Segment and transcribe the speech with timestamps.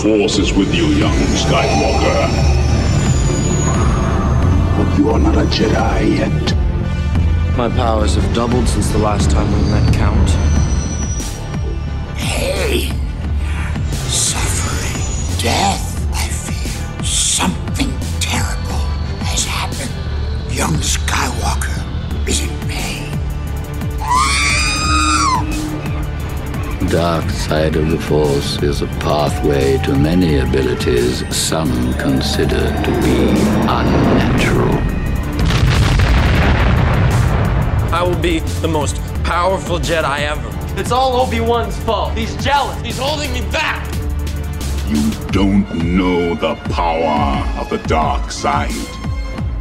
[0.00, 2.30] The Force is with you, young Skywalker.
[4.78, 6.56] But you are not a Jedi yet.
[7.54, 10.30] My powers have doubled since the last time we met, Count.
[12.16, 12.92] Hey!
[14.08, 17.04] suffering, death, I fear.
[17.04, 18.80] Something terrible
[19.28, 19.92] has happened.
[20.56, 21.09] Young Skywalker
[26.90, 33.30] dark side of the Force is a pathway to many abilities some consider to be
[33.68, 34.74] unnatural.
[37.94, 40.50] I will be the most powerful Jedi ever.
[40.80, 42.18] It's all Obi-Wan's fault.
[42.18, 42.80] He's jealous.
[42.82, 43.86] He's holding me back.
[44.88, 48.72] You don't know the power of the dark side.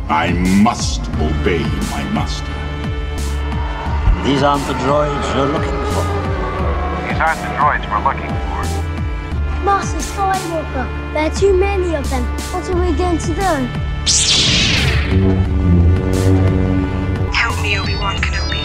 [0.09, 1.59] I must obey
[1.91, 2.55] my master.
[4.27, 5.78] These aren't the droids you're looking
[7.20, 7.36] for.
[7.36, 8.64] These droids we're looking for.
[9.66, 12.23] Master Skywalker, there are too many of them.
[12.53, 13.52] What are we going to do?
[17.34, 18.64] Help me, Obi-Wan Kenobi.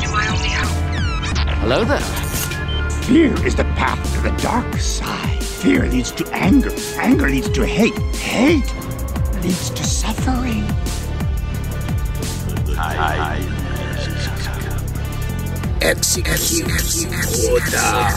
[0.00, 0.72] You're my only hope.
[1.58, 2.00] Hello there.
[3.04, 5.42] Fear is the path to the dark side.
[5.42, 6.72] Fear leads to anger.
[6.96, 7.98] Anger leads to hate.
[8.14, 8.74] Hate
[9.42, 10.64] leads to suffering.
[15.82, 17.08] Execute
[17.50, 18.10] order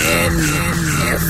[0.00, 1.24] NF.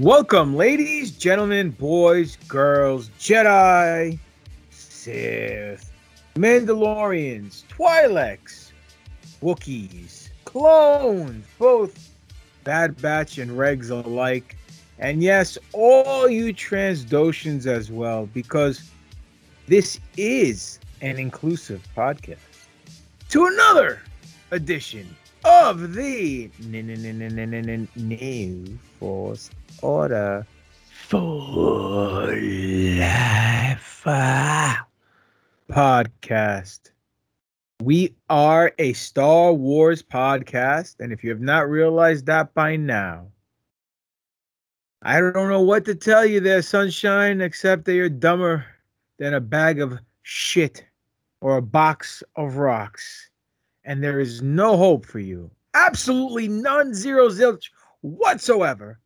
[0.00, 4.18] Welcome, ladies, gentlemen, boys, girls, Jedi,
[4.70, 5.92] Sith,
[6.36, 8.72] Mandalorians, Twi'leks,
[9.42, 12.14] Wookiees, clones, both
[12.64, 14.56] Bad Batch and Regs alike,
[14.98, 18.90] and yes, all you Trandoshans as well, because
[19.66, 22.38] this is an inclusive podcast.
[23.28, 24.00] To another
[24.50, 25.14] edition
[25.44, 26.50] of the
[27.96, 29.50] New Force
[29.82, 30.46] Order
[31.08, 32.26] for
[32.98, 34.04] Life
[35.70, 36.90] podcast.
[37.82, 43.28] We are a Star Wars podcast, and if you have not realized that by now,
[45.02, 48.66] I don't know what to tell you there, sunshine, except that you're dumber
[49.18, 50.84] than a bag of shit
[51.40, 53.29] or a box of rocks.
[53.90, 55.50] And there is no hope for you.
[55.74, 57.70] Absolutely none, zero zilch
[58.02, 59.00] whatsoever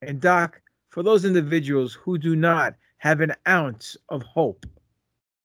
[0.00, 4.64] And Doc, for those individuals who do not have an ounce of hope,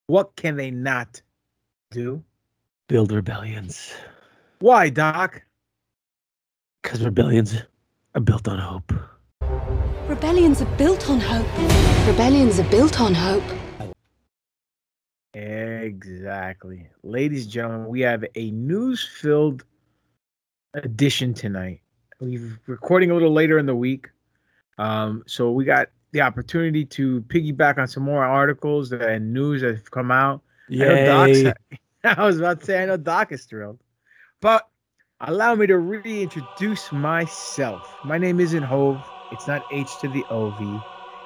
[0.05, 1.21] what can they not
[1.91, 2.23] do?
[2.87, 3.91] Build rebellions.
[4.59, 5.41] Why, Doc?
[6.81, 7.53] Because rebellions
[8.15, 8.93] are built on hope.
[10.07, 12.07] Rebellions are built on hope.
[12.07, 13.43] Rebellions are built on hope.
[15.37, 16.87] Exactly.
[17.03, 19.63] Ladies and gentlemen, we have a news filled
[20.73, 21.81] edition tonight.
[22.19, 24.09] We're recording a little later in the week.
[24.79, 29.75] Um, so we got the opportunity to piggyback on some more articles and news that
[29.75, 30.41] have come out.
[30.71, 31.43] I.
[31.43, 31.59] Doc's,
[32.19, 33.79] I was about to say, I know Doc is thrilled.
[34.41, 34.67] But
[35.19, 37.95] allow me to reintroduce myself.
[38.03, 39.03] My name isn't Hove.
[39.31, 40.81] It's not H to the OV.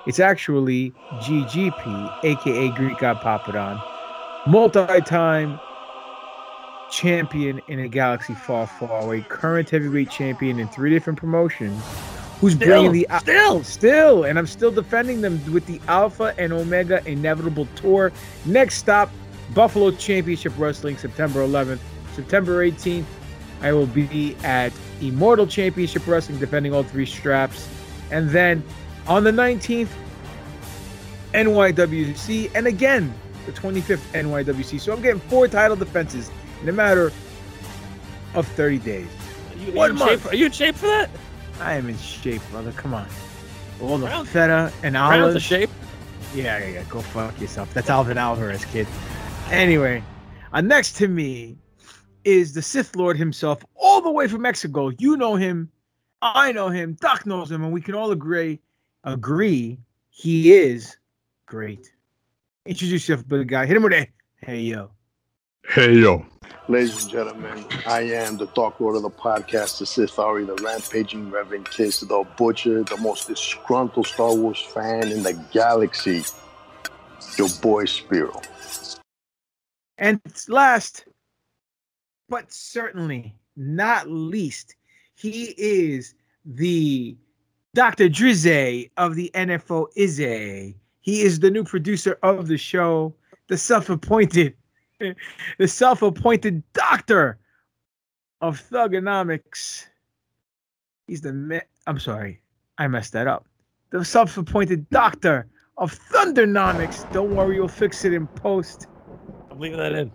[0.05, 0.91] It's actually
[1.21, 3.79] GGP, aka Greek God Papadon,
[4.47, 5.59] multi-time
[6.89, 11.81] champion in a galaxy far, far away, current heavyweight champion in three different promotions,
[12.39, 13.63] who's bringing the still.
[13.63, 18.11] still, and I'm still defending them with the Alpha and Omega Inevitable Tour.
[18.45, 19.11] Next stop,
[19.53, 21.79] Buffalo Championship Wrestling, September 11th.
[22.15, 23.05] September 18th,
[23.61, 27.69] I will be at Immortal Championship Wrestling, defending all three straps.
[28.11, 28.63] And then
[29.07, 29.89] on the 19th,
[31.33, 33.13] NYWC, and again,
[33.45, 34.79] the 25th NYWC.
[34.79, 36.29] So I'm getting four title defenses
[36.61, 37.11] in a matter
[38.33, 39.07] of 30 days.
[39.51, 40.21] Are you, One are you month.
[40.23, 40.31] shape?
[40.31, 41.09] Are you in shape for that?
[41.59, 42.71] I am in shape, brother.
[42.73, 43.07] Come on.
[43.81, 45.69] All the Round- feta and Round the shape.
[46.33, 46.83] Yeah, yeah, yeah.
[46.89, 47.73] Go fuck yourself.
[47.73, 48.87] That's Alvin Alvarez, kid.
[49.49, 50.01] Anyway,
[50.53, 51.57] uh, next to me
[52.23, 54.91] is the Sith Lord himself, all the way from Mexico.
[54.97, 55.69] You know him.
[56.21, 56.95] I know him.
[57.01, 58.59] Doc knows him, and we can all agree,
[59.03, 59.79] agree,
[60.11, 60.95] he is
[61.47, 61.91] great.
[62.67, 63.65] Introduce yourself, big guy.
[63.65, 64.91] Hit him with a hey yo.
[65.67, 66.23] Hey yo.
[66.67, 70.53] Ladies and gentlemen, I am the Dark Lord of the podcast, the Sith Ari, the
[70.55, 76.23] rampaging Reverend Kiss, the Butcher, the most disgruntled Star Wars fan in the galaxy.
[77.35, 78.39] Your boy Spiro.
[79.97, 81.05] And last,
[82.29, 84.75] but certainly not least,
[85.15, 86.13] he is
[86.45, 87.17] the
[87.73, 88.07] Dr.
[88.07, 90.80] Drizzy of the NFO Izzy.
[91.01, 93.13] He is the new producer of the show,
[93.47, 94.55] the self-appointed,
[95.57, 97.37] the self-appointed doctor
[98.39, 99.87] of thugonomics.
[101.07, 102.41] He's the me- I'm sorry,
[102.77, 103.47] I messed that up.
[103.89, 107.11] The self-appointed doctor of thundernomics.
[107.11, 108.87] Don't worry, you'll fix it in post.
[109.49, 110.11] I'm leaving that in.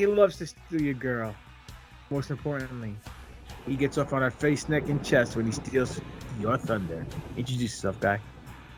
[0.00, 1.34] he loves to steal your girl.
[2.08, 2.96] Most importantly,
[3.66, 6.00] he gets off on her face, neck, and chest when he steals
[6.40, 7.06] your thunder.
[7.36, 8.18] Introduce yourself, guy.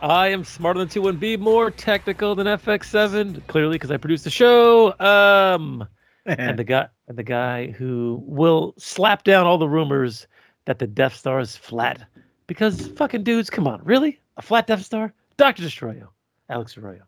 [0.01, 4.99] I am smarter than 2-1-B, more technical than FX7, clearly because I produced the show.
[4.99, 5.87] Um,
[6.27, 10.27] and the guy, and the guy who will slap down all the rumors
[10.65, 12.05] that the Death Star is flat,
[12.49, 15.15] because fucking dudes, come on, really, a flat Death Star?
[15.37, 16.09] Doctor Destroyo,
[16.49, 17.03] Alex Arroyo.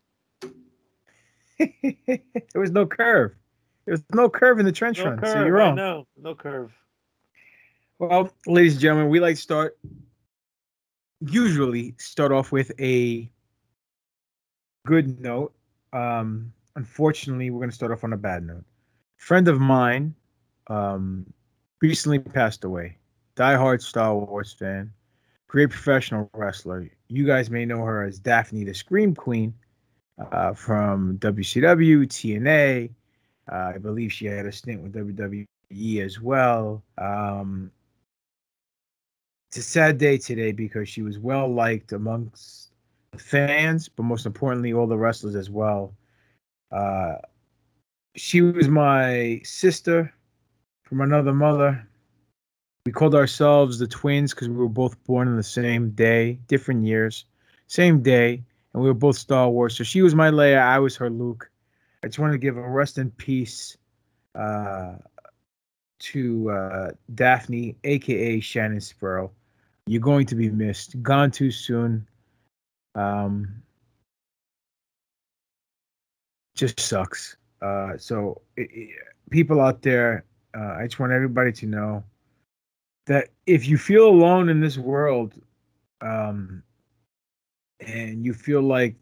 [1.58, 2.20] there
[2.54, 3.34] was no curve.
[3.86, 5.74] There was no curve in the trench No run, curve, so you're wrong.
[5.74, 6.72] know, no curve.
[7.98, 9.78] Well, ladies and gentlemen, we like to start
[11.30, 13.30] usually start off with a
[14.86, 15.54] good note.
[15.92, 18.64] Um, unfortunately, we're going to start off on a bad note.
[19.16, 20.14] Friend of mine
[20.68, 21.24] um,
[21.80, 22.98] recently passed away.
[23.36, 24.92] Diehard Star Wars fan,
[25.48, 26.88] great professional wrestler.
[27.08, 29.54] You guys may know her as Daffney the Scream Queen
[30.32, 32.90] uh, from WCW, TNA.
[33.50, 36.82] Uh, I believe she had a stint with WWE as well.
[36.98, 37.70] Um,
[39.50, 42.72] it's a sad day today because she was well liked amongst
[43.12, 45.94] the fans, but most importantly, all the wrestlers as well.
[46.72, 47.16] Uh,
[48.16, 50.12] she was my sister
[50.84, 51.86] from another mother.
[52.86, 56.84] We called ourselves the twins because we were both born on the same day, different
[56.84, 57.24] years,
[57.66, 59.76] same day, and we were both Star Wars.
[59.76, 61.50] So she was my Leia, I was her Luke.
[62.04, 63.78] I just want to give a rest in peace
[64.34, 64.96] uh,
[66.00, 69.30] to uh, Daffney, aka Shannon Spruill.
[69.86, 71.02] You're going to be missed.
[71.02, 72.06] Gone too soon.
[72.94, 73.54] Um,
[76.54, 77.38] just sucks.
[77.62, 78.90] Uh, so, it, it-
[79.30, 82.04] people out there, uh, I just want everybody to know
[83.06, 85.40] that if you feel alone in this world,
[86.02, 86.62] um,
[87.80, 88.94] and you feel like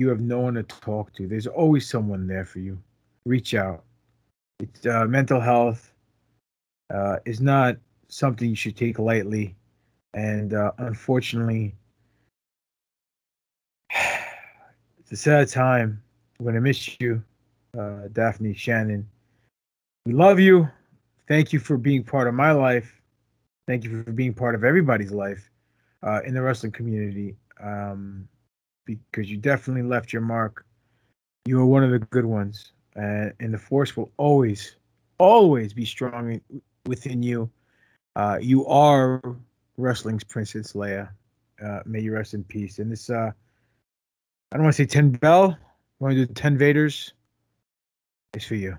[0.00, 2.80] you have no one to talk to, there's always someone there for you.
[3.26, 3.84] Reach out.
[4.58, 5.92] It's uh, mental health
[6.92, 7.76] uh, is not
[8.08, 9.54] something you should take lightly,
[10.14, 11.74] and uh, unfortunately,
[15.00, 16.02] It's a sad time.
[16.38, 17.22] I'm gonna miss you,
[17.76, 19.06] uh, Daffney Shannon.
[20.06, 20.66] We love you.
[21.28, 23.02] Thank you for being part of my life.
[23.66, 25.50] Thank you for being part of everybody's life
[26.02, 27.36] uh, in the wrestling community.
[27.62, 28.28] Um,
[28.84, 30.64] because you definitely left your mark.
[31.46, 34.76] You were one of the good ones, uh, and the force will always,
[35.18, 36.40] always be strong
[36.86, 37.50] within you.
[38.16, 39.20] Uh, you are
[39.76, 41.10] wrestling's Princess Leia.
[41.64, 42.78] Uh, may you rest in peace.
[42.78, 43.30] And this, uh,
[44.52, 45.56] I don't want to say 10 Bell.
[45.60, 47.12] I want to do 10 Vaders.
[48.34, 48.78] It's for you.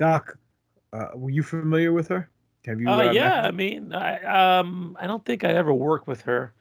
[0.00, 0.38] Doc,
[0.94, 2.30] uh, were you familiar with her?
[2.66, 2.88] Have you?
[2.88, 3.42] Uh, uh, yeah?
[3.42, 6.52] I mean, I um, I don't think I ever worked with her.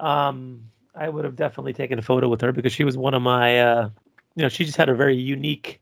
[0.00, 3.22] Um, I would have definitely taken a photo with her because she was one of
[3.22, 3.90] my, uh,
[4.34, 5.80] you know, she just had a very unique,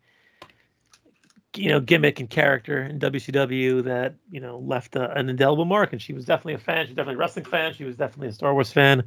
[1.57, 5.93] you know, gimmick and character in WCW that you know left a, an indelible mark.
[5.93, 6.87] And she was definitely a fan.
[6.87, 7.73] She was definitely a wrestling fan.
[7.73, 9.05] She was definitely a Star Wars fan.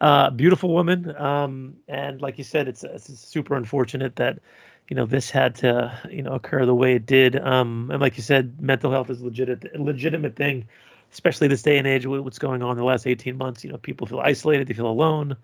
[0.00, 1.14] Uh, beautiful woman.
[1.16, 4.40] Um, and like you said, it's, it's super unfortunate that
[4.88, 8.16] you know this had to you know occur the way it did um and like
[8.16, 10.66] you said mental health is legit legitimate thing
[11.14, 13.64] especially this day and age what's going on in the last 18 months.
[13.64, 15.36] You know people feel isolated they feel alone.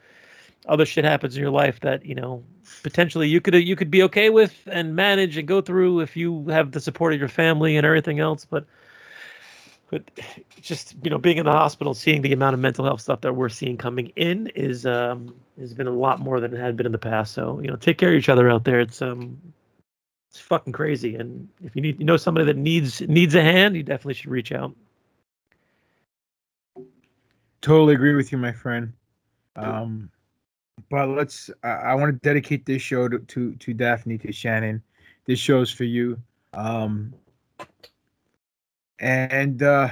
[0.67, 2.43] Other shit happens in your life that you know
[2.83, 6.47] potentially you could you could be okay with and manage and go through if you
[6.49, 8.67] have the support of your family and everything else but
[9.91, 10.03] but
[10.61, 13.35] just you know being in the hospital seeing the amount of mental health stuff that
[13.35, 16.87] we're seeing coming in is um has been a lot more than it had been
[16.87, 19.37] in the past so you know take care of each other out there it's um
[20.31, 23.77] it's fucking crazy and if you need you know somebody that needs needs a hand
[23.77, 24.75] you definitely should reach out
[27.61, 28.93] Totally agree with you, my friend.
[29.57, 30.11] Um,
[30.91, 31.51] but let's.
[31.63, 34.83] I, I want to dedicate this show to, to to Daffney to Shannon.
[35.27, 36.19] This show's for you.
[36.55, 37.13] Um,
[39.00, 39.88] and uh,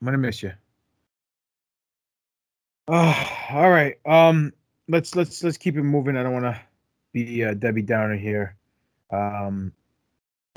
[0.00, 0.52] I'm gonna miss you.
[2.88, 3.96] Oh, all right.
[4.06, 4.52] Um,
[4.88, 6.16] let's let's let's keep it moving.
[6.16, 6.60] I don't want to
[7.12, 8.56] be uh, Debbie Downer here.
[9.12, 9.72] Um,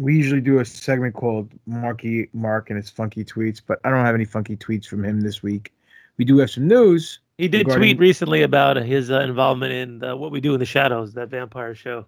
[0.01, 4.05] we usually do a segment called Marky Mark and his funky tweets, but I don't
[4.05, 5.71] have any funky tweets from him this week.
[6.17, 7.19] We do have some news.
[7.37, 10.59] he did regarding- tweet recently about his uh, involvement in the, what we do in
[10.59, 12.05] the shadows that vampire show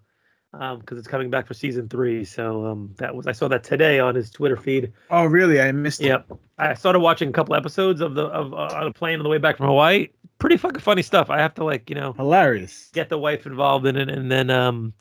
[0.54, 4.00] because it's coming back for season three so um that was i saw that today
[4.00, 5.62] on his twitter feed Oh, really?
[5.62, 6.08] I missed it.
[6.08, 6.32] Yep.
[6.58, 9.30] I started watching a couple episodes of the of uh, on a plane on the
[9.30, 10.08] way back from Hawaii.
[10.40, 11.30] Pretty fucking funny stuff.
[11.30, 12.90] I have to like you know Hilarious.
[12.94, 14.94] get the wife involved in it and then um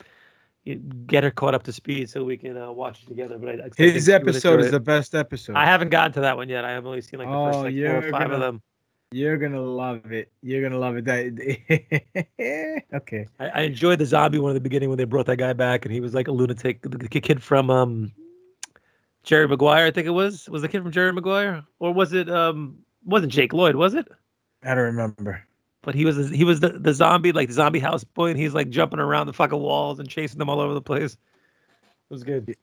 [1.06, 3.38] get her caught up to speed so we can uh, watch it together.
[3.38, 4.70] But I, I His episode is it.
[4.72, 5.54] the best episode.
[5.56, 6.64] I haven't gotten to that one yet.
[6.64, 8.62] I have only seen like the first Oh, like four or five of gonna- them.
[9.12, 10.32] You're gonna love it.
[10.42, 11.04] You're gonna love it.
[11.04, 13.26] That okay.
[13.38, 15.84] I, I enjoyed the zombie one at the beginning when they brought that guy back
[15.84, 16.82] and he was like a lunatic.
[16.82, 18.12] The, the kid from um
[19.22, 20.48] Jerry Maguire, I think it was.
[20.48, 23.76] Was the kid from Jerry Maguire, or was it um wasn't Jake Lloyd?
[23.76, 24.08] Was it?
[24.64, 25.42] I don't remember.
[25.82, 28.54] But he was he was the, the zombie, like the zombie house boy, and he's
[28.54, 31.12] like jumping around the fucking walls and chasing them all over the place.
[31.12, 32.56] It was good.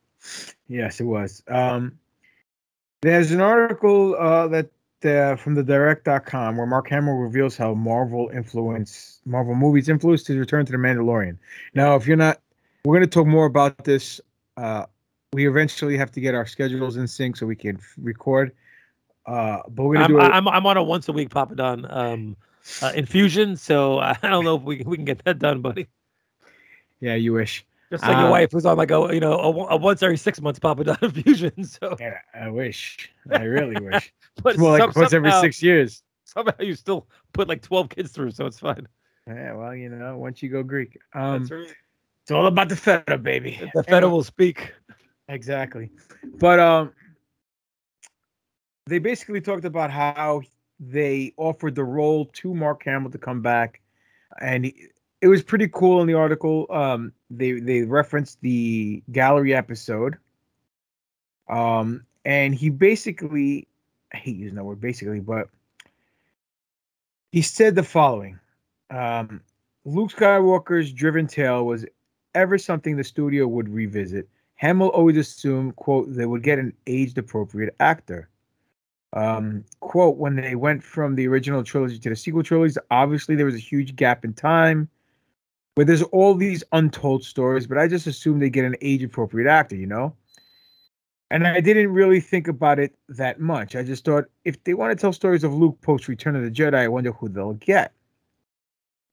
[0.68, 1.42] Yes, it was.
[1.48, 1.98] Um,
[3.02, 4.70] there's an article uh, that
[5.06, 10.38] uh, from the direct.com where Mark Hamill reveals how Marvel influence Marvel movies influenced his
[10.38, 11.38] return to the Mandalorian.
[11.74, 12.42] Now, if you're not,
[12.86, 14.20] we're going to talk more about this.
[14.58, 14.86] Uh,
[15.34, 18.52] we eventually have to get our schedules in sync so we can f- record.
[19.26, 20.24] Uh, but we're to I'm, do it.
[20.24, 22.36] I'm I'm on a once a week Papa Don um
[22.82, 25.88] uh, infusion, so I don't know if we we can get that done, buddy.
[27.00, 27.66] yeah, you wish.
[27.94, 30.18] Just like your Um, wife who's on like a you know a, a once every
[30.18, 31.52] six months Papa Don infusion.
[31.64, 33.12] So, Yeah, I wish.
[33.30, 34.12] I really wish.
[34.42, 36.02] but It's more like some- once every six years.
[36.26, 38.88] Somehow you still put like twelve kids through, so it's fine.
[39.28, 41.72] Yeah, well, you know, once you go Greek, um, right.
[42.24, 43.62] it's all about the feta, baby.
[43.76, 44.74] The feta will speak.
[45.30, 45.92] Exactly.
[46.40, 46.94] But um
[48.88, 50.42] they basically talked about how
[50.80, 53.82] they offered the role to Mark Hamill to come back
[54.42, 54.88] and he,
[55.22, 56.66] it was pretty cool in the article.
[56.72, 60.18] Um they they referenced the gallery episode.
[61.50, 63.68] Um and he basically,
[64.14, 65.50] I hate using that word basically, but
[67.32, 68.40] he said the following:
[68.90, 69.42] um,
[69.86, 71.86] Luke Skywalker's driven tale was
[72.36, 74.30] ever something the studio would revisit.
[74.56, 78.30] Hamill always assumed, quote, they would get an aged appropriate actor.
[79.12, 83.46] Um, quote, when they went from the original trilogy to the sequel trilogies, obviously there
[83.46, 84.88] was a huge gap in time
[85.76, 89.50] where there's all these untold stories, but I just assumed they get an age appropriate
[89.50, 90.16] actor, you know?
[91.32, 93.76] And I didn't really think about it that much.
[93.76, 96.52] I just thought if they want to tell stories of Luke post Return of the
[96.52, 97.92] Jedi, I wonder who they'll get.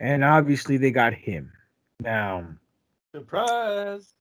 [0.01, 1.51] And obviously they got him.
[2.01, 2.47] Now,
[3.15, 4.15] Surprise.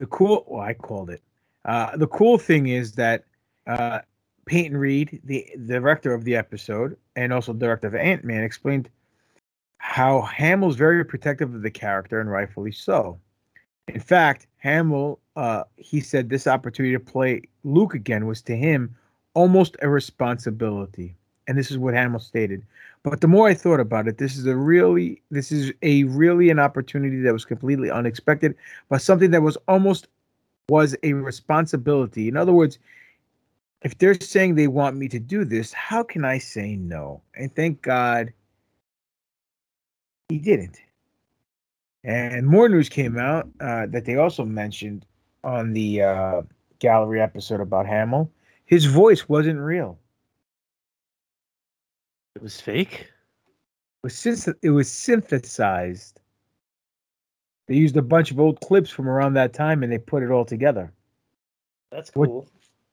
[0.00, 1.22] the cool well, I called it.
[1.64, 3.24] Uh, the cool thing is that
[3.68, 4.00] uh,
[4.46, 8.90] Peyton Reed, the, the director of the episode and also director of Ant Man, explained
[9.84, 13.20] how Hamill's very protective of the character, and rightfully so.
[13.88, 18.96] In fact, Hamill, uh, he said this opportunity to play Luke again was to him
[19.34, 21.14] almost a responsibility,
[21.46, 22.64] and this is what Hamill stated.
[23.02, 26.48] But the more I thought about it, this is a really, this is a really
[26.48, 28.56] an opportunity that was completely unexpected,
[28.88, 30.08] but something that was almost
[30.70, 32.26] was a responsibility.
[32.26, 32.78] In other words,
[33.82, 37.20] if they're saying they want me to do this, how can I say no?
[37.34, 38.32] And thank God
[40.28, 40.78] he didn't.
[42.02, 45.06] And more news came out uh, that they also mentioned
[45.42, 46.42] on the uh,
[46.78, 48.30] gallery episode about Hamill.
[48.66, 49.98] His voice wasn't real.
[52.36, 53.10] It was fake.
[54.02, 56.20] It was, synth- it was synthesized.
[57.66, 60.30] They used a bunch of old clips from around that time and they put it
[60.30, 60.92] all together.
[61.90, 62.46] That's cool.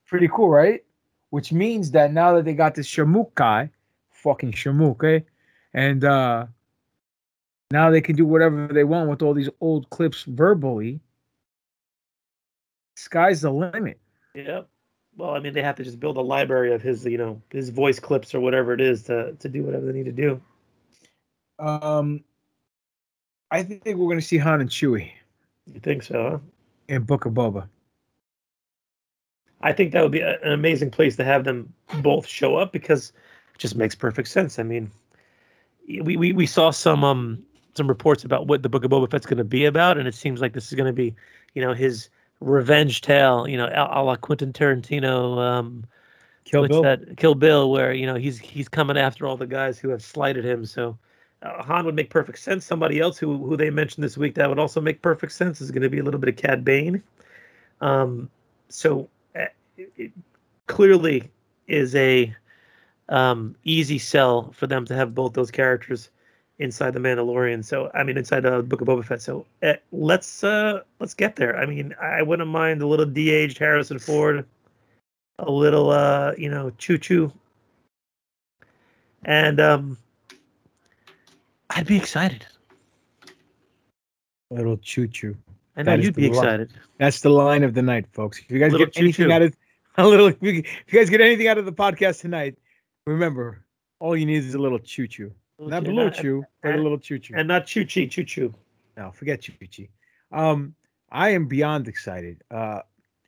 [0.06, 0.84] Pretty cool, right?
[1.32, 3.72] Which means that now that they got this Shamook guy,
[4.10, 5.24] fucking Shamook, eh?
[5.74, 6.46] And uh
[7.72, 11.00] now they can do whatever they want with all these old clips verbally.
[12.96, 14.00] Sky's the limit.
[14.36, 14.68] Yep.
[15.18, 17.70] Well, I mean, they have to just build a library of his, you know, his
[17.70, 20.42] voice clips or whatever it is to to do whatever they need to do.
[21.60, 22.24] Um
[23.50, 25.12] I think we're gonna see Han and Chewie
[25.66, 26.30] You think so?
[26.30, 26.38] Huh?
[26.88, 27.68] in Book of Boba.
[29.62, 32.72] I think that would be a, an amazing place to have them both show up
[32.72, 33.14] because
[33.54, 34.60] it just makes perfect sense.
[34.60, 34.92] I mean,
[35.88, 37.44] we we, we saw some um
[37.76, 40.16] some reports about what the Book of Boba Fett's going to be about, and it
[40.16, 41.16] seems like this is going to be,
[41.54, 45.38] you know, his revenge tale, you know, a, la Quentin Tarantino.
[45.38, 45.86] Um,
[46.44, 46.82] Kill Bill.
[46.82, 47.18] that?
[47.18, 50.44] Kill Bill, where you know he's he's coming after all the guys who have slighted
[50.44, 50.66] him.
[50.66, 50.98] So
[51.44, 52.66] uh, Han would make perfect sense.
[52.66, 55.72] Somebody else who who they mentioned this week that would also make perfect sense is
[55.72, 57.04] going to be a little bit of Cad Bane.
[57.80, 58.30] Um,
[58.70, 59.46] so uh,
[59.78, 60.12] it, it
[60.68, 61.30] clearly
[61.68, 62.36] is a
[63.10, 66.10] um, easy sell for them to have both those characters
[66.62, 67.64] inside the Mandalorian.
[67.64, 69.22] So I mean, inside the Book of Boba Fett.
[69.22, 71.58] So uh, let's uh, let's get there.
[71.58, 74.46] I mean, I wouldn't mind a little de-aged Harrison Ford,
[75.40, 77.32] a little uh, you know, choo choo,
[79.26, 79.98] and um,
[81.70, 82.46] I'd be excited.
[84.50, 85.38] Little choo choo.
[85.78, 86.72] I know That you'd be excited.
[86.98, 88.40] That's the line of the night, folks.
[88.40, 89.32] If you guys get anything choo-choo.
[89.32, 89.56] out of
[89.98, 92.58] a little, if you guys get anything out of the podcast tonight,
[93.08, 93.66] remember
[94.00, 95.32] all you need is a little choo choo,
[95.70, 97.34] not blue not- chew, but a little choo choo.
[97.38, 98.54] and not choo choo choo choo.
[98.98, 99.88] No, forget choo choo.
[100.32, 100.76] Um,
[101.12, 102.44] I am beyond excited.
[102.52, 102.82] Uh,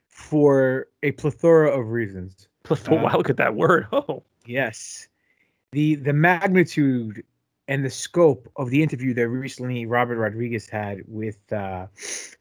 [0.08, 2.48] for a plethora of reasons.
[2.64, 3.88] Plethora- Uh, wow, look at that word.
[3.94, 5.08] Oh, Yes.
[5.72, 7.24] The the magnitude
[7.68, 11.88] and the scope of the interview that recently Robert Rodriguez had with uh,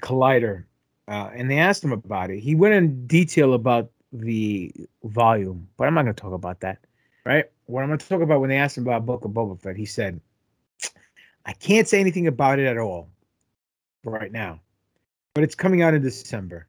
[0.02, 0.64] Collider,
[1.09, 2.40] uh, and they asked him about it.
[2.40, 4.72] He went in detail about the
[5.05, 6.78] volume, but I'm not going to talk about that.
[7.24, 7.44] Right?
[7.66, 9.76] What I'm going to talk about when they asked him about Book of Boba Fett,
[9.76, 10.20] he said,
[11.46, 13.08] "I can't say anything about it at all
[14.04, 14.61] right now,
[15.35, 16.66] but it's coming out in December.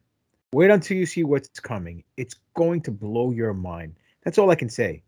[0.53, 2.03] Wait until you see what's coming.
[2.17, 3.95] It's going to blow your mind.
[4.23, 5.01] That's all I can say.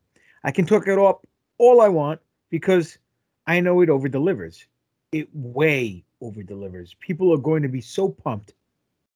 [0.43, 1.25] I can talk it up
[1.57, 2.97] all I want because
[3.47, 4.65] I know it over delivers.
[5.11, 6.95] It way over delivers.
[6.99, 8.53] People are going to be so pumped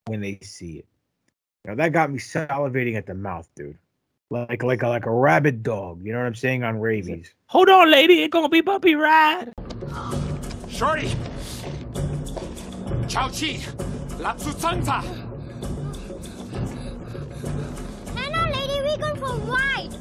[0.06, 0.86] when they see it.
[1.66, 3.78] Now that got me salivating at the mouth, dude.
[4.32, 6.06] Like like a, like a rabid dog.
[6.06, 7.34] You know what I'm saying on rabies.
[7.48, 8.22] hold on, lady.
[8.22, 9.52] It's gonna be bumpy ride.
[10.70, 11.10] Shorty!
[13.08, 13.58] Chao Chi!
[14.22, 15.02] Lapsu Tsangza!
[18.16, 19.96] Hello, lady, we're going for a ride.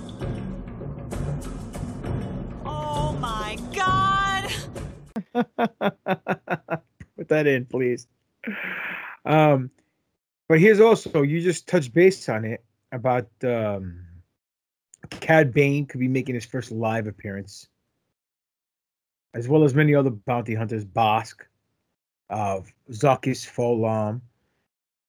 [2.67, 4.53] Oh my god!
[7.17, 8.07] Put that in, please.
[9.25, 9.71] Um,
[10.49, 12.63] but here's also you just touched base on it
[12.93, 14.05] about um,
[15.11, 17.69] Cad Bane could be making his first live appearance,
[19.35, 21.43] as well as many other bounty hunters, Bossk,
[22.31, 24.23] uh, Zuckuss, 4-LOM,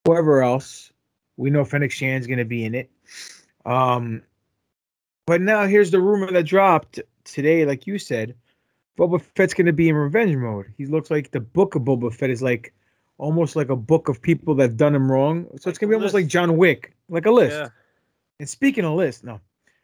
[0.04, 0.92] whoever else.
[1.36, 2.90] We know Fennec Shand's going to be in it.
[3.64, 4.22] Um,
[5.26, 8.34] but now here's the rumor that dropped today, like you said,
[8.98, 10.66] Boba Fett's gonna be in revenge mode.
[10.76, 12.74] He looks like the book of Boba Fett is like
[13.16, 15.46] almost like a book of people that've done him wrong.
[15.58, 17.56] So it's gonna be almost like John Wick, like a list.
[17.56, 17.68] Yeah.
[18.40, 19.40] And speaking of list, no.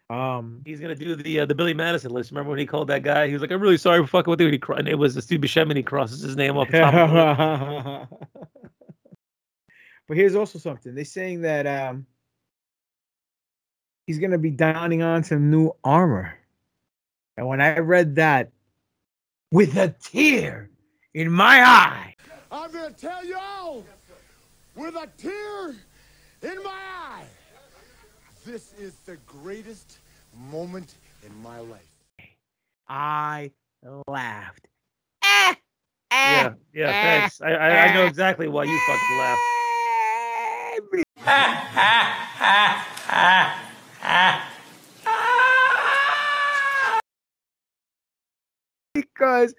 [0.09, 2.31] Um, He's gonna do the uh, the Billy Madison list.
[2.31, 3.27] Remember when he called that guy?
[3.27, 4.95] He was like, "I'm really sorry for fucking with you." And he cr- and it
[4.95, 5.71] was Steve Buscemi.
[5.71, 6.95] and He crosses his name off the top.
[6.95, 8.09] of the
[10.09, 10.95] but here's also something.
[10.95, 12.07] They're saying that um
[14.07, 16.35] he's gonna be donning on some new armor.
[17.37, 18.51] And when I read that
[19.51, 20.71] with a tear
[21.15, 22.15] in my eye,
[22.53, 23.85] I'm gonna tell you all
[24.77, 25.75] with a tear
[26.43, 27.25] in my eye.
[28.47, 29.99] This is the greatest
[30.53, 31.91] moment in my life.
[32.89, 33.51] I
[34.07, 34.69] laughed.
[35.25, 35.55] Eh, eh,
[36.13, 36.87] yeah, yeah.
[36.87, 37.41] Eh, thanks.
[37.41, 39.41] I, I I know exactly why you fucking laughed.
[48.95, 49.55] because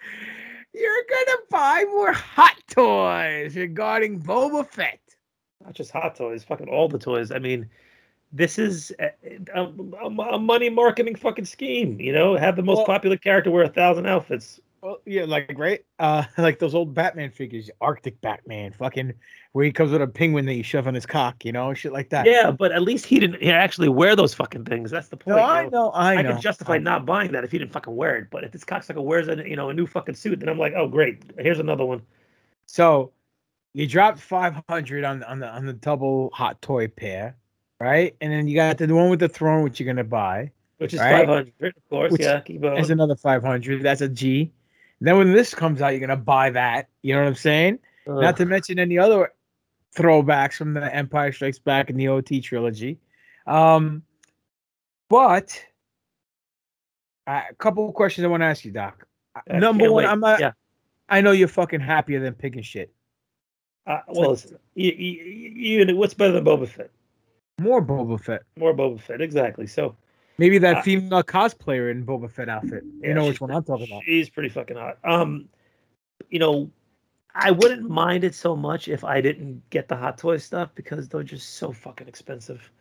[0.74, 5.02] you're gonna buy more hot toys regarding Boba Fett.
[5.66, 7.34] Not just hot toys, fucking all the toys.
[7.34, 7.70] I mean,
[8.32, 9.12] this is a,
[9.56, 12.00] a, a money marketing fucking scheme.
[12.00, 14.60] You know, have the most Well- popular character wear a thousand outfits.
[14.82, 19.12] Well, yeah, like right, uh, like those old Batman figures, Arctic Batman, fucking,
[19.54, 21.92] where he comes with a penguin that you shove on his cock, you know, shit
[21.92, 22.28] like that.
[22.28, 24.92] Yeah, but at least he didn't he actually wear those fucking things.
[24.92, 25.36] That's the point.
[25.36, 26.30] No, you I know, I know.
[26.30, 28.28] I could justify I- not buying that if he didn't fucking wear it.
[28.30, 30.74] But if this cocksucker wears a you know a new fucking suit, then I'm like,
[30.78, 32.04] oh great, here's another one.
[32.68, 33.12] So
[33.74, 37.36] you dropped five hundred on on the on the double hot toy pair,
[37.80, 38.16] right?
[38.22, 41.00] And then you got the one with the throne, which you're gonna buy, Which is
[41.00, 41.26] right?
[41.26, 42.12] five hundred, of course.
[42.12, 42.62] Which yeah, keep.
[42.62, 43.84] That's another five hundred.
[43.84, 44.52] That's a G.
[45.00, 46.90] Then when this comes out, you're gonna buy that.
[47.02, 47.80] You know what I'm saying?
[48.08, 49.32] Not to mention any other
[49.96, 53.00] throwbacks from the Empire Strikes Back and the OT trilogy.
[53.46, 54.04] Um,
[55.10, 55.62] but
[57.26, 59.06] uh, a couple of questions I want to ask you, Doc.
[59.36, 60.10] I Number one, wait.
[60.10, 60.40] I'm not.
[60.40, 60.52] Yeah.
[61.10, 62.94] I know you're fucking happier than picking shit.
[63.86, 66.92] Uh, well, listen, you, you, you, what's better than Boba Fett?
[67.60, 68.44] More Boba Fett.
[68.56, 69.68] More Boba Fett, exactly.
[69.68, 69.96] So
[70.38, 72.84] Maybe that Uh, female cosplayer in Boba Fett outfit.
[73.02, 74.04] Yeah, you know which one I'm talking about.
[74.04, 75.00] She's pretty fucking hot.
[75.04, 75.50] Um,
[76.30, 76.70] you know,
[77.34, 81.10] I wouldn't mind it so much if I didn't get the hot toy stuff because
[81.10, 82.72] they're just so fucking expensive.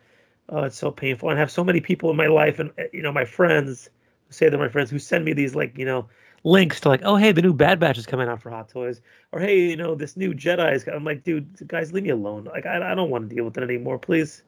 [0.49, 1.29] Oh, it's so painful.
[1.29, 3.89] And I have so many people in my life, and uh, you know, my friends
[4.29, 6.07] say they're my friends who send me these like you know
[6.43, 9.01] links to like, oh hey, the new Bad Batch is coming out for Hot Toys,
[9.31, 10.87] or hey, you know, this new Jedi is.
[10.87, 12.43] I'm like, dude, guys, leave me alone.
[12.43, 14.43] Like, I, I don't want to deal with it anymore, please.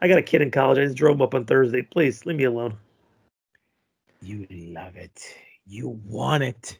[0.00, 0.78] I got a kid in college.
[0.78, 1.82] I just drove him up on Thursday.
[1.82, 2.76] Please leave me alone.
[4.22, 5.22] You love it.
[5.66, 6.78] You want it.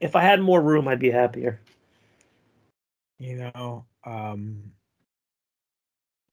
[0.00, 1.60] If I had more room, I'd be happier.
[3.18, 4.72] You know, um,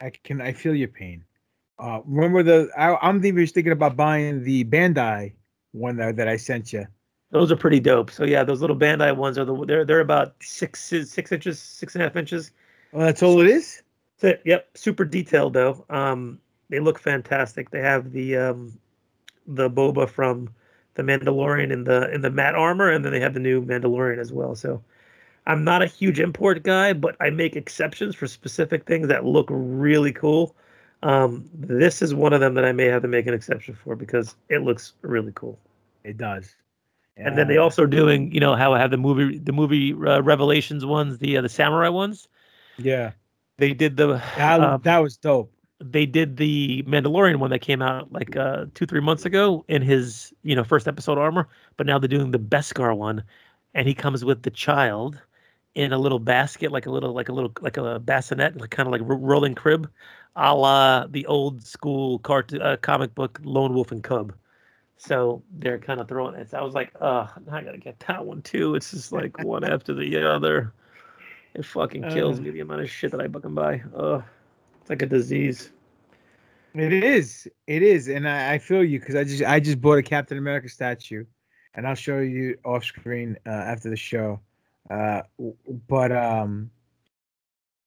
[0.02, 1.24] I can I feel your pain.
[1.78, 5.34] Uh, remember the I, I'm even thinking about buying the Bandai
[5.72, 6.88] one that, that I sent you.
[7.32, 8.10] Those are pretty dope.
[8.10, 11.94] So yeah, those little Bandai ones are the they're they're about six six inches, six
[11.96, 12.52] and a half inches.
[12.92, 13.84] Well, that's all it is.
[14.20, 14.42] That's it.
[14.46, 15.86] Yep, super detailed though.
[15.90, 17.70] Um, they look fantastic.
[17.72, 18.78] They have the um,
[19.48, 20.50] the boba from
[20.96, 24.20] the Mandalorian in the in the matte armor, and then they have the new Mandalorian
[24.20, 24.56] as well.
[24.56, 24.84] So
[25.48, 29.48] I'm not a huge import guy, but I make exceptions for specific things that look
[29.50, 30.56] really cool.
[31.02, 33.96] Um, this is one of them that I may have to make an exception for
[33.96, 35.58] because it looks really cool.
[36.04, 36.56] It does.
[37.16, 40.22] And then they also doing, you know, how I have the movie, the movie uh,
[40.22, 42.30] Revelations ones, the uh, the samurai ones.
[42.78, 43.12] Yeah,
[43.60, 45.52] They did the that, uh, that was dope.
[45.82, 49.82] they did the Mandalorian one that came out like uh, two three months ago in
[49.82, 53.24] his you know first episode armor, but now they're doing the Beskar one,
[53.74, 55.22] and he comes with the child
[55.76, 58.88] in a little basket, like a little like a little like a bassinet, like kind
[58.88, 59.90] of like ro- rolling crib,
[60.36, 64.34] a la the old school cartoon uh, comic book Lone Wolf and Cub.
[64.98, 66.50] So they're kind of throwing it.
[66.52, 68.76] So I was like, oh, I gotta get that one too.
[68.76, 70.74] It's just like one after the other.
[71.56, 72.44] It fucking kills Uh.
[72.44, 73.82] me the amount of shit that I fucking buy.
[73.96, 74.24] Ugh.
[74.82, 75.72] It's like a disease.
[76.76, 77.48] It is.
[77.66, 80.38] It is, and I, I feel you because I just I just bought a Captain
[80.38, 81.26] America statue,
[81.74, 84.40] and I'll show you off screen uh, after the show.
[84.90, 85.22] Uh,
[85.88, 86.70] but um,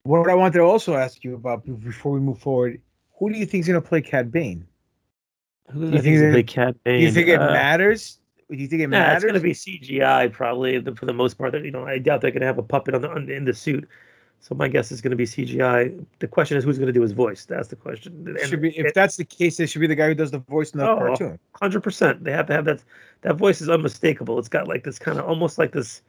[0.03, 2.81] what I wanted to also ask you about before we move forward,
[3.18, 4.66] who do you think is going to play Cad Bane?
[5.70, 8.18] Who Do you think think that- big cat Do you think it uh, matters?
[8.56, 11.54] Do you think it Nah, it's gonna be CGI probably the, for the most part.
[11.54, 13.88] You know, I doubt they're gonna have a puppet on the on, in the suit.
[14.40, 16.04] So my guess is gonna be CGI.
[16.18, 17.44] The question is who's gonna do his voice.
[17.44, 18.36] That's the question.
[18.38, 20.38] It should be if that's the case, it should be the guy who does the
[20.40, 21.38] voice in the Oh, cartoon.
[21.60, 22.24] Hundred percent.
[22.24, 22.82] They have to have that.
[23.22, 24.38] That voice is unmistakable.
[24.38, 26.02] It's got like this kind of almost like this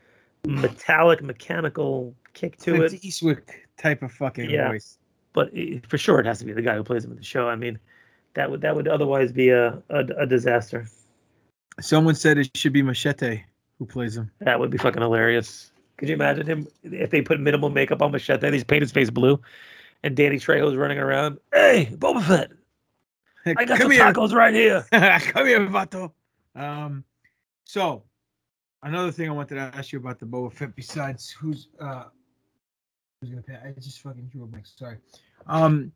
[0.46, 3.06] metallic, mechanical kick to Clint it.
[3.06, 3.42] Eastwood
[3.78, 4.70] type of fucking Yeah.
[4.70, 4.98] voice.
[5.34, 7.24] but it, for sure it has to be the guy who plays him in the
[7.24, 7.48] show.
[7.48, 7.80] I mean,
[8.34, 10.88] that would that would otherwise be a a, a disaster.
[11.80, 13.44] Someone said it should be Machete
[13.80, 14.32] who plays him.
[14.40, 15.72] That would be fucking hilarious.
[15.98, 18.40] Could you imagine him if they put minimal makeup on Machete?
[18.42, 19.40] They just paint his face blue,
[20.04, 21.40] and Danny Trejo's running around.
[21.54, 22.52] Hey, Boba Fett,
[23.46, 24.04] I got Come some here.
[24.14, 24.86] tacos right here.
[24.92, 26.12] Come here, Vato.
[26.56, 27.04] Um,
[27.66, 28.04] so
[28.84, 32.06] another thing I wanted to ask you about the Boba Fett, besides who's uh
[33.22, 33.58] who's gonna pay?
[33.64, 34.66] I just fucking drew a blank.
[34.66, 34.98] Sorry.
[35.48, 35.92] Um,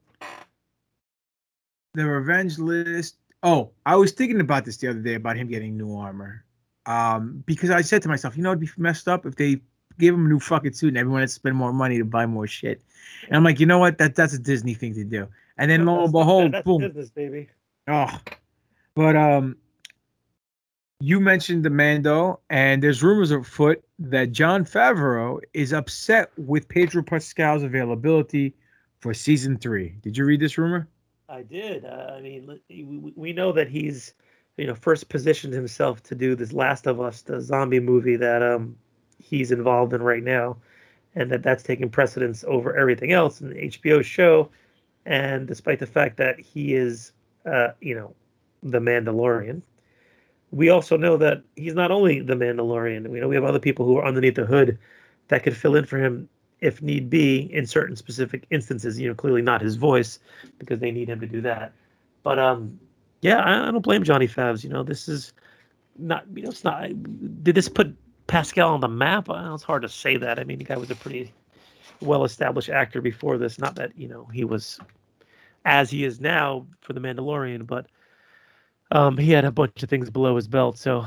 [1.93, 3.17] the revenge list.
[3.43, 6.43] Oh, I was thinking about this the other day about him getting new armor.
[6.85, 9.61] Um, because I said to myself, you know, it'd be messed up if they
[9.99, 12.25] gave him a new fucking suit and everyone had to spend more money to buy
[12.25, 12.81] more shit.
[13.27, 13.97] And I'm like, you know what?
[13.97, 15.27] That that's a Disney thing to do.
[15.57, 16.81] And then lo and behold, That's boom.
[16.81, 17.49] business, baby.
[17.87, 18.19] Oh,
[18.95, 19.57] but um,
[20.99, 27.03] you mentioned the Mando, and there's rumors afoot that Jon Favreau is upset with Pedro
[27.03, 28.53] Pascal's availability
[28.99, 29.95] for season three.
[30.01, 30.87] Did you read this rumor?
[31.29, 31.85] I did.
[31.85, 32.59] Uh, I mean,
[33.15, 34.13] we, know that he's,
[34.57, 38.41] you know, first positioned himself to do this Last of Us, the zombie movie that
[38.41, 38.77] um
[39.19, 40.57] he's involved in right now,
[41.15, 44.49] and that that's taking precedence over everything else in the HBO show.
[45.05, 47.11] And despite the fact that he is,
[47.45, 48.13] uh, you know,
[48.63, 49.61] the Mandalorian,
[50.51, 53.07] we also know that he's not only the Mandalorian.
[53.07, 54.77] We know we have other people who are underneath the hood
[55.27, 56.29] that could fill in for him
[56.61, 58.99] if need be in certain specific instances.
[58.99, 60.19] You know, clearly not his voice
[60.59, 61.73] because they need him to do that.
[62.23, 62.79] But um,
[63.21, 64.63] yeah, I, I don't blame Johnny Favs.
[64.63, 65.33] You know, this is
[65.97, 66.25] not.
[66.33, 66.89] You know, it's not.
[67.43, 67.95] Did this put
[68.27, 69.27] Pascal on the map?
[69.27, 70.39] Well, it's hard to say that.
[70.39, 71.33] I mean, the guy was a pretty
[72.01, 73.59] well-established actor before this.
[73.59, 74.79] Not that you know he was
[75.65, 77.87] as he is now for the Mandalorian, but
[78.91, 80.77] um, he had a bunch of things below his belt.
[80.77, 81.05] So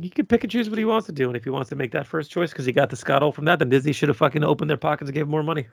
[0.00, 1.28] he could pick and choose what he wants to do.
[1.28, 3.44] And if he wants to make that first choice because he got the Scott from
[3.46, 5.66] that, then Disney should have fucking opened their pockets and gave him more money.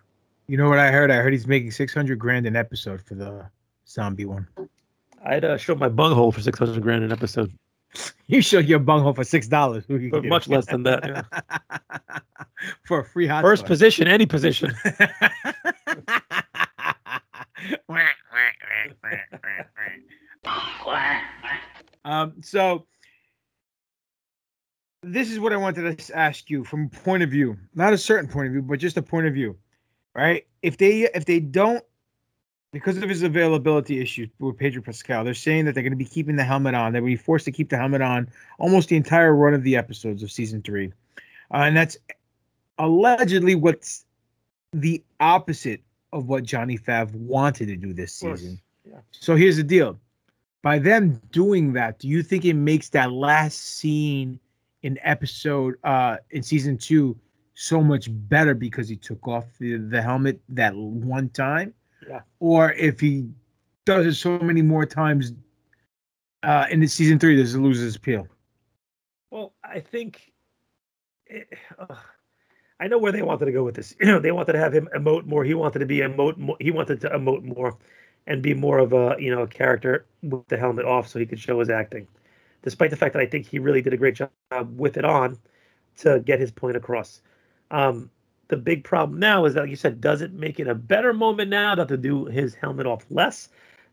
[0.48, 1.10] You know what I heard?
[1.12, 3.46] I heard he's making six hundred grand an episode for the
[3.88, 4.48] zombie one.
[5.26, 7.52] I'd uh, show my bunghole for six hundred grand an episode.
[8.26, 9.84] You show your bunghole for six dollars.
[9.88, 11.06] But much less than that.
[11.06, 12.20] yeah.
[12.88, 13.68] for a free hot First dog.
[13.68, 14.74] position, any position.
[22.06, 22.86] Um, so
[25.04, 27.98] this is what I wanted to ask you from a point of view, not a
[27.98, 29.58] certain point of view, but just a point of view,
[30.16, 30.46] right?
[30.62, 31.84] If they if they don't
[32.72, 36.06] because of his availability issues with Pedro Pascal, they're saying that they're going to be
[36.06, 36.92] keeping the helmet on.
[36.94, 39.64] They're going to be forced to keep the helmet on almost the entire run of
[39.64, 40.92] the episodes of season three,
[41.54, 41.98] uh, and that's
[42.80, 44.06] allegedly what's
[44.72, 45.82] the opposite
[46.14, 48.60] of what Johnny Fav wanted to do this season.
[48.86, 49.00] Yeah.
[49.12, 50.00] So here's the deal.
[50.62, 54.40] By them doing that, do you think it makes that last scene
[54.84, 57.18] in episode uh in season two
[57.56, 61.74] so much better because he took off the, the helmet that one time?
[62.08, 62.22] Yeah.
[62.40, 63.28] Or if he
[63.86, 65.34] does it so many more times
[66.44, 68.28] uh in the season three, does it lose its appeal?
[69.32, 70.32] Well, I think
[71.26, 71.48] it,
[71.80, 71.96] uh,
[72.80, 73.96] I know where they wanted to go with this.
[74.00, 75.44] You know, they wanted to have him emote more.
[75.44, 76.38] He wanted to be emote.
[76.38, 77.78] More, he wanted to emote more,
[78.28, 81.26] and be more of a you know a character with the helmet off, so he
[81.26, 82.08] could show his acting.
[82.64, 84.32] Despite the fact that I think he really did a great job
[84.76, 85.38] with it on
[85.98, 87.22] to get his point across.
[87.72, 88.10] Um,
[88.48, 91.14] the big problem now is that, like you said, does it make it a better
[91.14, 93.50] moment now that to do his helmet off less?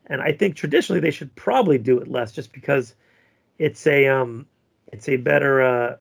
[0.06, 2.94] And I think traditionally they should probably do it less, just because
[3.59, 4.46] it's a um,
[4.92, 5.96] it's a better uh,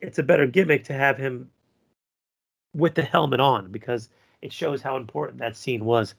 [0.00, 1.50] it's a better gimmick to have him
[2.74, 4.08] with the helmet on because
[4.42, 6.14] it shows how important that scene was.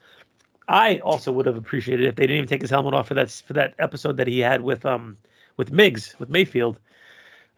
[0.68, 3.30] I also would have appreciated if they didn't even take his helmet off for that
[3.30, 5.16] for that episode that he had with um
[5.56, 6.76] with Migs with Mayfeld.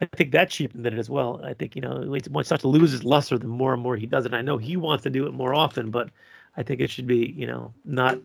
[0.00, 1.40] I think that cheapened it as well.
[1.44, 3.96] I think you know it's much starts to lose his luster the more and more
[3.96, 4.34] he does it.
[4.34, 6.10] I know he wants to do it more often, but
[6.56, 8.18] I think it should be you know not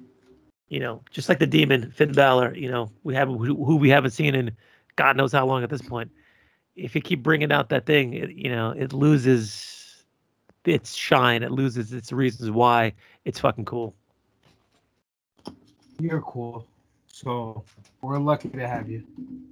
[0.69, 2.55] you know just like the demon Finn Balor.
[2.55, 4.55] You know we have who, who we haven't seen in
[4.95, 6.11] God knows how long at this point.
[6.75, 10.05] If you keep bringing out that thing, it, you know it loses
[10.65, 11.43] its shine.
[11.43, 12.93] It loses its reasons why
[13.25, 13.95] it's fucking cool.
[15.99, 16.67] You're cool.
[17.23, 17.63] So
[18.01, 19.03] we're lucky to have you.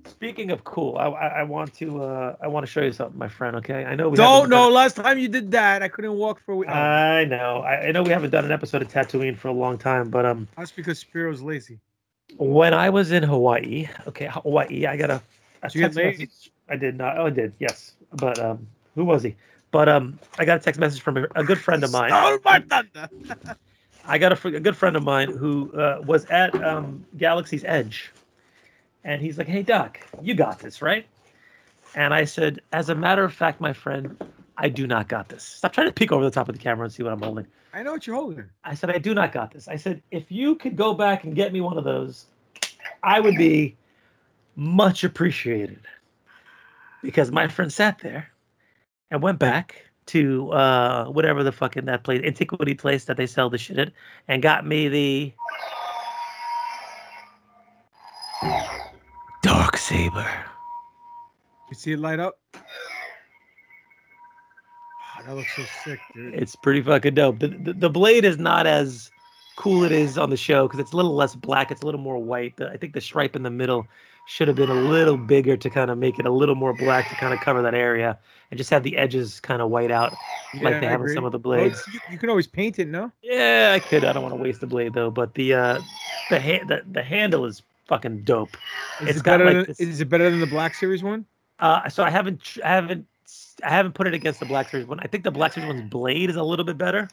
[0.07, 3.19] Speaking of cool, I, I, I want to uh, I want to show you something,
[3.19, 3.55] my friend.
[3.57, 4.63] Okay, I know we Don't haven't know.
[4.65, 6.69] done- Last time you did that, I couldn't walk for a week.
[6.69, 7.59] I know.
[7.59, 10.25] I, I know we haven't done an episode of Tatooine for a long time, but
[10.25, 11.77] um, That's because Spiro's lazy.
[12.37, 15.21] when I was in Hawaii, okay, Hawaii, I got a,
[15.61, 16.51] a Did you get text message.
[16.67, 17.19] I did not.
[17.19, 17.53] Oh, I did.
[17.59, 19.35] Yes, but um, who was he?
[19.69, 22.09] But um, I got a text message from a, a good friend of mine.
[22.09, 23.07] Stole my thunder.
[24.05, 28.11] I got a, a good friend of mine who uh, was at um, Galaxy's Edge,
[29.03, 31.05] and he's like, "Hey, Doc, you got this, right?"
[31.95, 34.17] And I said, "As a matter of fact, my friend,
[34.57, 35.43] I do not got this.
[35.43, 37.47] Stop trying to peek over the top of the camera and see what I'm holding.
[37.73, 38.45] I know what you're holding.
[38.63, 39.67] I said, I do not got this.
[39.67, 42.25] I said, if you could go back and get me one of those,
[43.01, 43.75] I would be
[44.55, 45.79] much appreciated.
[47.01, 48.29] Because my friend sat there
[49.09, 53.49] and went back to uh, whatever the fucking that place, antiquity place that they sell
[53.49, 53.91] the shit at,
[54.27, 55.33] and got me the
[59.41, 60.27] Dark Saber.
[61.69, 62.35] You see it light up?
[65.21, 66.33] Oh, that looks so sick, dude.
[66.33, 67.39] It's pretty fucking dope.
[67.39, 69.09] The, the, the blade is not as
[69.55, 71.71] cool it is on the show because it's a little less black.
[71.71, 72.57] It's a little more white.
[72.57, 73.87] The, I think the stripe in the middle
[74.25, 77.09] should have been a little bigger to kind of make it a little more black
[77.09, 78.17] to kind of cover that area
[78.49, 80.13] and just have the edges kind of white out
[80.61, 81.87] like they I have in some of the Well, blades.
[81.93, 83.11] you, you can always paint it, no?
[83.21, 84.03] Yeah, I could.
[84.03, 85.79] I don't want to waste the blade though, but the uh
[86.29, 88.55] the ha- the, the handle is fucking dope.
[89.01, 91.25] Is It's it got better like than, Is it better than the Black Series one?
[91.59, 93.05] Uh, so I haven't, I haven't,
[93.63, 94.99] I haven't put it against the Black Series one.
[95.01, 97.07] I think the Black Series one's blade is a little bit better.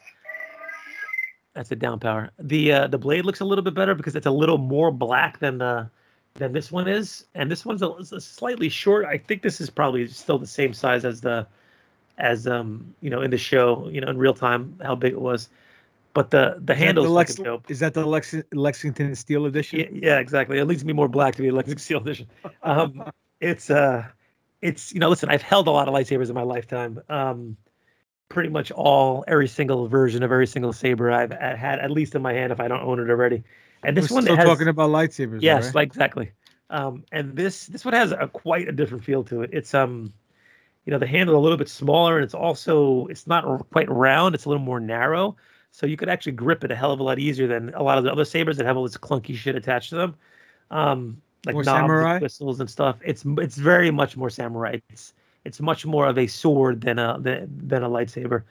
[1.55, 2.31] That's a down power.
[2.38, 5.40] The uh, the blade looks a little bit better because it's a little more black
[5.40, 5.90] than the
[6.38, 9.05] than this one is, and this one's a, a slightly short.
[9.05, 11.46] I think this is probably still the same size as the
[12.18, 15.20] as um you know in the show you know in real time how big it
[15.20, 15.48] was,
[16.14, 17.38] but the the handle is Lex-.
[17.68, 19.79] Is that the Lex- Lexington Steel Edition?
[19.81, 20.59] Yeah, yeah, exactly.
[20.59, 22.27] It leads me more black to be a Lexington Steel Edition.
[22.62, 24.07] Um, it's uh,
[24.62, 27.01] it's you know, listen, I've held a lot of lightsabers in my lifetime.
[27.09, 27.57] Um,
[28.29, 32.22] pretty much all every single version of every single saber I've had at least in
[32.22, 33.42] my hand if I don't own it already.
[33.85, 35.41] And this We're one still has, talking about lightsabers.
[35.43, 35.75] yes, right?
[35.75, 36.33] like exactly.
[36.71, 39.51] Um, and this this one has a quite a different feel to it.
[39.53, 40.12] It's um,
[40.85, 43.88] you know, the handle a little bit smaller, and it's also it's not r- quite
[43.91, 44.35] round.
[44.35, 45.37] It's a little more narrow,
[45.71, 47.99] so you could actually grip it a hell of a lot easier than a lot
[47.99, 50.14] of the other sabers that have all this clunky shit attached to them.
[50.71, 52.19] Um, like More knobs and samurai?
[52.19, 52.97] whistles and stuff.
[53.05, 54.79] It's it's very much more samurai.
[54.91, 55.14] It's
[55.45, 58.43] it's much more of a sword than a than, than a lightsaber.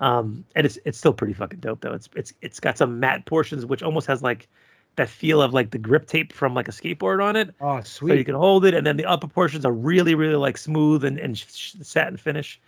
[0.00, 1.92] Um, and it's it's still pretty fucking dope though.
[1.94, 4.48] It's it's it's got some matte portions which almost has like
[4.96, 7.54] that feel of like the grip tape from like a skateboard on it.
[7.60, 8.10] Oh, sweet!
[8.10, 11.04] So you can hold it, and then the upper portions are really, really like smooth
[11.04, 12.60] and, and sh- satin finish.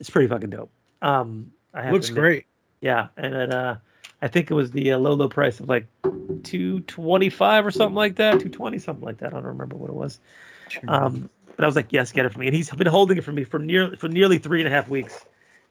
[0.00, 0.70] It's pretty fucking dope.
[1.02, 2.46] Um, I have Looks great.
[2.80, 3.78] Yeah, and then uh,
[4.22, 5.86] I think it was the uh, low, low price of like
[6.42, 9.28] two twenty five or something like that, two twenty something like that.
[9.28, 10.20] I don't remember what it was.
[10.88, 13.24] Um, but I was like, yes, get it for me, and he's been holding it
[13.24, 15.24] for me for near for nearly three and a half weeks.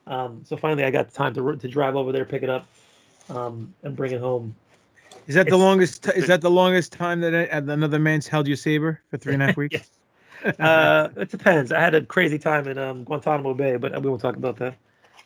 [0.08, 2.68] Um, so finally, I got the time to to drive over there, pick it up,
[3.30, 4.56] um, and bring it home.
[5.28, 6.08] Is that the longest?
[6.10, 9.48] Is that the longest time that another man's held your saber for three and a
[9.48, 9.90] half weeks?
[10.60, 11.72] Uh, it depends.
[11.72, 14.76] I had a crazy time in um, Guantanamo Bay, but we won't talk about that.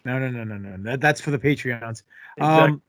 [0.05, 0.77] No, no, no, no, no.
[0.83, 2.03] That, that's for the Patreons.
[2.37, 2.45] Exactly.
[2.45, 2.81] Um,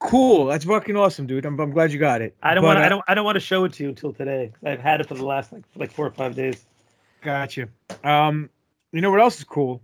[0.00, 0.46] cool.
[0.46, 1.46] That's fucking awesome, dude.
[1.46, 2.36] I'm, I'm glad you got it.
[2.42, 2.78] I don't want.
[2.78, 3.04] uh, I don't.
[3.08, 4.52] I don't want to show it to you until today.
[4.64, 6.64] I've had it for the last like like four or five days.
[7.22, 7.68] Gotcha.
[8.04, 8.50] Um,
[8.92, 9.80] you know what else is cool?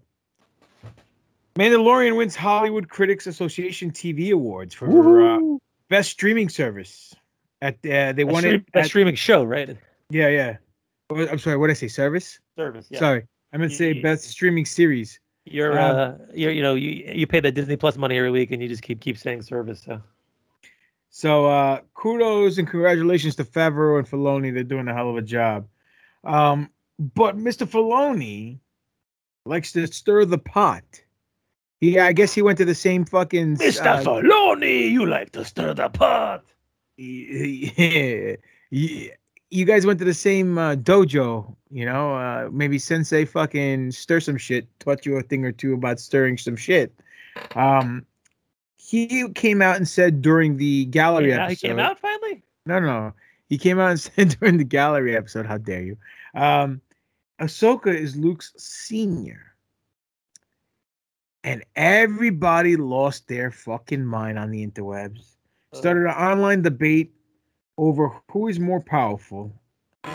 [1.57, 5.39] Mandalorian wins Hollywood Critics Association TV Awards for uh,
[5.89, 7.15] best streaming service.
[7.63, 8.65] At uh, they A won stream- it.
[8.75, 9.77] a at- streaming show, right?
[10.11, 10.57] yeah, yeah.
[11.11, 11.57] I'm sorry.
[11.57, 11.89] What did I say?
[11.89, 12.41] Service.
[12.57, 12.87] Service.
[12.91, 12.99] Yeah.
[12.99, 15.21] Sorry, I meant to say Y- best streaming series.
[15.47, 18.51] You're Um, uh you're you know you you pay the Disney Plus money every week
[18.51, 19.83] and you just keep keep saying service.
[19.83, 20.01] So
[21.11, 24.53] So uh kudos and congratulations to Favreau and Filoni.
[24.53, 25.69] They're doing a hell of a job.
[26.25, 27.67] Um, but Mr.
[27.67, 28.59] Filoni
[29.45, 30.83] likes to stir the pot.
[31.85, 33.85] He, I guess he went to the same fucking Mr.
[33.85, 36.43] uh, Filoni, you like to stir the pot.
[36.97, 38.37] yeah,
[38.71, 39.11] you,
[39.51, 42.15] you guys went to the same uh, dojo, you know.
[42.15, 46.39] Uh, maybe Sensei fucking stir some shit, taught you a thing or two about stirring
[46.39, 46.91] some shit.
[47.55, 48.07] Um,
[48.79, 51.67] he came out and said during the gallery Yeah, he episode.
[51.69, 52.43] came out finally.
[52.65, 53.13] No, no, no.
[53.49, 55.99] He came out and said during the gallery episode, how dare you?
[56.35, 56.81] Um,
[57.41, 59.54] Ahsoka is Luke's senior.
[61.45, 65.37] And everybody lost their fucking mind on the interwebs.
[65.73, 67.13] Started an online debate
[67.77, 69.53] over who is more powerful.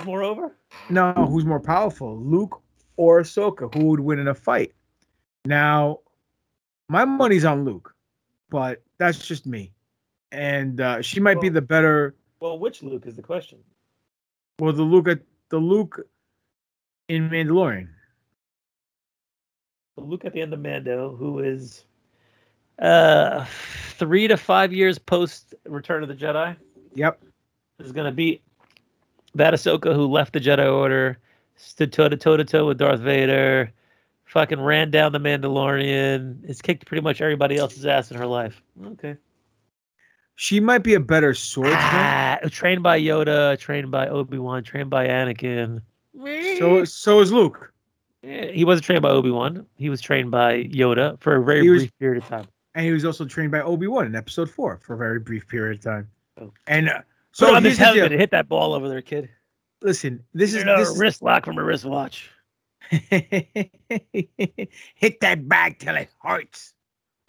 [0.05, 0.55] Moreover,
[0.89, 2.61] No, who's more powerful, Luke
[2.97, 3.73] or Ahsoka?
[3.75, 4.73] Who would win in a fight?
[5.45, 5.99] Now,
[6.89, 7.93] my money's on Luke,
[8.49, 9.71] but that's just me.
[10.31, 13.59] And uh, she might be the better well, which Luke is the question?
[14.59, 15.19] Well, the Luke at
[15.49, 16.07] the Luke
[17.07, 17.89] in Mandalorian.
[19.99, 21.85] Luke at the end of Mando, who is
[22.79, 23.45] uh
[23.97, 26.55] three to five years post Return of the Jedi,
[26.95, 27.21] Yep.
[27.79, 28.41] is going to beat
[29.35, 31.17] that Ahsoka who left the Jedi Order,
[31.55, 33.71] stood toe to toe to toe with Darth Vader,
[34.25, 38.61] fucking ran down the Mandalorian, has kicked pretty much everybody else's ass in her life.
[38.85, 39.15] Okay.
[40.35, 41.77] She might be a better swordsman.
[41.81, 45.81] Ah, trained by Yoda, trained by Obi Wan, trained by Anakin.
[46.57, 47.73] So so is Luke.
[48.23, 49.65] Eh, He wasn't trained by Obi Wan.
[49.75, 52.47] He was trained by Yoda for a very was- brief period of time.
[52.75, 55.47] and he was also trained by Obi Wan in Episode Four for a very brief
[55.47, 56.09] period of time.
[56.39, 56.51] Oh.
[56.67, 57.01] And uh,
[57.31, 58.03] So so on this here's the deal.
[58.03, 59.29] helmet hit that ball over there, kid.
[59.81, 62.29] listen, this is You're this a is wrist lock from a wristwatch.
[62.91, 63.69] hit
[65.21, 66.73] that bag till it hurts.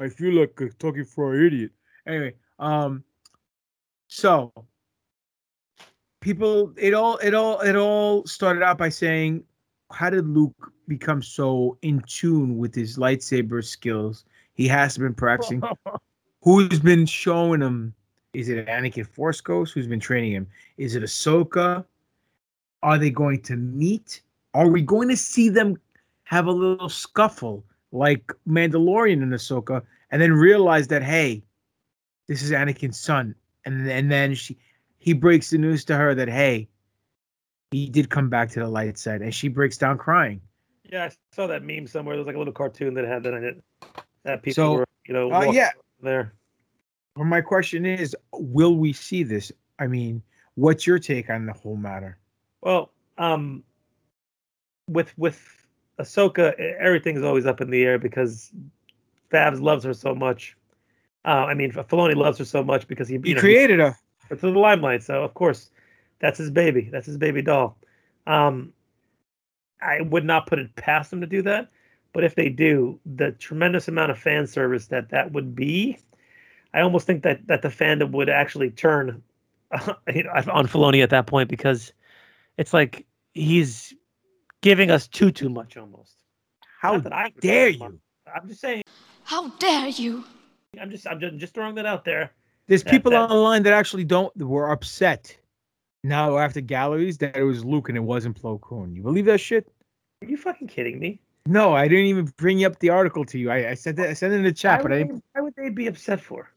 [0.01, 1.73] I feel like talking for an idiot.
[2.07, 3.05] Anyway, um,
[4.09, 4.53] so
[6.21, 9.45] people, it all, it all, it all started out by saying,
[9.93, 14.25] how did Luke become so in tune with his lightsaber skills?
[14.55, 15.63] He has been practicing.
[16.43, 17.95] Who's been showing him?
[18.33, 20.47] Is it Anakin Force Ghost who's been training him?
[20.79, 21.85] Is it Ahsoka?
[22.83, 24.23] Are they going to meet?
[24.55, 25.77] Are we going to see them
[26.25, 31.43] have a little scuffle like Mandalorian and Ahsoka, and then realize that hey,
[32.29, 33.35] this is Anakin's son,
[33.65, 34.57] and and then she
[34.99, 36.69] he breaks the news to her that hey,
[37.71, 40.41] he did come back to the light side, and she breaks down crying.
[40.91, 42.17] Yeah, I saw that meme somewhere.
[42.17, 43.63] There was like a little cartoon that had that in it.
[44.25, 45.71] That people So, were, you know, uh, yeah.
[46.03, 46.35] there.
[47.17, 49.53] Well, my question is, will we see this?
[49.79, 50.23] I mean,
[50.55, 52.19] what's your take on the whole matter?
[52.61, 53.63] Well, um,
[54.89, 55.41] with with
[55.99, 58.51] Ahsoka, everything's always up in the air because
[59.31, 60.57] Fabs loves her so much.
[61.25, 63.97] Uh, I mean, Filoni loves her so much because he, He know, created her.
[64.31, 65.71] It's in the limelight, so of course,
[66.21, 66.89] that's his baby.
[66.91, 67.77] That's his baby doll.
[68.27, 68.73] Um,
[69.83, 71.69] I would not put it past them to do that,
[72.13, 75.99] but if they do, the tremendous amount of fan service that that would be,
[76.75, 79.23] I almost think that that the fandom would actually turn
[80.15, 81.93] you know, on Filoni at that point because
[82.59, 83.95] it's like he's
[84.61, 86.15] giving us too too much almost.
[86.81, 87.99] How that I dare you?
[88.35, 88.83] I'm just saying.
[89.25, 90.25] How dare you?
[90.81, 92.33] I'm just I'm just, just throwing that out there.
[92.67, 95.37] There's that- people that- online that actually don't were upset
[96.03, 98.95] now after galleries that it was Luke and it wasn't Plo Koon.
[98.95, 99.71] You believe that shit?
[100.23, 101.21] Are you fucking kidding me?
[101.47, 103.51] No, I didn't even bring up the article to you.
[103.51, 104.09] I, I sent it.
[104.09, 106.21] I sent it in the chat, why, but I they, why would they be upset
[106.21, 106.51] for?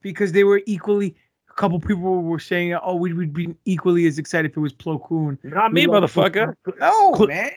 [0.00, 1.14] because they were equally.
[1.50, 4.72] A couple people were saying, "Oh, we would be equally as excited if it was
[4.72, 6.54] Plo Koon." Not We me, motherfucker.
[6.78, 7.50] No, Cl- man.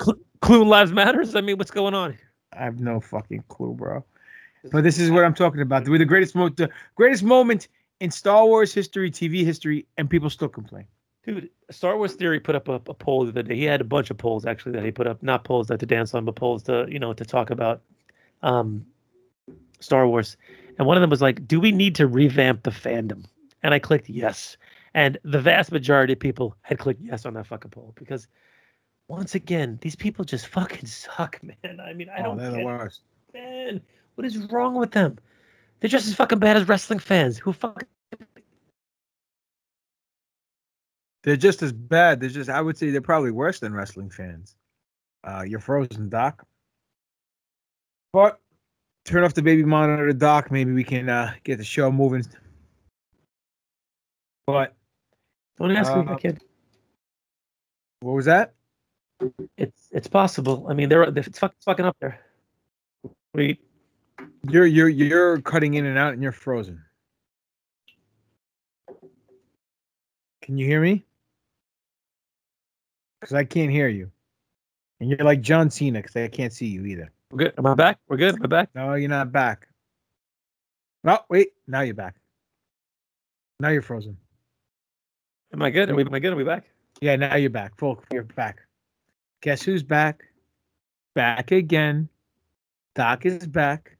[0.00, 1.34] Cl- Clue Lives Matters.
[1.34, 2.16] I mean, what's going on?
[2.52, 4.04] I have no fucking clue, bro.
[4.70, 5.88] But this is what I'm talking about.
[5.88, 7.66] Were the greatest mo- the greatest moment
[8.00, 10.84] in Star Wars history, TV history, and people still complain.
[11.24, 13.56] Dude, Star Wars Theory put up a, a poll the other day.
[13.56, 15.86] He had a bunch of polls actually that he put up, not polls that to
[15.86, 17.82] dance on, but polls to you know to talk about
[18.42, 18.86] um,
[19.80, 20.36] Star Wars.
[20.78, 23.24] And one of them was like, "Do we need to revamp the fandom?"
[23.62, 24.56] And I clicked yes,
[24.94, 28.26] and the vast majority of people had clicked yes on that fucking poll because
[29.08, 31.80] once again, these people just fucking suck, man.
[31.80, 33.00] I mean, I oh, don't they're the get worst.
[33.34, 33.80] man.
[34.14, 35.18] What is wrong with them?
[35.80, 37.88] They're just as fucking bad as wrestling fans who fucking
[41.22, 42.20] They're just as bad.
[42.20, 42.48] They're just.
[42.50, 44.56] I would say they're probably worse than wrestling fans.
[45.24, 46.44] Uh, you're frozen, Doc.
[48.12, 48.40] But
[49.04, 50.50] turn off the baby monitor, Doc.
[50.50, 52.24] Maybe we can uh, get the show moving.
[54.46, 54.74] But
[55.58, 56.40] don't ask me, Uh, kid.
[58.00, 58.54] what was that?
[59.56, 60.66] It's it's possible.
[60.70, 62.20] I mean, they're it's, fuck, it's fucking up there.
[63.34, 63.60] We
[64.48, 66.82] You're you're you're cutting in and out, and you're frozen.
[70.42, 71.04] Can you hear me?
[73.20, 74.10] Because I can't hear you,
[75.00, 77.10] and you're like John Cena because I can't see you either.
[77.30, 77.54] we're good.
[77.58, 77.98] Am I back?
[78.08, 78.36] We're good.
[78.36, 78.70] Am I back?
[78.74, 79.68] No, you're not back.
[81.04, 81.48] No, wait.
[81.66, 82.16] Now you're back.
[83.60, 84.16] Now you're frozen.
[85.52, 85.90] Am I good?
[85.90, 86.32] Are we am I good?
[86.32, 86.64] Are we back?
[87.00, 87.76] Yeah, now you're back.
[87.76, 88.60] Full, you're back.
[89.42, 90.24] Guess who's back?
[91.14, 92.08] Back again.
[92.94, 93.97] Doc is back.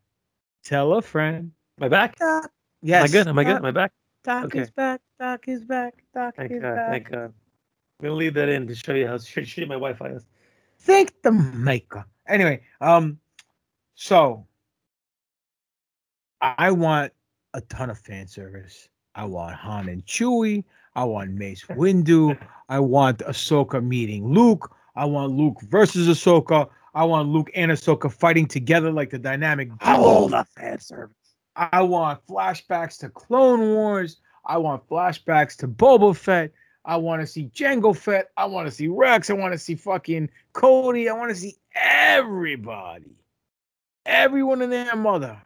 [0.68, 1.50] Tell a friend.
[1.80, 2.18] My back?
[2.18, 2.50] Doc.
[2.82, 3.00] Yes.
[3.00, 3.28] Am I good?
[3.28, 3.52] Am I good?
[3.54, 3.92] Doc, I back?
[4.22, 4.58] Doc Okay.
[4.60, 5.00] is back.
[5.18, 5.94] Doc is back.
[6.12, 6.74] Doc Thank is God.
[6.74, 6.90] back.
[6.90, 7.24] Thank God.
[7.24, 10.26] I'm gonna leave that in to show you how sh- shitty my Wi-Fi is.
[10.80, 12.04] Thank the maker.
[12.28, 13.18] Anyway, um,
[13.94, 14.46] so
[16.42, 17.14] I I want
[17.54, 18.90] a ton of fan service.
[19.14, 20.64] I want Han and Chewie.
[20.94, 22.38] I want Mace Windu.
[22.68, 24.70] I want Ahsoka meeting Luke.
[24.96, 26.68] I want Luke versus Ahsoka.
[26.94, 30.28] I want Luke and Ahsoka fighting together like the dynamic duo.
[30.28, 31.14] the fan service.
[31.56, 34.20] I want flashbacks to Clone Wars.
[34.44, 36.52] I want flashbacks to Boba Fett.
[36.84, 38.30] I want to see Jango Fett.
[38.36, 39.28] I want to see Rex.
[39.28, 41.08] I want to see fucking Cody.
[41.08, 43.16] I want to see everybody.
[44.06, 45.40] Everyone and their mother.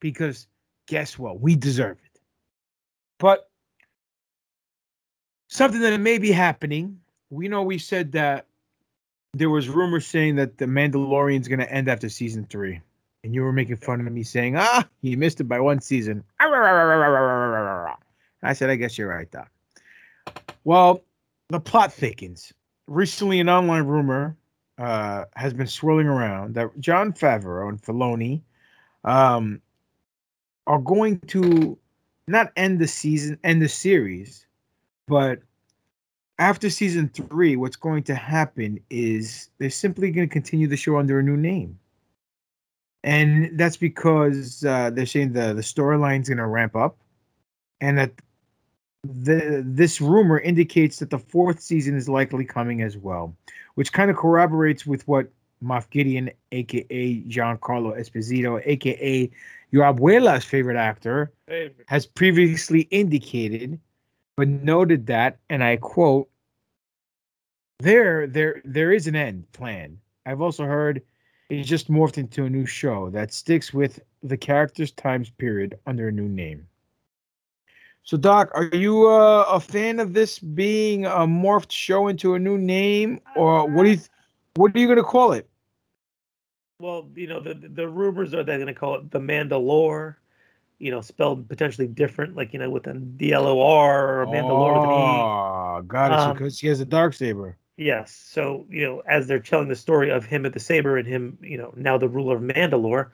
[0.00, 0.46] Because
[0.86, 1.40] guess what?
[1.40, 2.20] We deserve it.
[3.18, 3.50] But
[5.48, 7.00] something that may be happening.
[7.30, 8.46] We know we said that
[9.36, 12.80] there was rumors saying that the Mandalorian's going to end after season three
[13.22, 16.24] and you were making fun of me saying, ah, you missed it by one season.
[18.42, 19.50] I said, I guess you're right, Doc.
[20.64, 21.02] Well,
[21.48, 22.52] the plot thickens.
[22.86, 24.36] Recently, an online rumor
[24.78, 28.40] uh, has been swirling around that Jon Favreau and Filoni
[29.04, 29.60] um,
[30.66, 31.76] are going to
[32.28, 34.46] not end the season, end the series,
[35.08, 35.40] but
[36.38, 40.98] after season three, what's going to happen is they're simply going to continue the show
[40.98, 41.78] under a new name.
[43.02, 46.96] And that's because uh, they're saying the, the storyline's going to ramp up
[47.80, 48.12] and that
[49.04, 53.36] the this rumor indicates that the fourth season is likely coming as well,
[53.74, 55.28] which kind of corroborates with what
[55.62, 59.30] Moff Gideon, aka Giancarlo Esposito, aka
[59.70, 61.32] your abuela's favorite actor,
[61.86, 63.78] has previously indicated,
[64.36, 66.28] but noted that, and I quote,
[67.78, 69.98] there, there, there is an end plan.
[70.24, 71.02] I've also heard
[71.48, 76.08] it's just morphed into a new show that sticks with the character's times period under
[76.08, 76.66] a new name.
[78.02, 82.38] So, Doc, are you uh, a fan of this being a morphed show into a
[82.38, 83.98] new name, or what do you,
[84.54, 85.48] what are you going to call it?
[86.78, 90.16] Well, you know, the the rumors are they're going to call it the Mandalore,
[90.78, 94.26] you know, spelled potentially different, like you know, with an D L O R or
[94.26, 95.20] Mandalore with an E.
[95.78, 96.18] Oh, got it.
[96.18, 97.56] Um, because he has a dark saber.
[97.76, 98.12] Yes.
[98.30, 101.36] So, you know, as they're telling the story of him at the saber and him,
[101.42, 103.10] you know, now the ruler of Mandalore,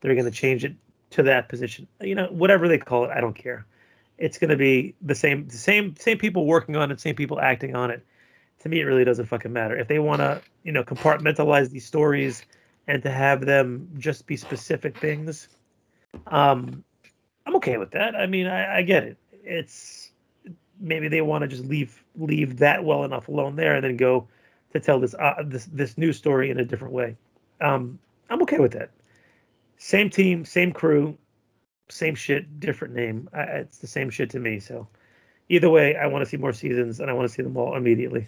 [0.00, 0.74] they're going to change it
[1.10, 1.88] to that position.
[2.00, 3.66] You know, whatever they call it, I don't care.
[4.18, 7.40] It's going to be the same, the same, same people working on it, same people
[7.40, 8.04] acting on it.
[8.60, 9.76] To me, it really doesn't fucking matter.
[9.76, 12.46] If they want to, you know, compartmentalize these stories
[12.86, 15.48] and to have them just be specific things,
[16.28, 16.84] um,
[17.46, 18.14] I'm okay with that.
[18.14, 19.18] I mean, I, I get it.
[19.42, 20.10] It's
[20.80, 24.26] maybe they want to just leave leave that well enough alone there and then go
[24.72, 27.16] to tell this uh, this this new story in a different way.
[27.60, 27.98] Um,
[28.30, 28.90] I'm okay with that.
[29.76, 31.16] Same team, same crew,
[31.88, 33.28] same shit, different name.
[33.32, 34.60] I, it's the same shit to me.
[34.60, 34.86] So
[35.48, 37.76] either way, I want to see more seasons and I want to see them all
[37.76, 38.26] immediately.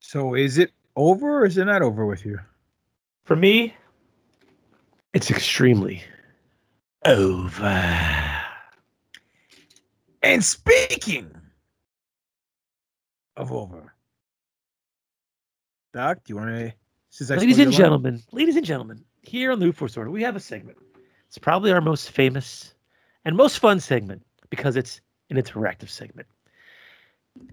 [0.00, 2.38] So, is it over or is it not over with you?
[3.24, 3.74] For me,
[5.12, 6.02] it's extremely
[7.04, 8.24] over.
[10.22, 11.30] And speaking
[13.36, 13.94] of over,
[15.92, 16.72] Doc, do you want to?
[17.30, 20.36] Ladies and your line- gentlemen, ladies and gentlemen, here on the Force Order, we have
[20.36, 20.78] a segment.
[21.26, 22.74] It's probably our most famous
[23.24, 26.26] and most fun segment because it's an interactive segment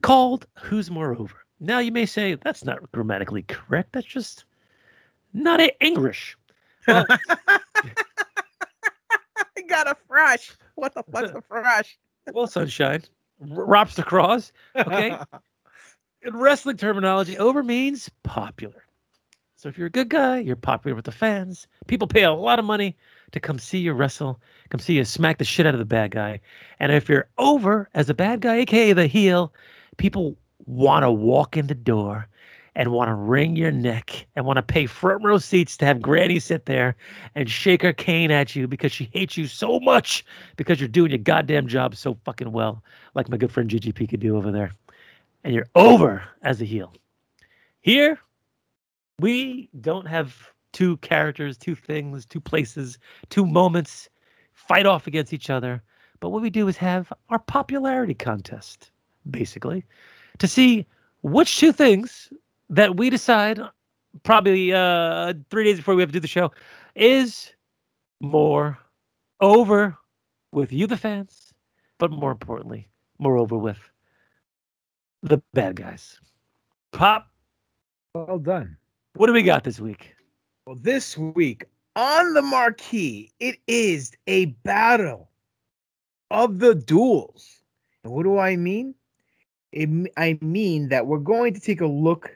[0.02, 1.36] called Who's More Over.
[1.60, 3.94] Now, you may say that's not grammatically correct.
[3.94, 4.46] That's just
[5.34, 6.38] not English.
[6.88, 7.04] Well,
[9.76, 10.52] got a fresh.
[10.76, 11.98] What the fuck's a fresh?
[12.34, 13.04] well, sunshine,
[13.42, 14.52] R- Robster Cross.
[14.76, 15.18] Okay.
[16.22, 18.84] In wrestling terminology, over means popular.
[19.58, 21.68] So if you're a good guy, you're popular with the fans.
[21.88, 22.96] People pay a lot of money
[23.32, 26.12] to come see you wrestle, come see you smack the shit out of the bad
[26.12, 26.40] guy.
[26.80, 29.54] And if you're over as a bad guy, aka the heel,
[29.98, 32.28] people want to walk in the door
[32.76, 36.02] and want to wring your neck and want to pay front row seats to have
[36.02, 36.96] Granny sit there
[37.34, 40.26] and shake her cane at you because she hates you so much
[40.58, 44.20] because you're doing your goddamn job so fucking well, like my good friend GGP could
[44.20, 44.72] do over there.
[45.44, 46.94] And you're over as a heel.
[47.82, 48.20] Here,
[49.20, 50.36] we don't have
[50.74, 52.98] two characters, two things, two places,
[53.30, 54.10] two moments
[54.54, 55.82] fight off against each other.
[56.20, 58.92] But what we do is have our popularity contest,
[59.30, 59.86] basically,
[60.40, 60.86] to see
[61.22, 62.32] which two things
[62.70, 63.60] that we decide
[64.24, 66.52] probably uh, three days before we have to do the show
[66.96, 67.52] is
[68.22, 68.78] more
[69.42, 69.98] over
[70.52, 71.54] with you, the fans,
[72.00, 72.88] but more importantly,
[73.20, 73.78] more over with
[75.22, 76.20] the bad guys.
[76.94, 77.28] Pop,
[78.14, 78.78] Well done.
[79.16, 80.16] what do we got this week?
[80.66, 85.30] Well, this week on the marquee, it is a battle
[86.32, 87.60] of the duels.
[88.04, 88.96] And what do I mean?
[89.72, 92.32] It, I mean that we're going to take a look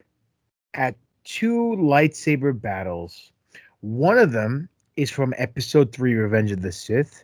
[0.74, 3.32] at two lightsaber battles.
[3.82, 7.24] One of them is from episode 3 Revenge of the Sith,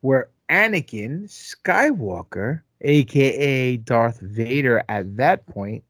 [0.00, 5.82] where Anakin Skywalker, aka Darth Vader at that point,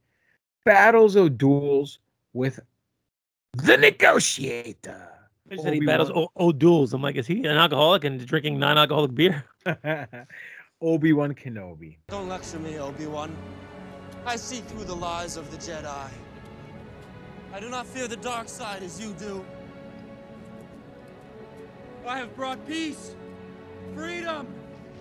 [0.64, 1.98] battles or duels
[2.32, 2.60] with
[3.54, 5.08] the negotiator.
[5.50, 6.94] He said he battles o- O'Douls.
[6.94, 9.44] I'm like, is he an alcoholic and drinking non-alcoholic beer?
[10.80, 11.96] Obi Wan Kenobi.
[12.08, 13.34] Don't lecture me, Obi-Wan.
[14.26, 16.08] I see through the lies of the Jedi.
[17.54, 19.44] I do not fear the dark side as you do.
[22.04, 23.14] I have brought peace,
[23.94, 24.48] freedom,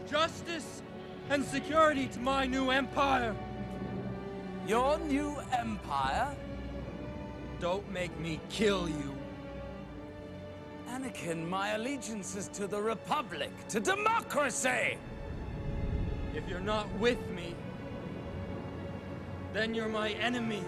[0.07, 0.83] justice,
[1.31, 3.35] and security to my new empire.
[4.67, 6.35] Your new empire?
[7.59, 9.17] Don't make me kill you.
[10.89, 14.99] Anakin, my allegiance is to the Republic, to democracy!
[16.35, 17.55] If you're not with me,
[19.53, 20.63] then you're my enemy.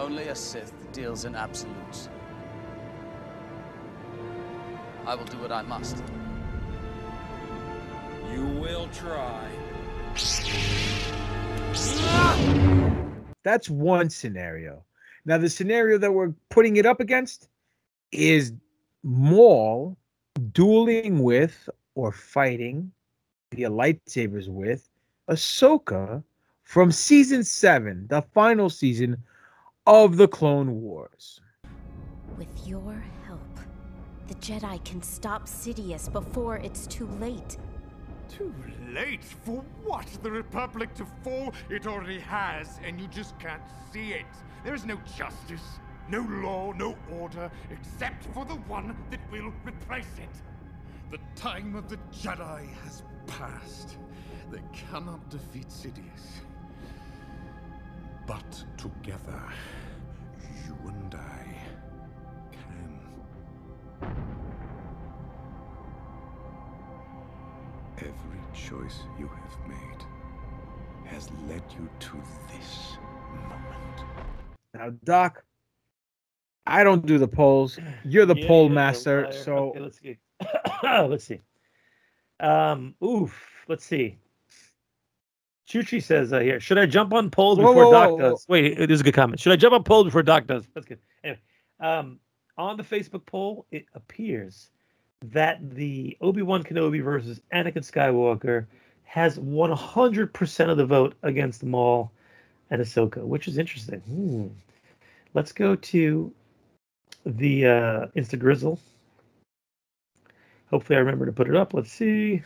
[0.00, 2.08] Only a Sith deals in absolutes.
[5.04, 6.02] I will do what I must.
[8.32, 9.46] You will try.
[13.42, 14.82] That's one scenario.
[15.26, 17.50] Now, the scenario that we're putting it up against
[18.10, 18.54] is
[19.02, 19.98] Maul
[20.52, 22.90] dueling with or fighting
[23.52, 24.88] via lightsabers with
[25.28, 26.24] Ahsoka
[26.62, 29.22] from season seven, the final season
[29.86, 31.40] of the Clone Wars.
[32.36, 33.40] With your help,
[34.28, 37.56] the Jedi can stop Sidious before it's too late.
[38.28, 38.54] Too
[38.92, 39.24] late?
[39.24, 40.06] For what?
[40.22, 41.52] The Republic to fall?
[41.68, 43.62] It already has, and you just can't
[43.92, 44.26] see it.
[44.64, 45.64] There is no justice,
[46.08, 51.10] no law, no order, except for the one that will replace it.
[51.10, 53.96] The time of the Jedi has passed.
[54.50, 56.42] They cannot defeat Sidious.
[58.30, 59.42] But together,
[60.64, 61.44] you and I
[62.52, 63.00] can.
[67.98, 70.04] Every choice you have made
[71.06, 72.22] has led you to
[72.52, 72.98] this
[73.34, 74.04] moment.
[74.74, 75.44] Now, Doc,
[76.68, 77.80] I don't do the polls.
[78.04, 79.22] You're the Yeah, poll you're master.
[79.22, 79.32] liar.
[79.32, 80.18] So Okay, let's see.
[80.84, 81.40] let's see.
[82.38, 83.34] Um, oof.
[83.66, 84.19] Let's see.
[85.70, 88.44] Chuchi says uh, here, should I jump on polls Whoa, before whoa, Doc whoa, does?
[88.48, 89.38] Wait, this is a good comment.
[89.38, 90.66] Should I jump on polls before Doc does?
[90.74, 90.98] That's good.
[91.22, 91.38] Anyway,
[91.78, 92.18] um,
[92.58, 94.70] on the Facebook poll, it appears
[95.26, 98.66] that the Obi Wan Kenobi versus Anakin Skywalker
[99.04, 102.10] has 100% of the vote against Maul
[102.70, 104.00] and Ahsoka, which is interesting.
[104.00, 104.46] Hmm.
[105.34, 106.32] Let's go to
[107.24, 108.80] the uh, Insta Grizzle.
[110.70, 111.74] Hopefully, I remember to put it up.
[111.74, 112.42] Let's see.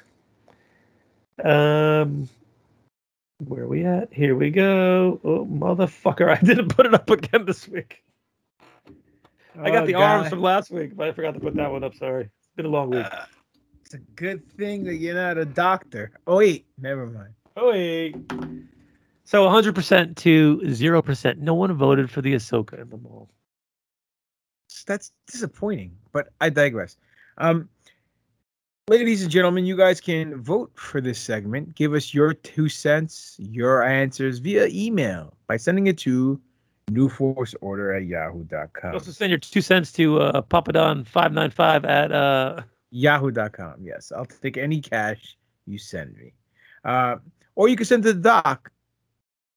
[1.42, 2.28] Um,
[3.38, 4.12] where are we at?
[4.12, 5.20] Here we go.
[5.24, 6.28] Oh, motherfucker.
[6.36, 8.02] I didn't put it up again this week.
[9.60, 11.84] I got Oh, the arms from last week, but I forgot to put that one
[11.84, 11.94] up.
[11.94, 12.24] Sorry.
[12.24, 13.06] It's been a long week.
[13.84, 16.10] it's a good thing that you're not a doctor.
[16.26, 17.34] Oh wait, never mind.
[17.56, 18.16] Oh, wait.
[19.24, 21.38] So 100% to 0%.
[21.38, 23.30] No one voted for the Ahsoka in the Maul.
[24.86, 26.96] That's disappointing, but I digress.
[27.38, 27.68] Um,
[28.88, 31.74] ladies and gentlemen, you guys can vote for this segment.
[31.74, 36.40] Give us your two cents, your answers via email by sending it to
[36.90, 38.94] newforceorder at yahoo.com.
[38.94, 43.76] Also send your two cents to uh, Papadon595 at uh, yahoo.com.
[43.82, 46.32] Yes, I'll take any cash you send me.
[46.84, 47.16] Uh,
[47.54, 48.70] or you can send to the doc.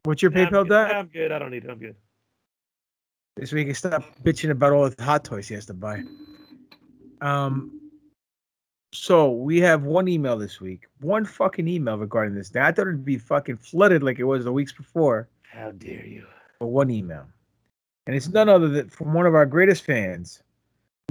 [0.04, 0.92] What's your Nah, I'm PayPal doc?
[0.94, 1.32] I'm good.
[1.32, 1.70] I don't need it.
[1.70, 1.96] I'm good.
[3.36, 6.02] This can stop bitching about all the hot toys he has to buy.
[7.22, 7.77] Um,
[8.94, 12.54] so we have one email this week, one fucking email regarding this.
[12.54, 16.06] Now I thought it'd be fucking flooded like it was the weeks before, How dare
[16.06, 16.26] you?
[16.60, 17.26] but one email,
[18.06, 20.42] and it's none other than from one of our greatest fans,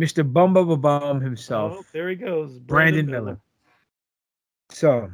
[0.01, 0.31] Mr.
[0.31, 2.59] Bumba Bum himself, Oh, there he goes.
[2.59, 3.39] Brandon Miller.
[4.71, 5.11] So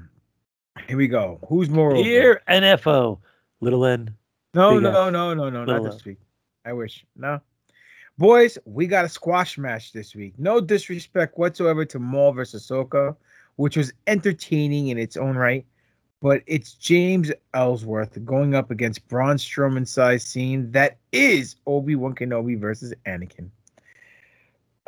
[0.89, 1.39] here we go.
[1.49, 1.93] Who's more?
[1.93, 2.03] over?
[2.03, 3.19] Here, NFO.
[3.61, 4.15] Little N.
[4.55, 6.19] No, Big no, no, no, no, not this week.
[6.65, 7.05] I wish.
[7.17, 7.41] No.
[8.19, 10.35] Boys, we got a squash match this week.
[10.39, 13.17] No disrespect whatsoever to Maul versus Ahsoka,
[13.57, 15.65] which was entertaining in its own right.
[16.21, 22.59] But it's James Ellsworth going up against Braun Strowman sized scene that is Obi-Wan Kenobi
[22.59, 23.51] versus Anakin.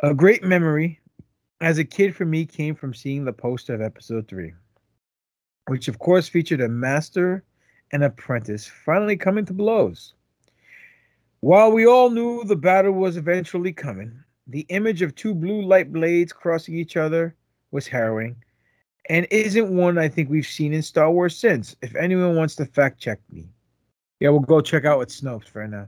[0.01, 0.99] A great memory
[1.61, 4.53] as a kid for me came from seeing the poster of episode three,
[5.67, 7.43] which of course featured a master
[7.91, 10.14] and apprentice finally coming to blows.
[11.45, 15.93] While we all knew the battle was eventually coming, the image of two blue light
[15.93, 17.35] blades crossing each other
[17.69, 18.37] was harrowing
[19.11, 21.75] and isn't one I think we've seen in Star Wars since.
[21.83, 23.47] If anyone wants to fact check me,
[24.19, 25.85] yeah, we'll go check out what Snopes for now.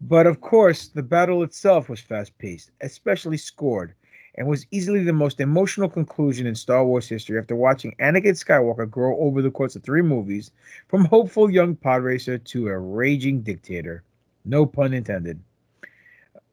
[0.00, 3.94] But of course, the battle itself was fast paced, especially scored,
[4.34, 8.90] and was easily the most emotional conclusion in Star Wars history after watching Anakin Skywalker
[8.90, 10.50] grow over the course of three movies
[10.88, 14.02] from hopeful young pod racer to a raging dictator.
[14.44, 15.40] No pun intended.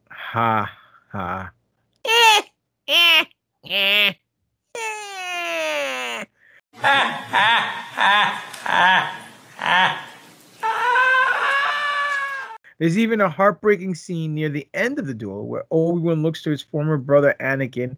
[0.10, 0.72] Ha
[1.12, 1.52] ha.
[12.78, 16.50] There's even a heartbreaking scene near the end of the duel where Obi-Wan looks to
[16.50, 17.96] his former brother Anakin,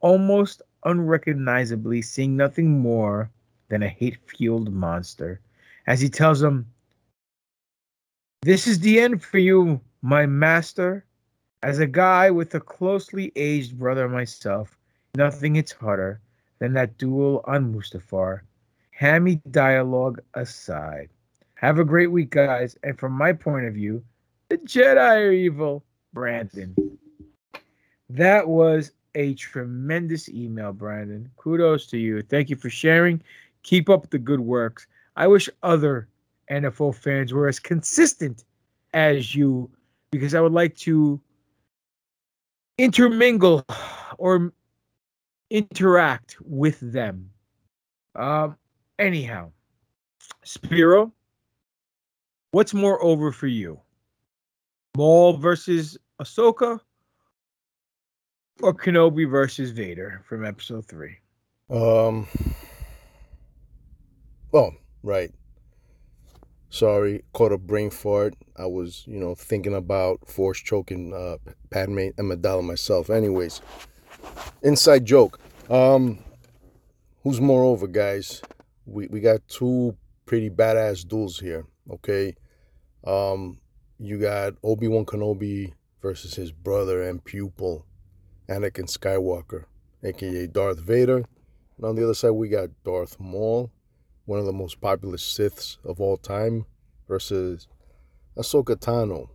[0.00, 3.28] almost unrecognizably, seeing nothing more
[3.68, 5.40] than a hate-fueled monster,
[5.88, 6.64] as he tells him,
[8.44, 11.06] "This is the end for you, my master."
[11.62, 14.78] As a guy with a closely aged brother myself,
[15.16, 16.20] nothing hits harder
[16.58, 18.42] than that duel on Mustafar.
[18.90, 21.08] Hammy dialogue aside.
[21.54, 22.76] Have a great week, guys.
[22.82, 24.04] And from my point of view,
[24.50, 25.82] The Jedi are evil.
[26.12, 26.76] Brandon.
[28.10, 31.30] That was a tremendous email, Brandon.
[31.38, 32.20] Kudos to you.
[32.20, 33.22] Thank you for sharing.
[33.62, 34.86] Keep up the good works.
[35.16, 36.08] I wish other
[36.50, 38.44] NFO fans were as consistent
[38.92, 39.70] as you
[40.10, 41.20] because I would like to
[42.78, 43.64] intermingle
[44.18, 44.52] or
[45.50, 47.30] interact with them.
[48.14, 48.56] Um,
[48.98, 49.50] anyhow,
[50.44, 51.12] Spiro,
[52.52, 53.80] what's more over for you?
[54.96, 56.78] Maul versus Ahsoka
[58.62, 61.16] or Kenobi versus Vader from episode three?
[61.70, 62.26] Um.
[64.52, 64.70] Oh,
[65.02, 65.32] right.
[66.74, 68.34] Sorry, caught a brain fart.
[68.56, 71.36] I was, you know, thinking about force choking uh,
[71.70, 73.10] Padme Amidala myself.
[73.10, 73.60] Anyways,
[74.60, 75.38] inside joke.
[75.70, 76.18] Um,
[77.22, 78.42] who's more over, guys?
[78.86, 79.96] We we got two
[80.26, 81.64] pretty badass duels here.
[81.92, 82.34] Okay.
[83.06, 83.60] Um,
[84.00, 87.86] you got Obi Wan Kenobi versus his brother and pupil,
[88.48, 89.66] Anakin Skywalker,
[90.02, 91.18] aka Darth Vader.
[91.76, 93.70] And on the other side, we got Darth Maul,
[94.26, 96.66] one of the most popular Siths of all time,
[97.08, 97.68] versus
[98.36, 99.28] Ahsoka Tano,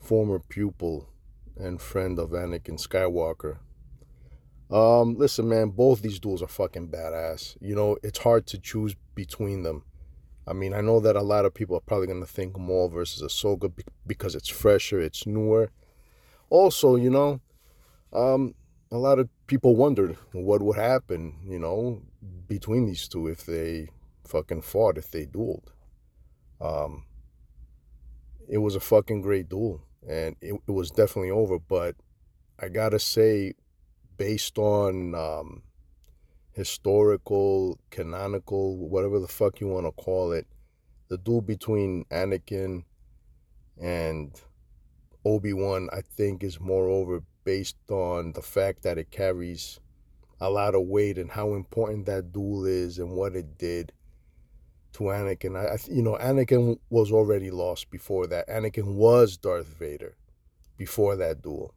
[0.00, 1.08] former pupil
[1.56, 3.58] and friend of Anakin Skywalker.
[4.70, 7.56] Um, listen, man, both these duels are fucking badass.
[7.60, 9.82] You know, it's hard to choose between them.
[10.46, 12.88] I mean, I know that a lot of people are probably going to think Maul
[12.88, 13.72] versus Ahsoka
[14.06, 15.70] because it's fresher, it's newer.
[16.48, 17.40] Also, you know,
[18.12, 18.54] um,
[18.90, 22.02] a lot of people wondered what would happen, you know,
[22.46, 23.88] between these two if they
[24.24, 25.68] fucking fought, if they dueled.
[26.60, 27.04] Um,
[28.48, 31.58] it was a fucking great duel, and it, it was definitely over.
[31.58, 31.96] But
[32.60, 33.54] I gotta say,
[34.16, 35.62] based on um,
[36.52, 40.46] historical, canonical, whatever the fuck you want to call it,
[41.08, 42.84] the duel between Anakin
[43.80, 44.38] and
[45.24, 49.80] Obi Wan, I think, is moreover based on the fact that it carries
[50.38, 53.90] a lot of weight and how important that duel is and what it did
[54.92, 55.56] to Anakin.
[55.56, 58.46] I, I you know, Anakin was already lost before that.
[58.48, 60.14] Anakin was Darth Vader
[60.76, 61.72] before that duel.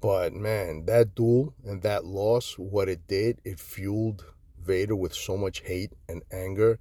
[0.00, 4.24] But man, that duel and that loss, what it did, it fueled
[4.64, 6.78] Vader with so much hate and anger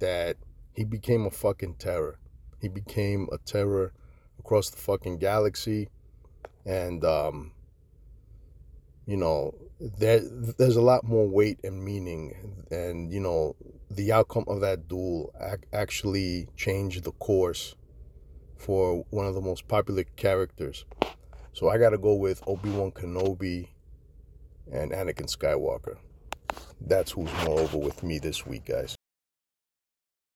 [0.00, 0.36] that
[0.74, 2.18] he became a fucking terror.
[2.60, 3.94] He became a terror
[4.38, 5.88] across the fucking galaxy.
[6.66, 7.52] And um,
[9.06, 13.56] you know, there there's a lot more weight and meaning and you know,
[13.90, 17.74] the outcome of that duel ac- actually changed the course
[18.56, 20.84] for one of the most popular characters.
[21.52, 23.68] So I got to go with Obi-Wan Kenobi
[24.70, 25.96] and Anakin Skywalker.
[26.80, 28.96] That's who's more over with me this week, guys.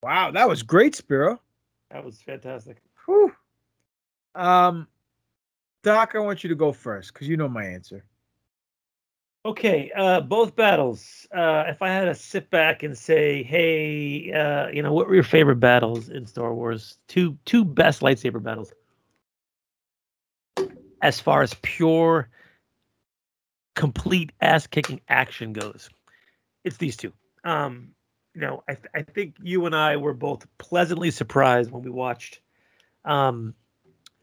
[0.02, 1.40] Wow, that was great, Spiro.
[1.90, 2.78] That was fantastic.
[3.04, 3.32] Whew.
[4.34, 4.86] Um,
[5.82, 8.04] Doc, I want you to go first because you know my answer.
[9.46, 11.26] Okay, uh, both battles.
[11.34, 15.14] Uh, if I had to sit back and say, "Hey, uh, you know, what were
[15.14, 16.98] your favorite battles in Star Wars?
[17.08, 18.72] Two two best lightsaber battles."
[21.00, 22.28] As far as pure,
[23.74, 25.88] complete ass kicking action goes,
[26.64, 27.14] it's these two.
[27.42, 27.94] Um,
[28.34, 31.90] you know, I th- I think you and I were both pleasantly surprised when we
[31.90, 32.40] watched
[33.06, 33.54] um,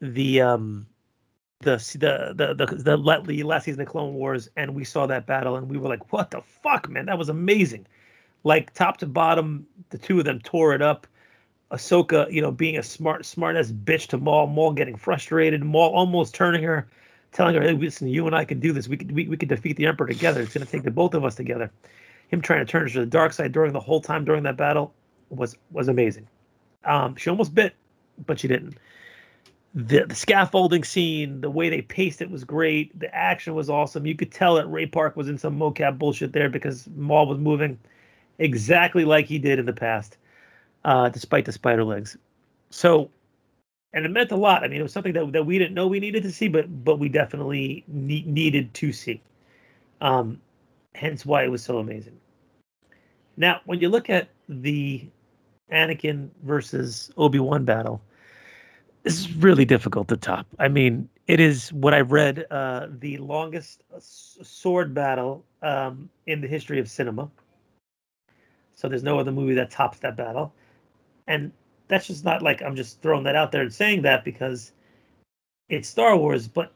[0.00, 0.86] the um,
[1.60, 5.26] the the the the the, la- last season of Clone Wars, and we saw that
[5.26, 7.06] battle, and we were like, "What the fuck, man?
[7.06, 7.86] That was amazing!"
[8.44, 11.06] Like top to bottom, the two of them tore it up.
[11.72, 15.90] Ahsoka, you know, being a smart smart ass bitch to Maul, Maul getting frustrated, Maul
[15.92, 16.88] almost turning her,
[17.32, 18.86] telling her, "Hey, listen, you and I can do this.
[18.86, 20.40] We could we, we could defeat the Emperor together.
[20.40, 21.70] It's gonna take the both of us together."
[22.28, 24.56] Him trying to turn her to the dark side during the whole time during that
[24.56, 24.94] battle
[25.30, 26.28] was was amazing.
[26.84, 27.74] Um, she almost bit,
[28.26, 28.78] but she didn't
[29.74, 32.98] the, the scaffolding scene, the way they paced it was great.
[32.98, 34.06] The action was awesome.
[34.06, 37.38] You could tell that Ray Park was in some mocap bullshit there because Maul was
[37.38, 37.78] moving
[38.38, 40.16] exactly like he did in the past,
[40.84, 42.16] uh, despite the spider legs.
[42.70, 43.10] So,
[43.92, 44.64] and it meant a lot.
[44.64, 46.84] I mean, it was something that, that we didn't know we needed to see, but
[46.84, 49.20] but we definitely ne- needed to see.
[50.00, 50.40] Um,
[50.94, 52.18] hence why it was so amazing.
[53.36, 55.06] Now, when you look at the
[55.72, 58.02] Anakin versus Obi Wan battle,
[59.08, 60.46] this is really difficult to top.
[60.58, 66.46] I mean, it is what I've read uh, the longest sword battle um, in the
[66.46, 67.30] history of cinema.
[68.74, 70.52] So there's no other movie that tops that battle,
[71.26, 71.50] and
[71.88, 74.72] that's just not like I'm just throwing that out there and saying that because
[75.70, 76.46] it's Star Wars.
[76.46, 76.70] But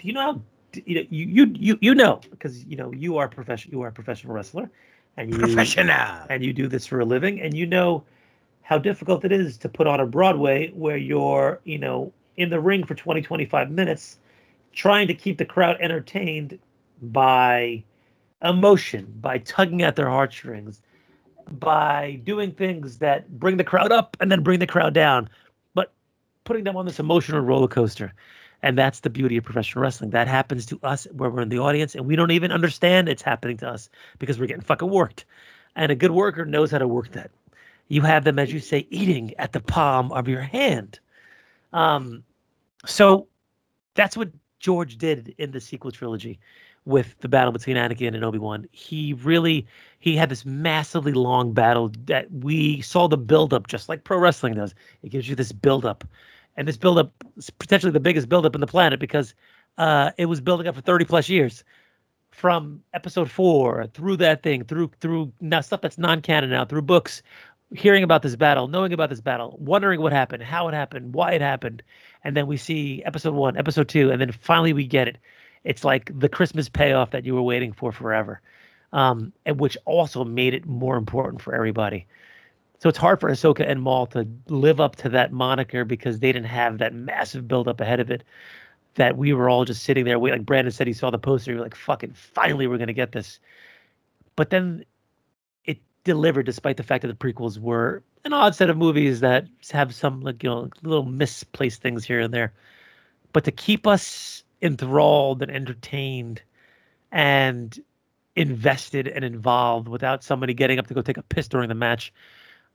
[0.00, 0.42] do you know how
[0.86, 3.92] you know, you you you know because you know you are professional you are a
[3.92, 4.70] professional wrestler,
[5.16, 6.24] and you Professional.
[6.30, 8.04] and you do this for a living, and you know
[8.64, 12.58] how difficult it is to put on a Broadway where you're, you know, in the
[12.58, 14.18] ring for 20, 25 minutes,
[14.72, 16.58] trying to keep the crowd entertained
[17.02, 17.84] by
[18.42, 20.80] emotion, by tugging at their heartstrings,
[21.52, 25.28] by doing things that bring the crowd up and then bring the crowd down,
[25.74, 25.92] but
[26.44, 28.14] putting them on this emotional roller coaster.
[28.62, 30.08] And that's the beauty of professional wrestling.
[30.10, 33.20] That happens to us where we're in the audience and we don't even understand it's
[33.20, 35.26] happening to us because we're getting fucking worked.
[35.76, 37.30] And a good worker knows how to work that.
[37.88, 40.98] You have them, as you say, eating at the palm of your hand.
[41.72, 42.24] Um,
[42.86, 43.26] so
[43.94, 46.38] that's what George did in the sequel trilogy
[46.86, 48.66] with the battle between Anakin and Obi Wan.
[48.72, 49.66] He really
[50.00, 54.54] he had this massively long battle that we saw the buildup, just like pro wrestling
[54.54, 54.74] does.
[55.02, 56.04] It gives you this buildup,
[56.56, 59.34] and this buildup is potentially the biggest buildup in the planet because
[59.78, 61.64] uh, it was building up for thirty plus years,
[62.30, 66.82] from episode four through that thing, through through now stuff that's non canon now, through
[66.82, 67.22] books,
[67.74, 71.32] hearing about this battle, knowing about this battle, wondering what happened, how it happened, why
[71.32, 71.82] it happened,
[72.22, 75.18] and then we see episode one, episode two, and then finally we get it
[75.64, 78.40] it's like the Christmas payoff that you were waiting for forever,
[78.92, 82.06] um, and which also made it more important for everybody.
[82.80, 86.32] So it's hard for Ahsoka and Maul to live up to that moniker because they
[86.32, 88.22] didn't have that massive buildup ahead of it.
[88.96, 90.18] That we were all just sitting there.
[90.20, 91.50] Waiting like Brandon said, he saw the poster.
[91.50, 93.40] He was like, "Fucking, finally, we're gonna get this."
[94.36, 94.84] But then
[96.04, 99.94] delivered, despite the fact that the prequels were an odd set of movies that have
[99.94, 102.52] some like you know little misplaced things here and there.
[103.32, 106.40] But to keep us enthralled and entertained
[107.12, 107.78] and
[108.36, 112.12] invested and involved without somebody getting up to go take a piss during the match,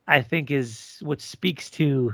[0.07, 2.13] I think is what speaks to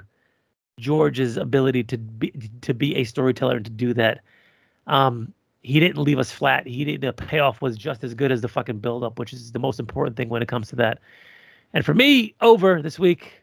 [0.79, 4.21] George's ability to be to be a storyteller and to do that.
[4.87, 5.33] Um,
[5.65, 6.67] he didn't leave us flat.
[6.67, 9.51] He did, the payoff was just as good as the fucking build up, which is
[9.51, 10.99] the most important thing when it comes to that.
[11.73, 13.41] And for me, over this week,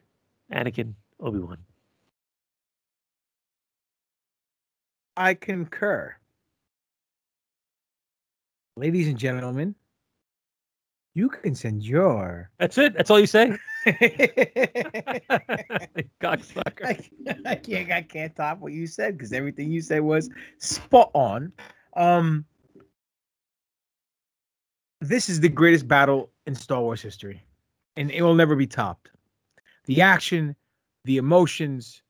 [0.52, 1.58] Anakin Obi Wan.
[5.16, 6.14] I concur.
[8.76, 9.74] Ladies and gentlemen,
[11.14, 12.50] you can send your.
[12.58, 12.94] That's it.
[12.94, 13.58] That's all you say.
[16.22, 16.84] Cocksucker.
[16.86, 17.00] I,
[17.44, 17.90] I can't.
[17.90, 21.52] I can't top what you said because everything you said was spot on.
[21.95, 22.45] Um,
[25.01, 27.43] this is the greatest battle in Star Wars history,
[27.97, 29.11] and it will never be topped.
[29.86, 30.55] The action,
[31.05, 32.03] the emotions,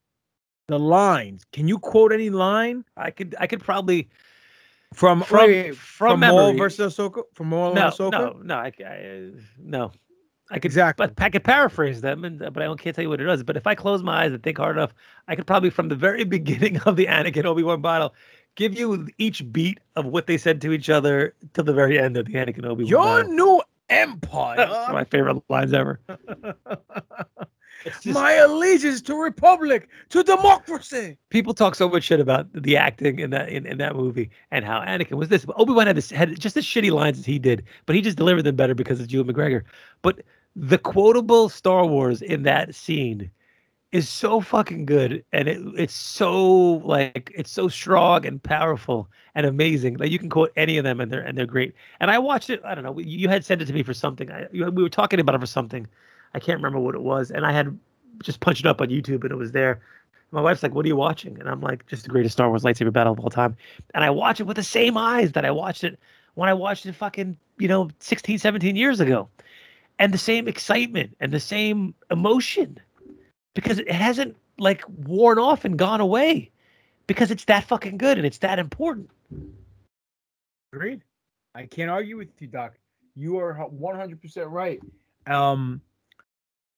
[0.68, 1.44] the lines.
[1.52, 2.84] Can you quote any line?
[2.96, 3.34] I could.
[3.38, 4.08] I could probably
[4.92, 6.20] from from from, from.
[6.20, 7.22] Maul versus Ahsoka.
[7.34, 8.10] From Maul no, and Ahsoka.
[8.12, 8.54] no, no.
[8.56, 9.92] I, I no.
[10.50, 11.06] I could exactly.
[11.06, 13.42] But I could paraphrase them, and but I can't tell you what it is.
[13.42, 14.92] But if I close my eyes and think hard enough,
[15.28, 18.14] I could probably, from the very beginning of the Anakin Obi Wan battle,
[18.54, 22.16] give you each beat of what they said to each other till the very end
[22.16, 22.88] of the Anakin Obi Wan.
[22.88, 24.56] Your new empire.
[24.70, 26.00] That's my favorite lines ever.
[27.84, 31.18] Just, my allegiance to republic, to democracy.
[31.30, 34.64] People talk so much shit about the acting in that in, in that movie and
[34.64, 35.44] how Anakin was this.
[35.44, 38.02] But Obi Wan had this had just as shitty lines as he did, but he
[38.02, 39.62] just delivered them better because of Ewan McGregor.
[40.00, 40.20] But
[40.54, 43.30] the quotable Star Wars in that scene
[43.92, 49.46] is so fucking good, and it it's so like it's so strong and powerful and
[49.46, 49.98] amazing.
[49.98, 51.74] Like you can quote any of them, and they're and they're great.
[52.00, 52.60] And I watched it.
[52.64, 52.98] I don't know.
[52.98, 54.30] You had sent it to me for something.
[54.30, 55.86] I, we were talking about it for something
[56.34, 57.78] I can't remember what it was, and I had
[58.22, 59.80] just punched it up on YouTube, and it was there.
[60.30, 62.62] My wife's like, "What are you watching?" And I'm like, "Just the greatest Star Wars
[62.62, 63.56] lightsaber battle of all time."
[63.94, 65.98] And I watch it with the same eyes that I watched it
[66.34, 69.28] when I watched it fucking, you know, 16, 17 years ago.
[69.98, 72.78] And the same excitement and the same emotion
[73.54, 76.50] because it hasn't like worn off and gone away
[77.06, 79.10] because it's that fucking good and it's that important.
[80.72, 81.02] Agreed.
[81.54, 82.74] I can't argue with you, Doc.
[83.14, 84.80] You are 100% right.
[85.26, 85.80] Um,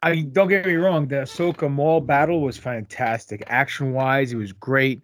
[0.02, 1.06] I don't get me wrong.
[1.06, 3.44] The Ahsoka Maul battle was fantastic.
[3.46, 5.00] Action wise, it was great.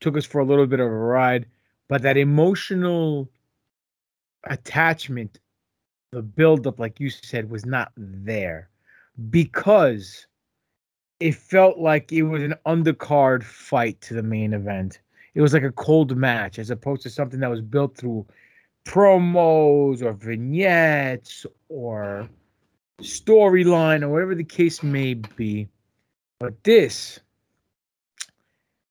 [0.00, 1.46] Took us for a little bit of a ride,
[1.88, 3.28] but that emotional
[4.44, 5.38] attachment,
[6.12, 8.70] the buildup, like you said, was not there
[9.28, 10.26] because
[11.20, 15.00] it felt like it was an undercard fight to the main event.
[15.34, 18.26] It was like a cold match as opposed to something that was built through
[18.86, 22.28] promos or vignettes or
[23.02, 25.68] storyline or whatever the case may be.
[26.40, 27.20] But this,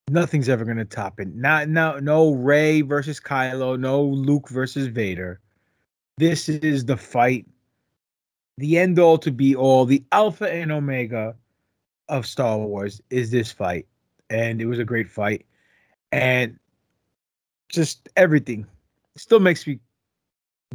[0.08, 1.34] nothing's ever gonna top it.
[1.36, 5.40] Not no no Ray versus Kylo, no Luke versus Vader.
[6.20, 7.48] This is the fight,
[8.60, 11.36] the end all to be all, the alpha and omega
[12.10, 13.88] of Star Wars is this fight.
[14.30, 15.46] And it was a great fight.
[16.12, 16.60] And
[17.70, 18.66] just everything.
[19.16, 19.80] Still makes me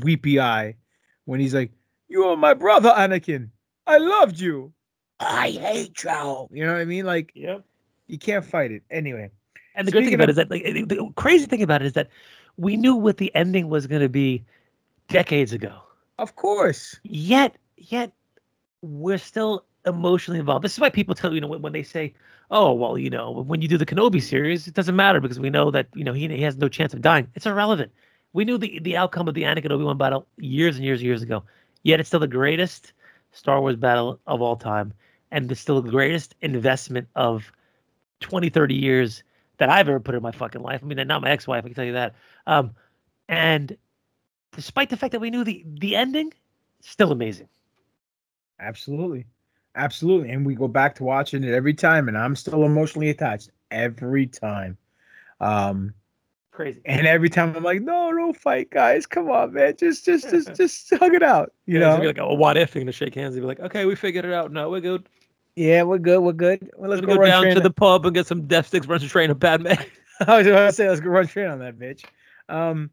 [0.01, 0.75] weepy eye
[1.27, 1.71] when he's like,
[2.09, 3.49] you are my brother, Anakin.
[3.87, 4.73] I loved you.
[5.21, 6.49] I hate you.
[6.51, 7.05] You know what I mean?
[7.05, 7.65] Like, yep.
[8.07, 8.83] you can't fight it.
[8.91, 9.31] Anyway.
[9.75, 11.87] And the good thing about of- it is that like, the crazy thing about it
[11.87, 12.09] is that
[12.57, 14.45] we knew what the ending was going to be
[15.09, 15.77] decades ago.
[16.19, 16.99] Of course.
[17.03, 18.13] Yet, yet
[18.83, 20.65] we're still emotionally involved.
[20.65, 22.15] This is why people tell you you know when, when they say,
[22.51, 25.51] "Oh, well, you know, when you do the Kenobi series, it doesn't matter because we
[25.51, 27.93] know that you know he, he has no chance of dying." It's irrelevant.
[28.33, 31.07] We knew the the outcome of the Anakin Obi Wan battle years and years and
[31.07, 31.43] years ago.
[31.83, 32.93] Yet it's still the greatest
[33.33, 34.93] Star Wars battle of all time,
[35.31, 37.53] and it's still the greatest investment of
[38.21, 39.23] 20, 30 years
[39.59, 40.81] that I've ever put in my fucking life.
[40.83, 42.15] I mean, not my ex-wife, I can tell you that.
[42.47, 42.75] Um,
[43.29, 43.77] and
[44.53, 46.33] despite the fact that we knew the the ending,
[46.81, 47.49] still amazing.
[48.59, 49.27] Absolutely.
[49.77, 50.31] Absolutely.
[50.31, 54.27] And we go back to watching it every time, and I'm still emotionally attached every
[54.27, 54.77] time.
[55.41, 55.93] Um,
[56.53, 56.81] Crazy.
[56.85, 59.07] and every time I'm like, no, don't fight, guys.
[59.07, 59.75] Come on, man.
[59.77, 61.53] Just just just just hug it out.
[61.67, 62.01] You Yeah, know?
[62.01, 62.75] be like, oh, what if?
[62.75, 64.53] You're gonna shake hands and be like, okay, we figured it out.
[64.53, 65.09] No, we're good.
[65.57, 66.21] yeah, we're good.
[66.21, 66.71] We're good.
[66.77, 69.09] Well, let's go, go down to the pub and get some death sticks, run some
[69.09, 69.67] train of Padme.
[70.29, 72.05] I was about to say, let's go run train on that bitch.
[72.49, 72.91] Um,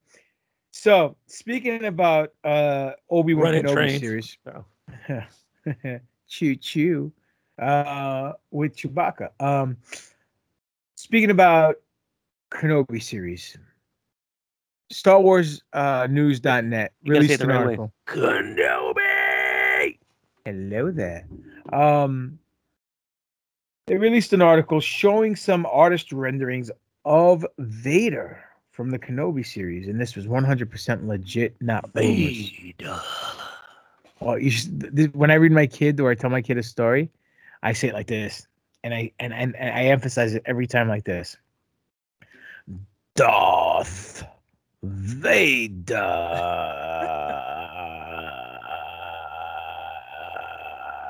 [0.72, 4.00] so speaking about uh Obi Wan Kenobi trains.
[4.00, 4.66] series, Oh.
[6.32, 7.12] choo choo,
[7.60, 9.30] uh, with Chewbacca.
[9.40, 9.78] Um,
[10.96, 11.76] speaking about
[12.52, 13.58] Kenobi series,
[14.90, 17.64] Star Wars uh, News.net You gotta say released an right way.
[17.64, 17.94] article.
[18.08, 19.98] Kenobi.
[20.46, 21.28] Hello there.
[21.72, 22.40] Um,
[23.88, 26.72] they released an article showing some artist renderings
[27.06, 32.52] of Vader from the Kenobi series, and this was 100% legit, not rumors.
[34.22, 37.10] Well, you should, when I read my kid or I tell my kid a story,
[37.64, 38.48] I say it like this,
[38.84, 41.38] and I and, and, and I emphasize it every time like this.
[43.16, 44.24] Darth
[44.84, 45.96] Vader.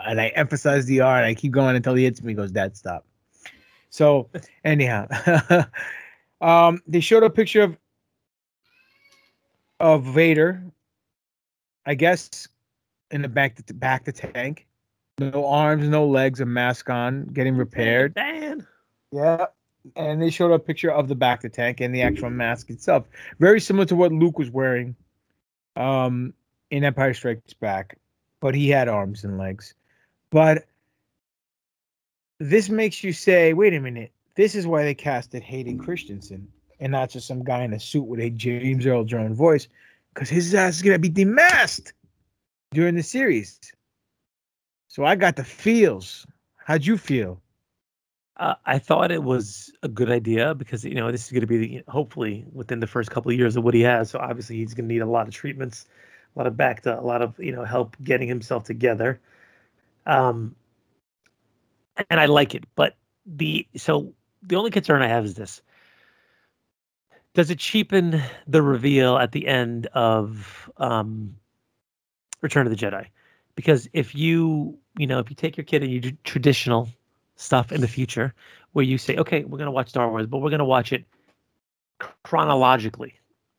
[0.07, 2.31] And I emphasize the R and I keep going until he hits me.
[2.31, 3.05] He goes, Dad, stop.
[3.89, 4.29] So
[4.63, 5.07] anyhow,
[6.41, 7.77] um, they showed a picture of
[9.81, 10.63] of Vader,
[11.85, 12.47] I guess,
[13.11, 14.67] in the back the back the tank.
[15.19, 18.15] No arms, no legs, a mask on, getting repaired.
[18.15, 18.65] Dan.
[19.11, 19.47] Yeah.
[19.95, 23.07] And they showed a picture of the back the tank and the actual mask itself.
[23.39, 24.95] Very similar to what Luke was wearing
[25.75, 26.33] um
[26.69, 27.97] in Empire Strikes Back.
[28.39, 29.75] But he had arms and legs.
[30.31, 30.65] But
[32.39, 36.47] this makes you say, wait a minute, this is why they casted Hayden Christensen
[36.79, 39.67] and not just some guy in a suit with a James Earl Jones voice,
[40.13, 41.91] because his ass is gonna be demasked
[42.73, 43.59] during the series.
[44.87, 46.25] So I got the feels.
[46.57, 47.41] How'd you feel?
[48.37, 51.47] Uh, I thought it was a good idea because you know this is going to
[51.47, 54.09] be the, hopefully within the first couple of years of what he has.
[54.09, 55.85] So obviously he's going to need a lot of treatments,
[56.35, 59.19] a lot of back to a lot of you know help getting himself together.
[60.05, 60.55] Um,
[62.09, 62.95] and I like it, but
[63.25, 65.61] the so the only concern I have is this:
[67.33, 71.35] does it cheapen the reveal at the end of um,
[72.41, 73.07] Return of the Jedi?
[73.55, 76.89] Because if you you know if you take your kid and you do traditional
[77.35, 78.33] stuff in the future
[78.73, 80.93] where you say, okay, we're going to watch Star Wars, but we're going to watch
[80.93, 81.03] it
[82.23, 83.13] chronologically.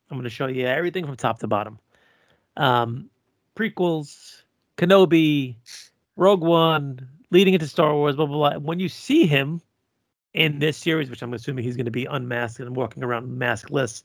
[0.09, 1.79] I'm going to show you everything from top to bottom.
[2.57, 3.09] Um,
[3.55, 4.43] prequels,
[4.77, 5.55] Kenobi,
[6.15, 8.59] Rogue One, leading into Star Wars, blah, blah, blah.
[8.59, 9.61] When you see him
[10.33, 14.03] in this series, which I'm assuming he's going to be unmasked and walking around maskless,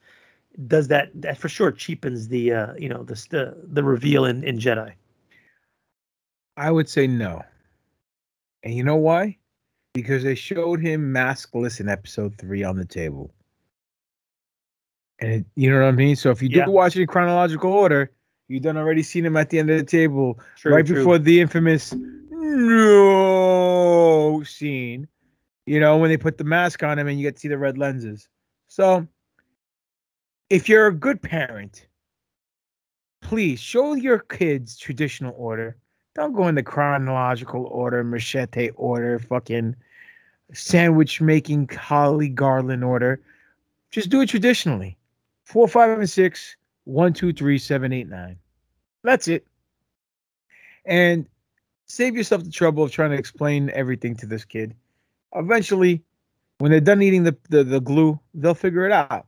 [0.67, 4.43] does that, that for sure cheapens the, uh, you know, the, the, the reveal in,
[4.45, 4.93] in Jedi?
[6.57, 7.43] I would say no.
[8.63, 9.39] And you know why?
[9.95, 13.33] Because they showed him maskless in episode three on the table.
[15.21, 16.17] And it, you know what I mean?
[16.17, 16.67] So if you do Yeah.
[16.67, 18.11] watch it in chronological order,
[18.49, 20.97] you done already seen him at the end of the table, True, right true.
[20.97, 21.95] before the infamous
[22.31, 25.07] no scene.
[25.67, 27.59] You know, when they put the mask on him and you get to see the
[27.59, 28.29] red lenses.
[28.69, 29.07] So
[30.51, 31.87] if you're a good parent,
[33.21, 35.77] please show your kids traditional order.
[36.15, 39.77] Don't go in the chronological order, machete order, fucking
[40.53, 43.21] sandwich making Holly Garland order.
[43.91, 44.97] Just do it traditionally.
[45.45, 48.39] Four, five, and six, one, two, three, seven, eight, nine.
[49.05, 49.47] That's it.
[50.85, 51.27] And
[51.87, 54.75] save yourself the trouble of trying to explain everything to this kid.
[55.35, 56.03] Eventually,
[56.59, 59.28] when they're done eating the, the, the glue, they'll figure it out.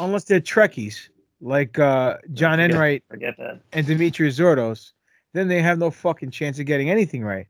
[0.00, 1.08] Unless they're Trekkies,
[1.40, 3.60] like uh, John Forget- Enright Forget that.
[3.72, 4.92] and Demetrius Zordos,
[5.34, 7.46] then they have no fucking chance of getting anything right.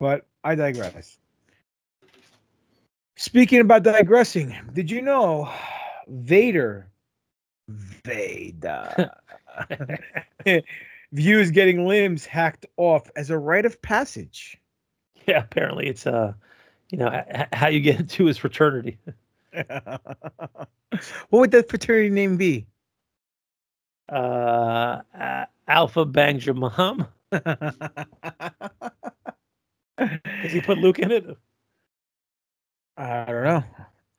[0.00, 1.18] But I digress.
[3.16, 5.50] Speaking about digressing, did you know
[6.08, 6.88] Vader
[7.68, 9.10] Vader
[11.12, 14.58] views getting limbs hacked off as a rite of passage?
[15.26, 16.34] Yeah, apparently it's uh,
[16.90, 18.98] you know, how you get into his fraternity.
[21.28, 22.66] what would that fraternity name be?
[24.10, 27.08] Uh, uh Alpha Bang Jamam.
[29.98, 31.24] Does he put Luke in it?
[32.96, 33.64] I don't know.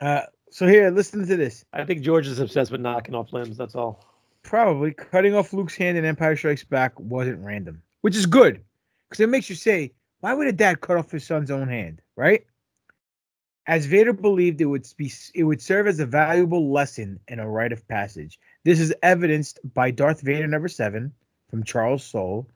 [0.01, 1.65] Uh, so here, listen to this.
[1.73, 3.57] I think George is obsessed with knocking off limbs.
[3.57, 4.03] That's all.
[4.43, 8.61] Probably cutting off Luke's hand in Empire Strikes Back wasn't random, which is good
[9.09, 12.01] because it makes you say, why would a dad cut off his son's own hand,
[12.15, 12.45] right?
[13.67, 17.47] As Vader believed it would be, it would serve as a valuable lesson and a
[17.47, 18.39] rite of passage.
[18.63, 21.11] This is evidenced by Darth Vader number seven
[21.49, 22.47] from Charles Soule,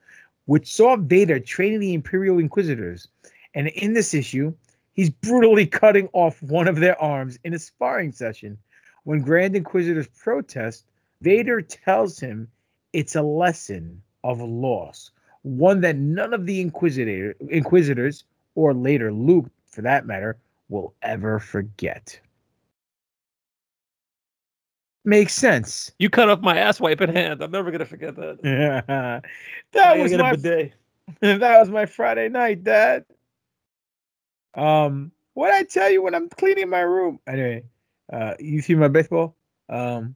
[0.45, 3.07] which saw Vader training the Imperial Inquisitors.
[3.55, 4.53] And in this issue,
[4.93, 8.57] he's brutally cutting off one of their arms in a sparring session.
[9.03, 10.85] When Grand Inquisitors protest,
[11.21, 12.47] Vader tells him
[12.93, 15.09] it's a lesson of loss,
[15.41, 20.37] one that none of the Inquisitor, Inquisitors, or later Luke for that matter,
[20.69, 22.19] will ever forget.
[25.05, 25.91] Makes sense.
[25.97, 27.41] You cut off my ass wiping hand.
[27.41, 28.39] I'm never gonna forget that.
[28.43, 29.21] Yeah,
[29.71, 30.73] that was my day.
[31.21, 33.05] that was my Friday night, Dad.
[34.53, 37.19] Um, what I tell you when I'm cleaning my room?
[37.27, 37.63] Anyway,
[38.11, 39.35] uh, you see my baseball?
[39.69, 40.15] Um,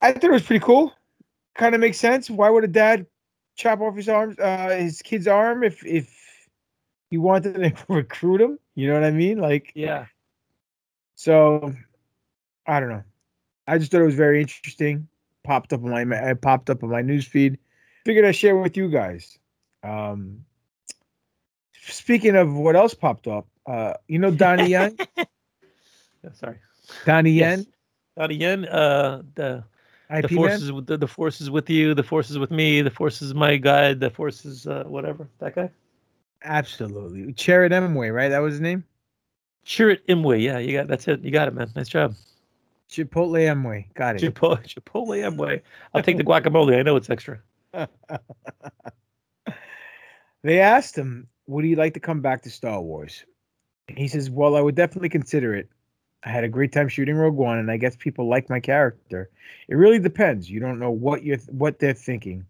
[0.00, 0.92] I thought it was pretty cool.
[1.56, 2.30] Kind of makes sense.
[2.30, 3.06] Why would a dad
[3.56, 6.17] chop off his arms, uh, his kid's arm if if
[7.10, 8.58] he wanted to recruit him?
[8.74, 9.38] You know what I mean?
[9.38, 10.06] Like, yeah.
[11.14, 11.74] So,
[12.66, 13.02] I don't know.
[13.66, 15.08] I just thought it was very interesting.
[15.44, 17.58] Popped up on my, I popped up on my news feed.
[18.04, 19.38] Figured I'd share with you guys.
[19.82, 20.44] Um,
[21.72, 24.96] speaking of what else popped up, uh, you know Donnie Yen?
[25.16, 26.58] yeah, sorry.
[27.04, 27.58] Donnie Yen?
[27.60, 27.68] Yes.
[28.16, 29.64] Donnie Yen, uh, the
[30.10, 33.34] IP the forces with the, the forces with you, the forces with me, the forces
[33.34, 35.28] my guide, the forces uh, whatever.
[35.38, 35.70] That guy.
[36.44, 37.32] Absolutely.
[37.32, 38.28] Charit Emway, right?
[38.28, 38.84] That was his name?
[39.66, 40.42] Chirrut Imwe.
[40.42, 41.20] Yeah, you got that's it.
[41.20, 41.70] You got it, man.
[41.76, 42.14] Nice job.
[42.90, 43.92] Chipotle Emway.
[43.94, 44.22] Got it.
[44.34, 45.60] Chipotle, Chipotle.
[45.92, 46.78] I'll take the guacamole.
[46.78, 47.40] I know it's extra.
[50.42, 53.24] they asked him, would he like to come back to Star Wars?
[53.88, 55.68] He says, Well, I would definitely consider it.
[56.24, 59.30] I had a great time shooting Rogue One, and I guess people like my character.
[59.68, 60.50] It really depends.
[60.50, 62.44] You don't know what you're what they're thinking.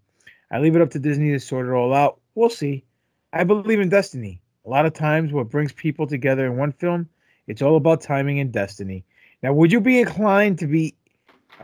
[0.51, 2.20] I leave it up to Disney to sort it all out.
[2.34, 2.84] We'll see.
[3.33, 4.41] I believe in destiny.
[4.66, 7.09] A lot of times, what brings people together in one film,
[7.47, 9.05] it's all about timing and destiny.
[9.43, 10.95] Now, would you be inclined to be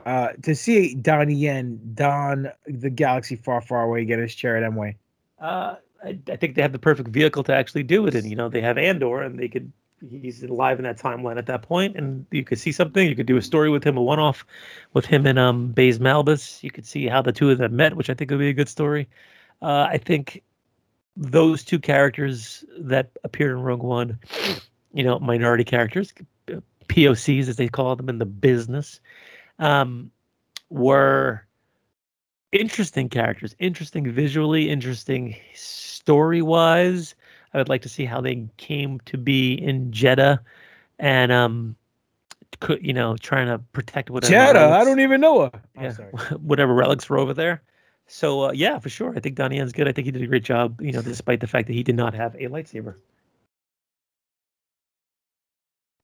[0.07, 4.95] uh, to see Donnie Yen don the galaxy far, far away get his Chirrut Imwe?
[5.39, 8.37] Uh, I, I think they have the perfect vehicle to actually do it, and you
[8.37, 9.73] know they have Andor, and they could
[10.11, 13.09] he's alive in that timeline at that point, and you could see something.
[13.09, 14.45] You could do a story with him, a one-off
[14.93, 16.63] with him and um Baze Malbus.
[16.63, 18.55] You could see how the two of them met, which I think would be a
[18.55, 19.09] good story.
[19.63, 20.43] Uh, I think
[21.17, 24.19] those two characters that appeared in Rogue One,
[24.93, 26.13] you know, minority characters,
[26.89, 29.01] POCs as they call them in the business,
[29.59, 30.11] um,
[30.71, 31.47] were
[32.53, 37.15] interesting characters, interesting visually, interesting story wise.
[37.53, 40.41] I would like to see how they came to be in Jedha
[40.99, 41.77] and um
[42.61, 45.63] could you know trying to protect whatever Jedha, relics, I don't even know her.
[45.81, 45.93] yeah,
[46.39, 47.63] whatever relics were over there.
[48.07, 49.15] So uh, yeah, for sure.
[49.17, 49.89] I think Donnie Yen's good.
[49.89, 51.97] I think he did a great job, you know, despite the fact that he did
[51.97, 52.97] not have a lightsaber.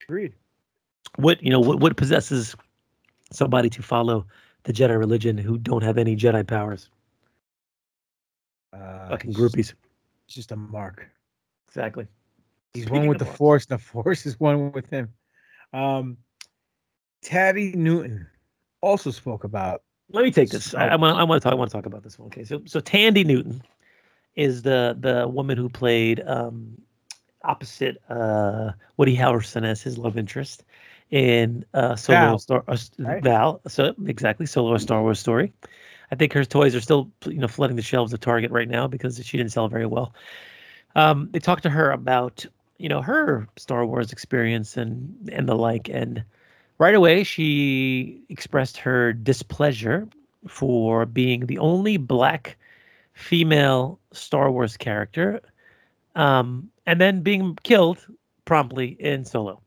[0.02, 0.32] Agreed.
[1.16, 2.56] What you know, what what possesses
[3.32, 4.26] somebody to follow
[4.64, 6.88] the Jedi religion who don't have any Jedi powers?
[8.72, 9.74] Uh, Fucking groupies.
[10.26, 11.08] It's just a mark.
[11.68, 12.06] Exactly.
[12.72, 13.38] He's Speaking one with the marks.
[13.38, 15.12] Force, and the Force is one with him.
[15.72, 16.16] Um,
[17.24, 18.26] Thandie Newton
[18.80, 19.82] also spoke about.
[20.12, 20.74] Let me take this.
[20.74, 21.18] I, I want.
[21.18, 21.52] I want to talk.
[21.52, 22.26] I want to talk about this one.
[22.26, 22.44] Okay.
[22.44, 23.62] So, so Thandie Newton
[24.36, 26.80] is the the woman who played um,
[27.44, 30.64] opposite uh, Woody Harrelson as his love interest
[31.10, 33.22] in uh, Solo Val, Star uh, right?
[33.22, 33.60] Val.
[33.68, 35.52] So exactly, Solo a Star Wars story.
[36.12, 38.86] I think her toys are still you know flooding the shelves of Target right now
[38.86, 40.14] because she didn't sell very well.
[40.96, 42.44] Um, they talked to her about
[42.78, 46.24] you know her Star Wars experience and and the like, and
[46.80, 50.08] right away she expressed her displeasure
[50.48, 52.56] for being the only black
[53.12, 55.40] female Star Wars character,
[56.16, 58.04] um, and then being killed
[58.46, 59.60] promptly in Solo,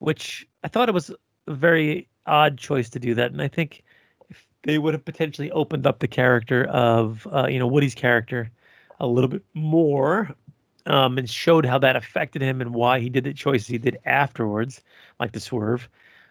[0.00, 1.10] which I thought it was
[1.46, 3.84] a very odd choice to do that, and I think
[4.28, 8.50] if they would have potentially opened up the character of uh, you know Woody's character
[8.98, 10.34] a little bit more
[10.86, 13.98] um, and showed how that affected him and why he did the choices he did
[14.04, 14.82] afterwards,
[15.20, 15.88] like the swerve.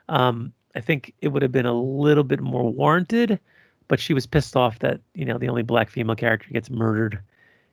[0.09, 3.39] Um, I think it would have been a little bit more warranted,
[3.87, 7.19] but she was pissed off that you know the only black female character gets murdered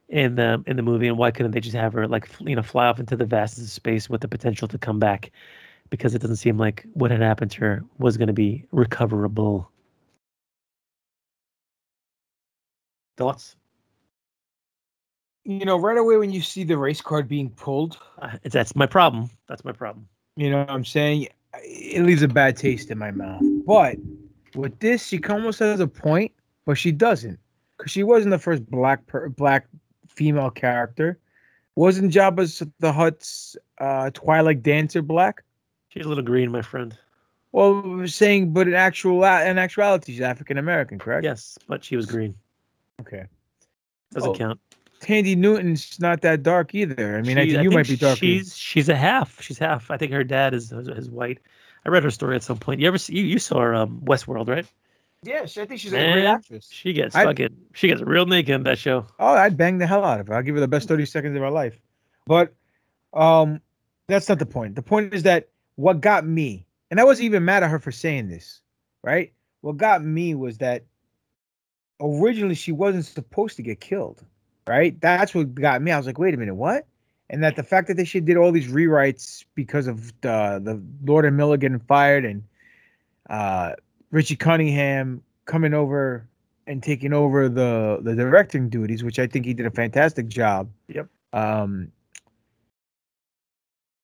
[0.08, 2.62] in the in the movie, and why couldn't they just have her like you know
[2.62, 5.30] fly off into the vastness of space with the potential to come back?
[5.90, 9.70] Because it doesn't seem like what had happened to her was going to be recoverable.
[13.16, 13.56] Thoughts?
[15.44, 18.86] You know, right away when you see the race card being pulled, uh, that's my
[18.86, 19.28] problem.
[19.48, 20.08] That's my problem.
[20.36, 21.28] You know what I'm saying?
[21.62, 23.42] It leaves a bad taste in my mouth.
[23.66, 23.96] But
[24.54, 26.32] with this, she almost has a point,
[26.64, 27.38] but she doesn't,
[27.76, 29.66] because she wasn't the first black per, black
[30.08, 31.18] female character.
[31.74, 35.42] Wasn't Jabba's the Hutt's uh, Twi'lek Dancer black?
[35.88, 36.96] She's a little green, my friend.
[37.52, 41.24] Well, we saying, but in actual in actuality, she's African American, correct?
[41.24, 42.34] Yes, but she was green.
[43.00, 43.24] Okay,
[44.12, 44.60] doesn't oh, count.
[45.02, 47.16] Thandie Newton's not that dark either.
[47.18, 48.18] I mean, she, I think I you think might be dark.
[48.18, 49.42] She's she's a half.
[49.42, 49.90] She's half.
[49.90, 51.40] I think her dad is is white.
[51.84, 52.80] I read her story at some point.
[52.80, 54.66] You ever see you, you saw um, Westworld, right?
[55.24, 56.68] Yes, I think she's Man, a great actress.
[56.70, 59.06] She gets I'd- fucking she gets real naked in that show.
[59.18, 60.34] Oh, I'd bang the hell out of her.
[60.34, 61.80] I'll give her the best 30 seconds of my life.
[62.26, 62.54] But
[63.12, 63.60] um
[64.06, 64.74] that's not the point.
[64.76, 67.92] The point is that what got me, and I wasn't even mad at her for
[67.92, 68.60] saying this,
[69.02, 69.32] right?
[69.62, 70.84] What got me was that
[72.00, 74.24] originally she wasn't supposed to get killed,
[74.66, 74.98] right?
[75.00, 75.90] That's what got me.
[75.92, 76.86] I was like, wait a minute, what?
[77.30, 80.82] And that the fact that they should did all these rewrites because of the the
[81.04, 82.42] Lord and Miller getting fired and
[83.30, 83.72] uh
[84.10, 86.28] Richie Cunningham coming over
[86.66, 90.68] and taking over the the directing duties, which I think he did a fantastic job.
[90.88, 91.08] Yep.
[91.32, 91.90] Um,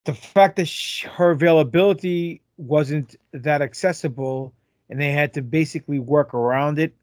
[0.05, 4.55] the fact that sh her availability wasn't that accessible,
[4.89, 6.95] and they had to basically work around it,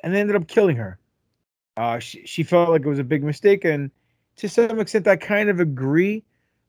[0.00, 0.99] and they ended up killing her.
[1.80, 3.90] Uh, she she felt like it was a big mistake, and
[4.36, 6.22] to some extent, I kind of agree,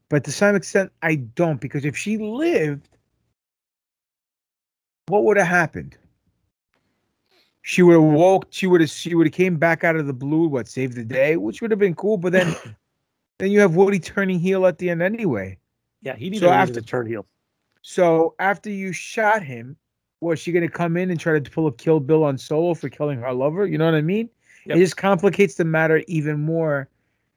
[0.08, 2.88] but to some extent, I don't because if she lived,
[5.08, 5.98] what would have happened?
[7.62, 8.48] She would have woke.
[8.52, 8.90] She would have.
[8.90, 10.48] She would have came back out of the blue.
[10.48, 12.16] What saved the day, which would have been cool.
[12.16, 12.56] But then,
[13.38, 15.58] then you have Woody turning heel at the end anyway.
[16.02, 17.26] Yeah, he needed So after- to turn heel.
[17.82, 19.76] So after you shot him,
[20.22, 22.88] was she gonna come in and try to pull a Kill Bill on Solo for
[22.88, 23.68] killing her lover?
[23.68, 24.30] You know what I mean?
[24.66, 24.78] Yep.
[24.78, 26.88] It just complicates the matter even more.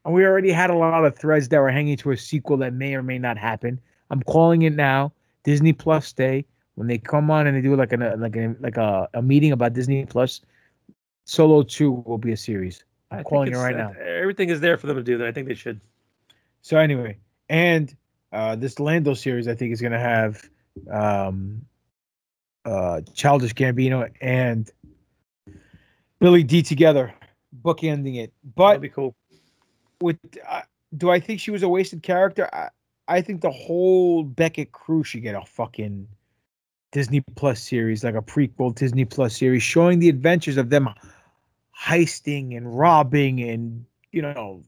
[0.04, 2.74] And we already had a lot of threads that were hanging to a sequel that
[2.74, 3.80] may or may not happen.
[4.10, 5.12] I'm calling it now.
[5.44, 6.44] Disney Plus Day
[6.74, 9.52] when they come on and they do like a like a like a, a meeting
[9.52, 10.40] about Disney Plus.
[11.24, 12.84] Solo Two will be a series.
[13.10, 13.92] I'm I calling it right uh, now.
[14.00, 15.26] Everything is there for them to do that.
[15.26, 15.80] I think they should.
[16.62, 17.18] So anyway,
[17.48, 17.94] and
[18.32, 20.48] uh, this Lando series, I think, is gonna have
[20.90, 21.64] um,
[22.64, 24.70] uh, Childish Gambino and
[26.24, 27.12] Billy Dee together,
[27.62, 28.32] bookending it.
[28.56, 29.14] But That'd be cool.
[30.00, 30.16] with
[30.48, 30.62] uh,
[30.96, 32.48] do I think she was a wasted character?
[32.50, 32.70] I,
[33.08, 36.08] I think the whole Beckett crew should get a fucking
[36.92, 40.88] Disney Plus series, like a prequel Disney Plus series, showing the adventures of them
[41.78, 44.62] heisting and robbing and you know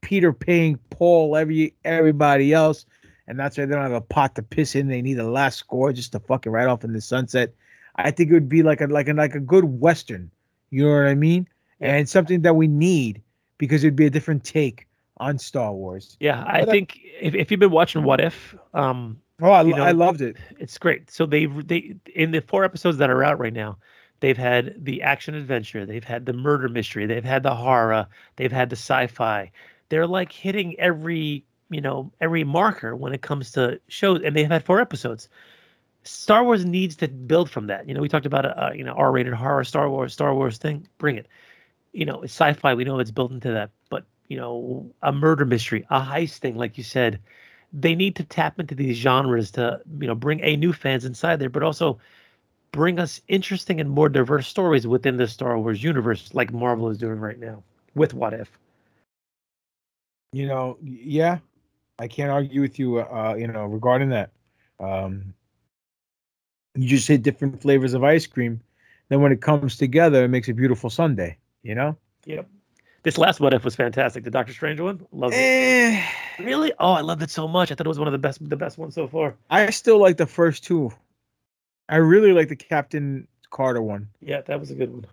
[0.00, 2.86] Peter paying Paul every everybody else,
[3.26, 4.86] and that's why they don't have a pot to piss in.
[4.86, 7.52] They need a last score just to fucking right off in the sunset.
[7.96, 10.30] I think it would be like a like a like a good western.
[10.70, 11.48] You know what I mean?
[11.80, 13.22] And something that we need
[13.58, 14.86] because it'd be a different take
[15.18, 16.16] on Star Wars.
[16.20, 19.74] Yeah, I But, think if, if you've been watching What If, um, Oh, I, you
[19.74, 20.36] I loved it.
[20.58, 21.10] It's great.
[21.10, 23.78] So they've they in the four episodes that are out right now,
[24.20, 28.50] they've had the action adventure, they've had the murder mystery, they've had the horror, they've
[28.50, 29.50] had the sci-fi.
[29.90, 34.50] They're like hitting every you know every marker when it comes to shows, and they've
[34.50, 35.28] had four episodes.
[36.04, 37.88] Star Wars needs to build from that.
[37.88, 40.58] You know, we talked about a, a you know R-rated horror Star Wars Star Wars
[40.58, 40.86] thing.
[40.98, 41.26] Bring it.
[41.92, 42.74] You know, it's sci-fi.
[42.74, 46.56] We know it's built into that, but you know, a murder mystery, a heist thing,
[46.56, 47.18] like you said,
[47.72, 51.38] they need to tap into these genres to you know bring a new fans inside
[51.38, 51.98] there, but also
[52.72, 56.98] bring us interesting and more diverse stories within the Star Wars universe, like Marvel is
[56.98, 57.62] doing right now
[57.94, 58.50] with What If.
[60.32, 61.38] You know, yeah,
[61.98, 62.98] I can't argue with you.
[62.98, 64.30] Uh, you know, regarding that,
[64.78, 65.34] um,
[66.78, 68.60] you just hit different flavors of ice cream.
[69.08, 71.36] Then when it comes together, it makes a beautiful sundae.
[71.62, 71.96] You know.
[72.24, 72.46] Yep.
[73.02, 74.24] This last What If was fantastic.
[74.24, 75.36] The Doctor Strange one, love it.
[75.36, 76.02] Eh.
[76.40, 76.72] Really?
[76.78, 77.70] Oh, I loved it so much.
[77.70, 79.34] I thought it was one of the best, the best ones so far.
[79.50, 80.92] I still like the first two.
[81.88, 84.08] I really like the Captain Carter one.
[84.20, 85.06] Yeah, that was a good one.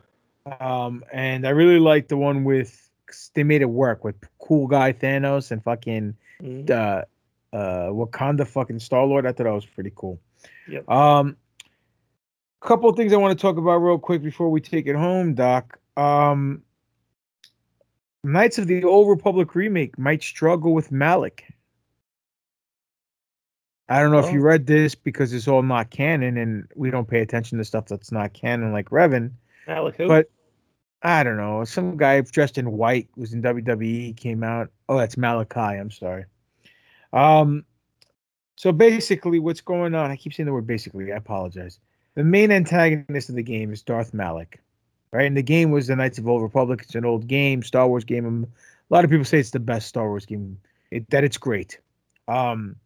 [0.60, 2.90] Um, and I really like the one with
[3.34, 6.70] they made it work with cool guy Thanos and fucking Mhm.
[6.70, 7.06] uh
[7.56, 9.26] uh Wakanda fucking Star Lord.
[9.26, 10.20] I thought that was pretty cool.
[10.68, 10.90] Yep.
[10.90, 11.38] Um
[12.62, 15.34] couple of things I want to talk about real quick before we take it home,
[15.36, 15.80] Doc.
[15.98, 16.62] Um
[18.24, 21.44] Knights of the Old Republic remake might struggle with Malak.
[23.88, 24.44] I don't know if you Oh.
[24.46, 28.12] read this because it's all not canon and we don't pay attention to stuff that's
[28.12, 29.32] not canon like Revan.
[29.68, 30.08] Alec who?
[30.08, 30.28] But
[31.04, 31.64] I don't know.
[31.66, 34.72] Some guy dressed in white was in WWE came out.
[34.90, 35.60] Oh, that's Malachi.
[35.60, 36.26] I'm sorry.
[37.14, 37.64] Um,
[38.56, 40.10] so basically, what's going on?
[40.10, 41.14] I keep saying the word basically.
[41.14, 41.80] I apologize.
[42.16, 44.60] The main antagonist of the game is Darth Malak,
[45.12, 45.28] right?
[45.28, 46.82] And the game was the Knights of Old Republic.
[46.84, 48.26] It's an old game, Star Wars game.
[48.26, 48.48] Um,
[48.90, 50.58] A lot of people say it's the best Star Wars game.
[50.92, 51.80] It, that it's great.
[52.28, 52.78] Um,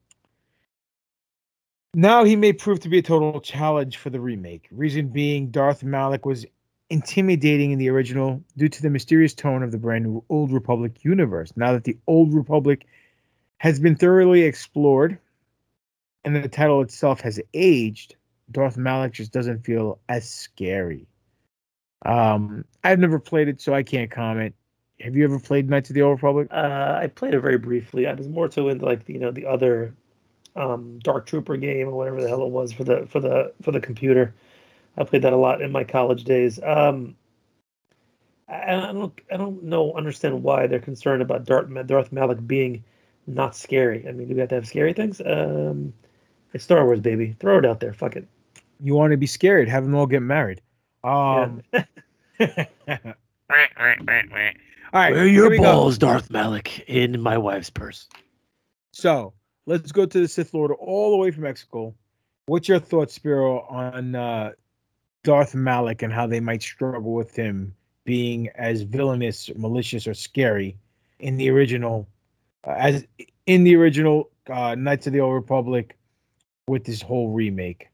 [1.94, 4.68] now he may prove to be a total challenge for the remake.
[4.72, 6.46] Reason being, Darth Malak was
[6.90, 11.04] intimidating in the original due to the mysterious tone of the brand new Old Republic
[11.04, 11.54] universe.
[11.56, 12.88] Now that the Old Republic
[13.58, 15.20] has been thoroughly explored
[16.26, 18.16] and the title itself has aged,
[18.52, 21.08] Darth Malak just doesn't feel as scary.
[22.06, 24.56] Um, I've never played it, so I can't comment.
[25.02, 26.48] Have you ever played Knights of the Old Republic?
[26.52, 28.08] Uh, I played it very briefly.
[28.08, 29.94] I was more so into like you know the other
[30.56, 33.72] um, Dark Trooper game or whatever the hell it was for the for the for
[33.72, 34.34] the computer.
[34.98, 36.60] I played that a lot in my college days.
[36.62, 37.16] Um,
[38.50, 42.84] I, I don't I don't know understand why they're concerned about Darth Darth Malak being
[43.28, 44.08] not scary.
[44.08, 45.22] I mean, do we have to have scary things?
[45.26, 45.94] Um,
[46.54, 47.36] it's Star Wars, baby.
[47.40, 47.94] Throw it out there.
[47.94, 48.28] Fuck it.
[48.82, 49.68] You want to be scared?
[49.68, 50.62] Have them all get married.
[51.04, 51.86] Um, all
[54.94, 55.64] right, Where are your we go.
[55.64, 56.80] balls, Darth Malak?
[56.90, 58.08] In my wife's purse.
[58.92, 59.34] So
[59.66, 61.94] let's go to the Sith Lord all the way from Mexico.
[62.48, 64.52] What's your thoughts, Spiro, on uh,
[65.24, 67.76] Darth Malak and how they might struggle with him
[68.06, 70.76] being as villainous, malicious, or scary
[71.20, 72.08] in the original,
[72.66, 73.06] uh, as
[73.46, 75.96] in the original uh, Knights of the Old Republic
[76.68, 77.89] with this whole remake?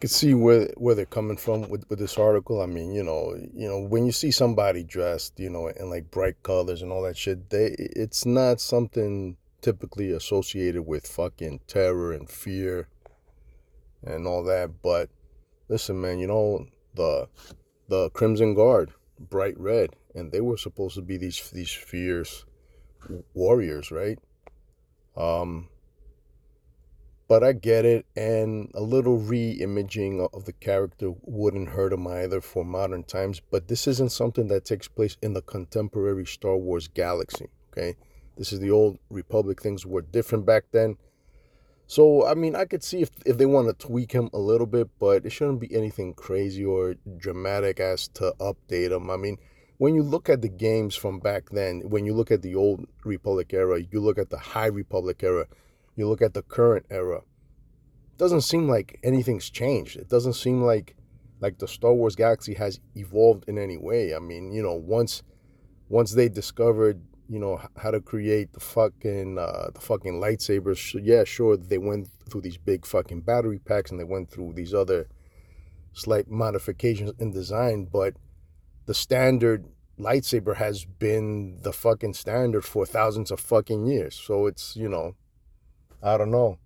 [0.00, 2.60] Could see where where they're coming from with, with this article.
[2.60, 6.10] I mean, you know, you know, when you see somebody dressed, you know, in like
[6.10, 12.12] bright colors and all that shit, they it's not something typically associated with fucking terror
[12.12, 12.88] and fear
[14.04, 14.82] and all that.
[14.82, 15.08] But
[15.68, 17.28] listen, man, you know, the
[17.88, 22.44] the Crimson Guard, bright red, and they were supposed to be these these fierce
[23.34, 24.18] warriors, right?
[25.16, 25.68] Um
[27.32, 32.42] but I get it, and a little re-imaging of the character wouldn't hurt him either
[32.42, 33.40] for modern times.
[33.50, 37.48] But this isn't something that takes place in the contemporary Star Wars galaxy.
[37.70, 37.96] Okay,
[38.36, 39.62] this is the old Republic.
[39.62, 40.98] Things were different back then.
[41.86, 44.66] So I mean, I could see if if they want to tweak him a little
[44.66, 49.08] bit, but it shouldn't be anything crazy or dramatic as to update him.
[49.08, 49.38] I mean,
[49.78, 52.86] when you look at the games from back then, when you look at the old
[53.06, 55.46] Republic era, you look at the High Republic era
[55.96, 59.96] you look at the current era it doesn't seem like anything's changed.
[59.96, 60.94] It doesn't seem like
[61.40, 64.14] like the star wars galaxy has evolved in any way.
[64.14, 65.22] I mean you know once
[65.88, 71.24] once they discovered you know how to create the fucking uh the fucking lightsabers yeah
[71.24, 75.08] sure they went through these big fucking battery packs and they went through these other
[75.92, 78.14] slight modifications in design but
[78.86, 79.64] the standard
[79.98, 84.14] lightsaber has been the fucking standard for thousands of fucking years.
[84.14, 85.14] So it's you know
[86.02, 86.58] I don't know.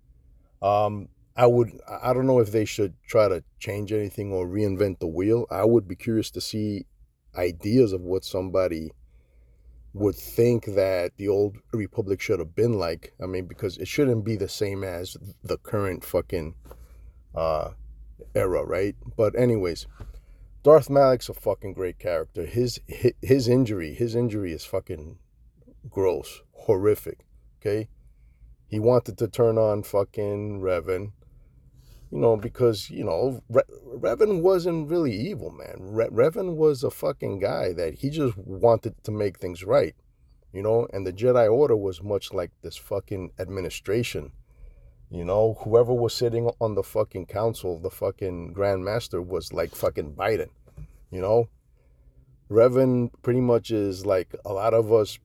[0.61, 1.71] Um, I would.
[1.87, 5.45] I don't know if they should try to change anything or reinvent the wheel.
[5.51, 6.87] I would be curious to see
[7.35, 8.91] ideas of what somebody
[9.93, 13.13] would think that the old republic should have been like.
[13.21, 16.55] I mean, because it shouldn't be the same as the current fucking
[17.35, 17.71] uh,
[18.33, 18.95] era, right?
[19.15, 19.85] But anyways,
[20.63, 22.45] Darth Malak's a fucking great character.
[22.45, 25.19] His his injury, his injury is fucking
[25.89, 27.25] gross, horrific.
[27.61, 27.89] Okay,
[28.67, 31.11] he wanted to turn on fucking Revan,
[32.11, 33.61] you know, because, you know, Re-
[33.95, 35.75] Revan wasn't really evil, man.
[35.79, 39.95] Re- Revan was a fucking guy that he just wanted to make things right,
[40.51, 44.31] you know, and the Jedi Order was much like this fucking administration.
[45.09, 49.73] You know, whoever was sitting on the fucking council, the fucking Grand Master was like
[49.73, 50.49] fucking Biden,
[51.09, 51.47] you know?
[52.49, 55.19] Revan pretty much is like a lot of us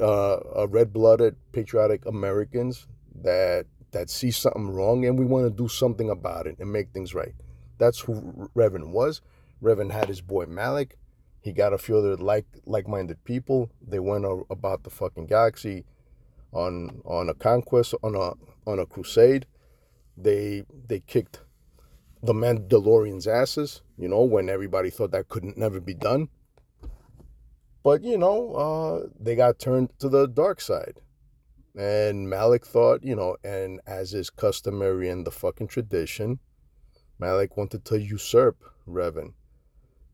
[0.00, 2.86] uh, red-blooded patriotic Americans
[3.22, 6.90] that that see something wrong and we want to do something about it and make
[6.90, 7.34] things right.
[7.78, 9.20] That's who Revan was.
[9.62, 10.96] Revan had his boy Malak.
[11.40, 13.70] He got a few other like like-minded people.
[13.86, 15.84] They went about the fucking galaxy
[16.52, 18.32] on on a conquest on a
[18.68, 19.46] on a crusade.
[20.16, 21.40] They they kicked
[22.22, 23.82] the Mandalorians' asses.
[23.98, 26.28] You know when everybody thought that couldn't never be done.
[27.82, 31.00] But, you know, uh, they got turned to the dark side.
[31.76, 36.38] And Malak thought, you know, and as is customary in the fucking tradition,
[37.18, 39.32] Malak wanted to usurp Revan.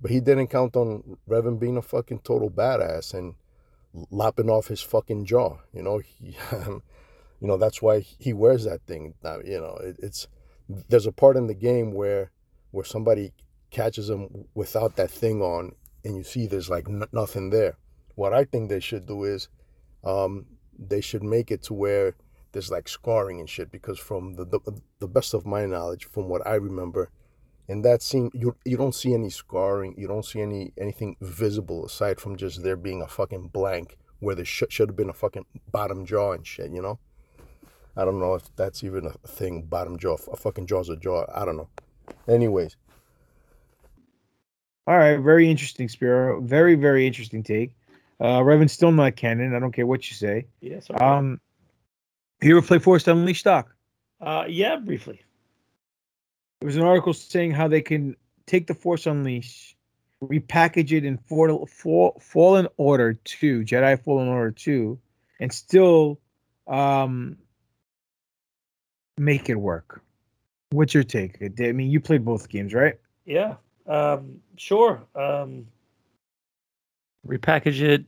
[0.00, 3.34] But he didn't count on Revan being a fucking total badass and
[4.10, 5.58] lopping off his fucking jaw.
[5.72, 6.36] You know, he,
[7.40, 9.14] you know that's why he wears that thing.
[9.44, 10.28] You know, it, it's
[10.68, 12.30] there's a part in the game where
[12.70, 13.32] where somebody
[13.70, 15.72] catches him without that thing on
[16.04, 17.76] and you see there's like n- nothing there.
[18.14, 19.48] What I think they should do is,
[20.04, 20.46] um,
[20.78, 22.14] they should make it to where
[22.52, 23.70] there's like scarring and shit.
[23.70, 24.60] Because from the the,
[24.98, 27.10] the best of my knowledge, from what I remember,
[27.68, 29.94] in that scene, you you don't see any scarring.
[29.96, 34.34] You don't see any anything visible aside from just there being a fucking blank where
[34.34, 36.70] there sh- should have been a fucking bottom jaw and shit.
[36.70, 36.98] You know.
[37.96, 39.62] I don't know if that's even a thing.
[39.62, 41.24] Bottom jaw, a fucking jaw's a jaw.
[41.34, 41.68] I don't know.
[42.28, 42.76] Anyways,
[44.88, 46.40] All right, very interesting, Spiro.
[46.40, 47.74] Very, very interesting take.
[48.18, 49.54] Uh, Revan's still not canon.
[49.54, 50.46] I don't care what you say.
[50.62, 50.86] Yes.
[50.98, 51.42] Um,
[52.40, 53.68] you ever play Force Unleashed, Doc?
[54.18, 55.20] Uh, yeah, briefly.
[56.60, 58.16] There was an article saying how they can
[58.46, 59.76] take the Force Unleashed,
[60.24, 64.98] repackage it in For, For, Fallen Order 2, Jedi Fallen Order 2,
[65.38, 66.18] and still
[66.66, 67.36] um,
[69.18, 70.00] make it work.
[70.70, 71.42] What's your take?
[71.42, 72.94] I mean, you played both games, right?
[73.26, 73.56] Yeah.
[73.88, 75.02] Um, sure.
[75.14, 75.66] Um,
[77.26, 78.04] repackage it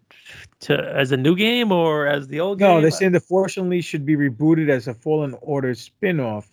[0.61, 2.77] to as a new game or as the old No, game?
[2.77, 6.48] No, they're saying the Force Unleashed should be rebooted as a Fallen Order spin-off.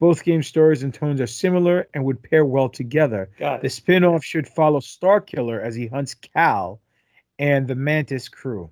[0.00, 3.30] Both game stories and tones are similar and would pair well together.
[3.38, 3.62] Got it.
[3.62, 6.80] The spin-off should follow Starkiller as he hunts Cal
[7.38, 8.70] and the Mantis crew.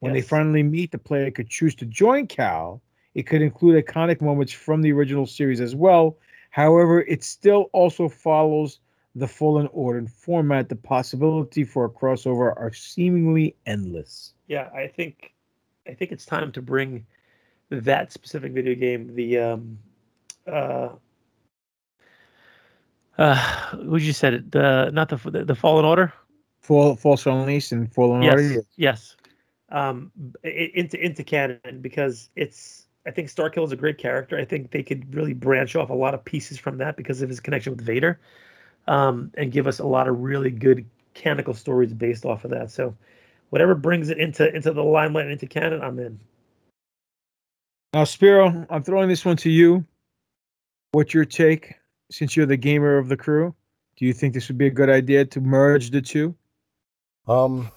[0.00, 2.80] When they finally meet, the player could choose to join Cal.
[3.14, 6.18] It could include iconic moments from the original series as well.
[6.50, 8.78] However, it still also follows
[9.18, 10.68] the Fallen Order format.
[10.68, 14.34] The possibility for a crossover are seemingly endless.
[14.46, 15.34] yeah, I think
[15.86, 17.06] I think it's time to bring
[17.70, 19.78] that specific video game, the um
[20.46, 20.90] uh
[23.18, 23.34] uh
[23.76, 26.12] who you said it, the not the the, the Fallen Order?
[26.60, 28.62] Fall, False Unleashed and Fallen yes, Order.
[28.76, 29.16] yes.
[29.70, 30.12] Um,
[30.44, 32.86] into into canon because it's.
[33.06, 34.38] I think Starkill is a great character.
[34.38, 37.30] I think they could really branch off a lot of pieces from that because of
[37.30, 38.20] his connection with Vader,
[38.88, 40.84] um, and give us a lot of really good
[41.14, 42.70] canonical stories based off of that.
[42.70, 42.96] So,
[43.50, 46.18] whatever brings it into into the limelight and into canon, I'm in.
[47.94, 49.84] Now, Spiro, I'm throwing this one to you.
[50.92, 51.74] What's your take?
[52.10, 53.54] Since you're the gamer of the crew,
[53.96, 56.34] do you think this would be a good idea to merge the two?
[57.26, 57.70] Um,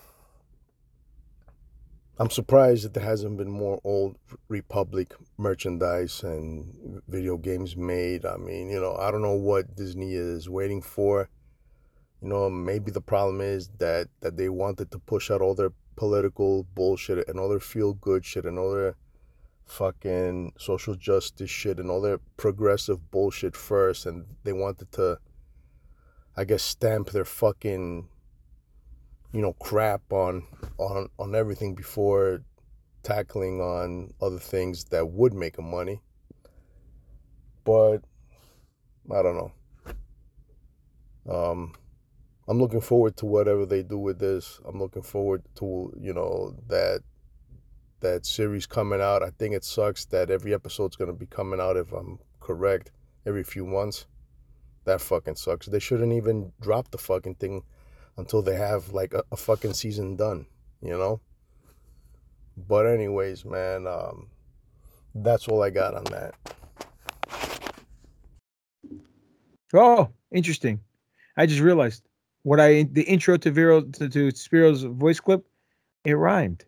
[2.22, 4.16] I'm surprised that there hasn't been more old
[4.48, 8.28] Republic merchandise and video games made.
[8.28, 11.30] I mean, you know, I don't know what Disney is waiting for.
[12.22, 15.72] You know, maybe the problem is that that they wanted to push out all their
[15.96, 18.98] political bullshit and all their feel good shit and all their
[19.66, 25.18] fucking social justice shit and all their progressive bullshit first and they wanted to
[26.38, 28.10] I guess stamp their fucking
[29.34, 30.44] you know crap on
[30.78, 32.42] on on everything before
[33.04, 36.02] tackling on other things that would make them money.
[37.64, 38.00] But
[39.12, 39.52] i don't know.
[41.30, 41.74] Um
[42.48, 44.60] i'm looking forward to whatever they do with this.
[44.66, 47.02] I'm looking forward to you know that
[48.02, 49.24] that series coming out.
[49.24, 52.92] I think it sucks that every episode's going to be coming out if i'm correct
[53.26, 54.08] every few months.
[54.86, 55.68] That fucking sucks.
[55.68, 57.62] They shouldn't even drop the fucking thing
[58.18, 60.46] until they have like a, a fucking season done,
[60.82, 61.20] you know?
[62.68, 64.28] But anyways, man, um
[65.16, 66.34] that's all I got on that.
[69.74, 70.80] Oh, interesting.
[71.38, 72.04] I just realized
[72.44, 75.46] what I the intro to Vero to, to Spiro's voice clip,
[76.06, 76.66] it rhymed,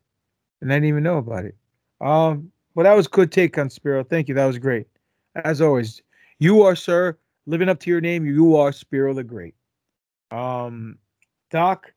[0.61, 1.55] and I didn't even know about it.
[2.01, 4.03] Um, but that was good take on Spiro.
[4.03, 4.35] Thank you.
[4.35, 4.87] That was great.
[5.43, 6.01] As always,
[6.39, 8.25] you are sir living up to your name.
[8.25, 9.55] You are Spiro the Great.
[10.31, 10.97] Um,
[11.53, 11.93] Doc,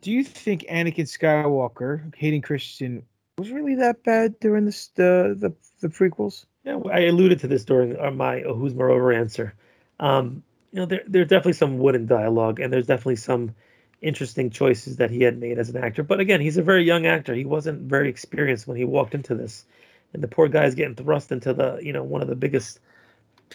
[0.00, 3.02] do you think Anakin Skywalker Hayden Christensen
[3.36, 6.46] was really that bad during the the, the prequels?
[6.64, 9.52] Yeah, I alluded to this during uh, my uh, "Who's Moreover" answer.
[9.98, 10.42] Um,
[10.72, 13.54] you know, there, there's definitely some wooden dialogue, and there's definitely some
[14.00, 16.02] interesting choices that he had made as an actor.
[16.02, 17.34] But again, he's a very young actor.
[17.34, 19.66] He wasn't very experienced when he walked into this,
[20.14, 22.80] and the poor guy's getting thrust into the you know one of the biggest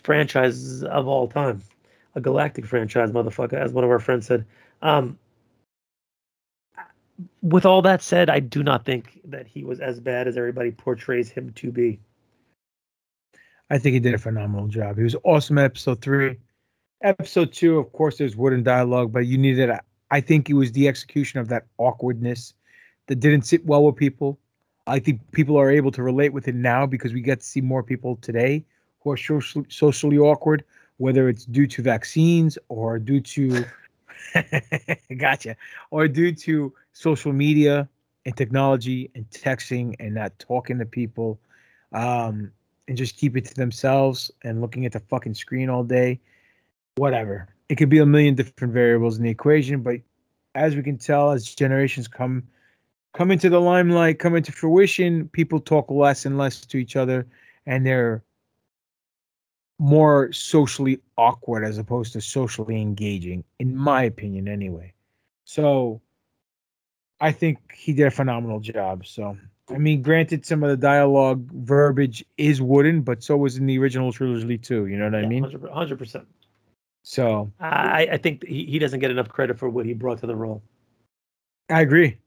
[0.03, 1.63] franchises of all time,
[2.13, 4.45] a galactic franchise, motherfucker, as one of our friends said.
[4.81, 5.17] Um,
[7.41, 10.71] with all that said, I do not think that he was as bad as everybody
[10.71, 11.99] portrays him to be.
[13.69, 14.97] I think he did a phenomenal job.
[14.97, 16.37] He was awesome at episode three.
[17.01, 19.69] Episode two, of course, there's wooden dialogue, but you needed.
[19.69, 19.81] A,
[20.11, 22.53] I think it was the execution of that awkwardness
[23.07, 24.39] that didn't sit well with people.
[24.87, 27.61] I think people are able to relate with it now because we get to see
[27.61, 28.63] more people today
[29.01, 30.63] who are socially, socially awkward,
[30.97, 33.65] whether it's due to vaccines or due to,
[35.17, 35.55] gotcha,
[35.91, 37.89] or due to social media
[38.25, 41.39] and technology and texting and not talking to people.
[41.91, 42.51] Um,
[42.87, 46.19] and just keep it to themselves and looking at the fucking screen all day.
[46.97, 47.49] Whatever.
[47.69, 50.01] It could be a million different variables in the equation, but
[50.53, 52.43] as we can tell, as generations come
[53.13, 57.25] come into the limelight, come into fruition, people talk less and less to each other,
[57.65, 58.23] and they're
[59.79, 64.93] more socially awkward as opposed to socially engaging, in my opinion, anyway.
[65.43, 66.01] So
[67.19, 69.05] I think he did a phenomenal job.
[69.05, 69.37] So
[69.69, 73.79] I mean, granted, some of the dialogue verbiage is wooden, but so was in the
[73.79, 74.85] original trilogy too.
[74.85, 75.43] You know what I mean?
[75.71, 76.27] Hundred percent.
[77.03, 80.27] So I, I think he, he doesn't get enough credit for what he brought to
[80.27, 80.61] the role.
[81.69, 82.17] I agree.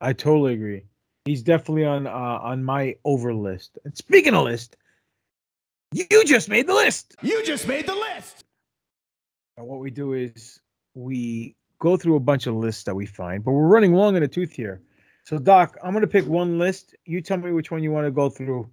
[0.00, 0.84] I totally agree.
[1.24, 3.78] He's definitely on uh, on my over list.
[3.84, 4.76] And speaking of list,
[5.92, 7.16] you just made the list.
[7.22, 8.44] You just made the list.
[9.56, 10.60] And what we do is
[10.94, 14.22] we go through a bunch of lists that we find, but we're running long in
[14.22, 14.80] the tooth here.
[15.24, 16.94] So Doc, I'm gonna pick one list.
[17.04, 18.68] You tell me which one you want to go through,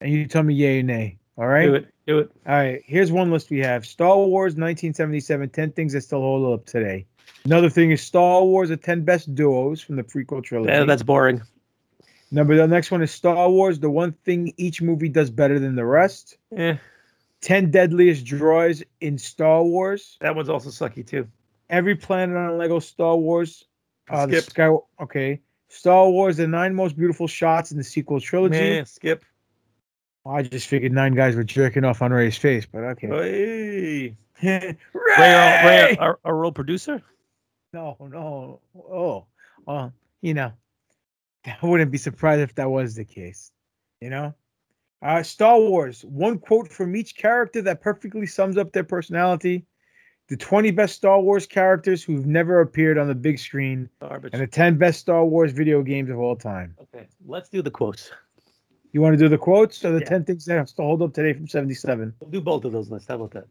[0.00, 1.18] and you tell me yay or nay.
[1.36, 1.66] All right.
[1.66, 1.88] Do it.
[2.06, 2.30] Do it.
[2.46, 2.82] All right.
[2.84, 7.06] Here's one list we have: Star Wars 1977, 10 things that still hold up today.
[7.44, 10.72] Another thing is Star Wars: the 10 best duos from the prequel trilogy.
[10.72, 11.42] Yeah, that's boring.
[12.30, 15.74] Number the next one is Star Wars: the one thing each movie does better than
[15.74, 16.36] the rest.
[16.50, 16.78] Yeah.
[17.40, 20.18] 10 deadliest droids in Star Wars.
[20.20, 21.26] That one's also sucky too.
[21.70, 23.64] Every planet on Lego Star Wars.
[24.08, 24.50] Uh, the Skip.
[24.50, 24.70] Sky,
[25.00, 25.40] okay.
[25.68, 28.56] Star Wars: the nine most beautiful shots in the sequel trilogy.
[28.56, 29.24] Yeah, skip.
[30.26, 33.06] I just figured nine guys were jerking off on Ray's face, but okay.
[33.06, 34.16] Hey.
[34.42, 34.76] Ray!
[34.92, 37.02] Ray, our, Ray our, our role producer.
[37.72, 38.60] No, no.
[38.74, 39.26] Oh,
[39.64, 39.92] well,
[40.22, 40.52] you know,
[41.46, 43.50] I wouldn't be surprised if that was the case.
[44.00, 44.34] You know,
[45.02, 46.04] uh, Star Wars.
[46.04, 49.66] One quote from each character that perfectly sums up their personality.
[50.28, 54.32] The 20 best Star Wars characters who've never appeared on the big screen, Garbage.
[54.32, 56.76] and the 10 best Star Wars video games of all time.
[56.80, 58.10] Okay, let's do the quotes.
[58.92, 60.04] You want to do the quotes or the Yeah.
[60.06, 62.14] 10 things that have to hold up today from 77?
[62.20, 63.08] We'll do both of those lists.
[63.08, 63.46] How about that?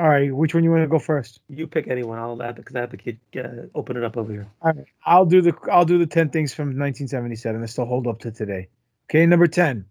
[0.00, 1.40] All right, which one you want to go first?
[1.48, 2.18] You pick anyone.
[2.18, 4.46] I'll to because I have to keep, uh, open it up over here.
[4.62, 8.06] All right, I'll do the I'll do the 10 things from 1977 that still hold
[8.06, 8.68] up to today.
[9.10, 9.84] Okay, number 10.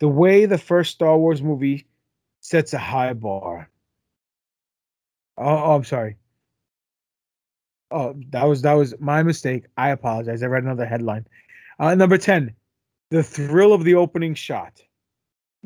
[0.00, 1.86] The way the first Star Wars movie
[2.40, 3.70] sets a high bar.
[5.36, 6.16] Oh, oh, I'm sorry.
[7.92, 9.66] Oh, that was that was my mistake.
[9.76, 10.42] I apologize.
[10.42, 11.26] I read another headline.
[11.78, 12.54] Uh, number 10.
[13.10, 14.82] The thrill of the opening shot.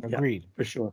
[0.06, 0.16] Yeah.
[0.16, 0.46] Agreed.
[0.56, 0.92] For sure.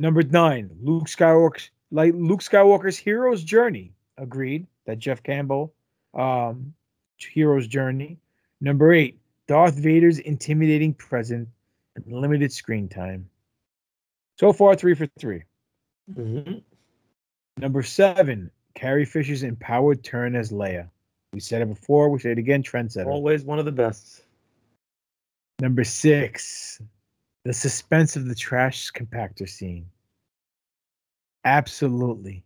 [0.00, 3.92] Number nine, Luke Skywalker's like Luke Skywalker's hero's journey.
[4.18, 4.66] Agreed.
[4.86, 5.72] That Jeff Campbell,
[6.14, 6.74] um,
[7.16, 8.18] hero's journey.
[8.60, 11.48] Number eight, Darth Vader's intimidating presence
[11.94, 13.28] and limited screen time.
[14.38, 15.42] So far, three for 3
[16.12, 16.58] Mm-hmm.
[17.58, 20.88] Number seven, Carrie Fisher's empowered turn as Leia.
[21.32, 22.08] We said it before.
[22.10, 22.62] We say it again.
[22.62, 23.06] Trendsetter.
[23.06, 24.22] Always one of the best.
[25.60, 26.80] Number six,
[27.44, 29.86] the suspense of the trash compactor scene.
[31.44, 32.44] Absolutely.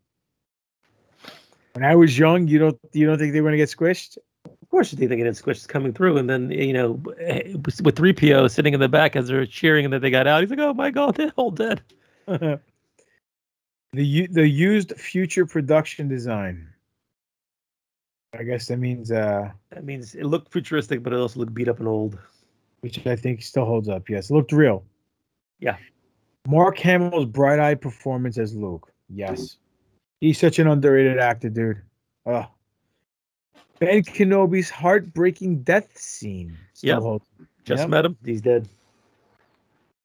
[1.75, 4.17] When I was young, you don't you don't think they were gonna get squished?
[4.47, 6.93] Of course, you think they're getting squished coming through, and then you know,
[7.83, 10.41] with three PO sitting in the back as they're cheering and that they got out,
[10.41, 11.83] he's like, "Oh my god, they're all dead."
[12.27, 12.59] the
[13.93, 16.69] the used future production design.
[18.33, 21.69] I guess that means uh That means it looked futuristic, but it also looked beat
[21.69, 22.19] up and old.
[22.81, 24.09] Which I think still holds up.
[24.09, 24.85] Yes, it looked real.
[25.61, 25.77] Yeah.
[26.47, 28.93] Mark Hamill's bright-eyed performance as Luke.
[29.09, 29.57] Yes.
[30.21, 31.83] He's such an underrated actor, dude.
[32.27, 32.47] Ugh.
[33.79, 36.57] Ben Kenobi's heartbreaking death scene.
[36.73, 37.49] Still Yep.
[37.65, 37.91] Just Yep.
[37.91, 38.17] met him.
[38.25, 38.69] He's dead.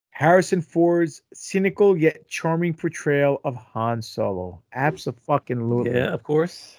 [0.10, 4.62] Harrison Ford's cynical yet charming portrayal of Han Solo.
[4.74, 5.92] Absolutely.
[5.92, 6.78] Yeah, of course.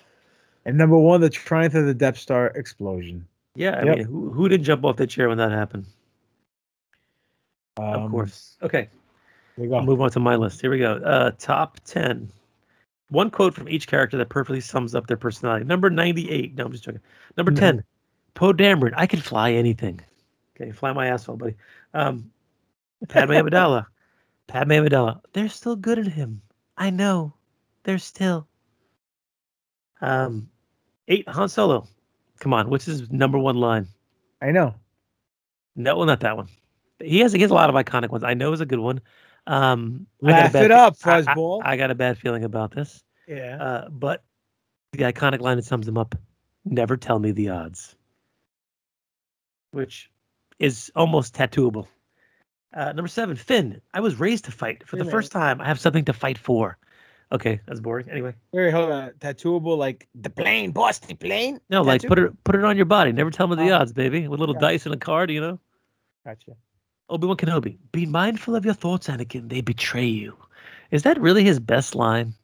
[0.65, 3.27] And number one, the triumph of the Death Star explosion.
[3.55, 3.97] Yeah, I Yep.
[3.97, 5.87] mean, who who didn't jump off the chair when that happened?
[7.77, 8.57] of Um, course.
[8.63, 8.89] Okay,
[9.57, 9.77] There go.
[9.77, 10.61] I'll move on to my list.
[10.61, 10.95] Here we go.
[10.97, 12.31] Uh, top ten.
[13.09, 15.65] One quote from each character that perfectly sums up their personality.
[15.67, 16.55] Number ninety-eight.
[16.55, 17.01] No, I'm just joking.
[17.37, 17.85] Number ten.
[18.35, 18.95] Poe Dameron.
[18.97, 20.01] I can fly anything.
[20.57, 21.55] Okay, fly my asshole, buddy.
[21.93, 22.31] Um,
[23.09, 23.87] Padme Amidala.
[24.47, 25.21] Padme Amidala.
[25.35, 26.41] There's still good in him.
[26.79, 27.35] I know.
[27.85, 28.47] They're still.
[30.01, 30.49] Um,
[31.09, 31.29] eight.
[31.29, 31.87] Han Solo.
[32.43, 32.69] Come on.
[32.71, 33.87] What's his number one line?
[34.41, 34.75] I know.
[35.77, 36.49] No, well, not that one.
[36.99, 38.25] He has, he has a lot of iconic ones.
[38.25, 39.01] I know is a good one.
[39.47, 42.43] Um, I got a Laugh bad it up, I- I- I, got a bad feeling
[42.43, 43.05] about this.
[43.29, 43.63] Yeah.
[43.63, 44.25] Uh, but
[44.91, 46.17] the iconic line that sums him up:
[46.65, 47.95] "Never tell me the odds,"
[49.71, 50.11] which
[50.59, 51.87] is almost tattooable.
[52.75, 53.81] Uh, number seven, Finn.
[53.95, 54.87] I was raised to fight.
[54.87, 56.77] For the first time, I have something to fight for.
[57.33, 58.09] Okay, that's boring.
[58.11, 59.11] Anyway, Wait, hold on.
[59.19, 61.61] Tattooable like the plane, boss, the plane.
[61.71, 63.11] no, like put it put it on your body.
[63.11, 63.77] Never tell me the Oh.
[63.79, 64.29] odds, baby.
[64.29, 64.61] With a little Yeah.
[64.61, 65.59] dice and a card, you know.
[66.27, 66.53] Gotcha.
[67.09, 67.79] Obi Wan Kenobi.
[67.91, 69.49] Be mindful of your thoughts, Anakin.
[69.49, 70.37] They betray you.
[70.91, 72.35] Is that really his best line?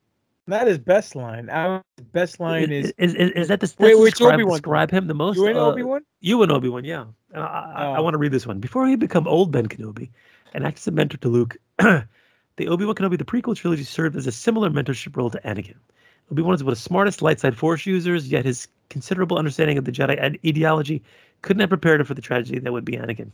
[0.46, 1.50] Not his best line.
[1.50, 1.82] Our
[2.12, 4.56] best line is is is, is that the Wait, which describe, Obi-Wan?
[4.56, 5.36] describe him the most?
[5.36, 6.00] You and Uh, Obi-Wan?
[6.20, 7.04] You and Obi Wan, yeah.
[7.34, 8.02] Uh, I, I, I Oh.
[8.02, 10.08] want to read this one before he become old Ben Kenobi
[10.54, 11.58] and acts as a mentor to Luke.
[12.58, 15.76] the Obi Wan Kenobi, the prequel trilogy, served as a similar mentorship role to Anakin.
[16.30, 19.78] Obi Wan is one of the smartest light side Force users, yet his considerable understanding
[19.78, 21.02] of the Jedi ide- ideology
[21.42, 23.30] couldn't have prepared him for the tragedy that would be Anakin.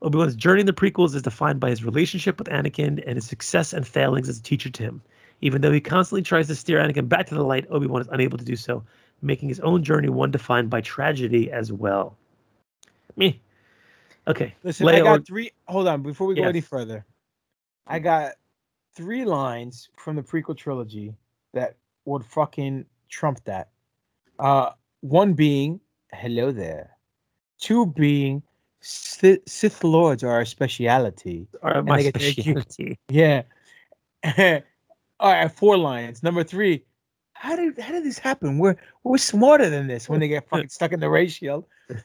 [0.00, 3.26] Obi Wan's journey in the prequels is defined by his relationship with Anakin and his
[3.26, 5.02] success and failings as a teacher to him.
[5.42, 8.08] Even though he constantly tries to steer Anakin back to the light, Obi Wan is
[8.10, 8.82] unable to do so,
[9.20, 12.16] making his own journey one defined by tragedy as well.
[13.16, 13.40] Me.
[14.26, 14.54] Okay.
[14.62, 15.50] Listen, I got or- three.
[15.66, 17.04] Hold on, before we go any further,
[17.86, 18.32] I got
[18.94, 21.14] three lines from the prequel trilogy
[21.52, 23.68] that would fucking trump that.
[24.38, 25.80] Uh, one being
[26.12, 26.90] "Hello there,"
[27.58, 28.42] two being
[28.80, 32.98] "Sith, Sith Lords are our speciality." Are my specialty.
[33.08, 33.42] Yeah.
[35.20, 36.22] All right, four lines.
[36.22, 36.84] Number three.
[37.34, 38.58] How did how did this happen?
[38.58, 41.64] We're we're smarter than this when they get fucking stuck in the shield.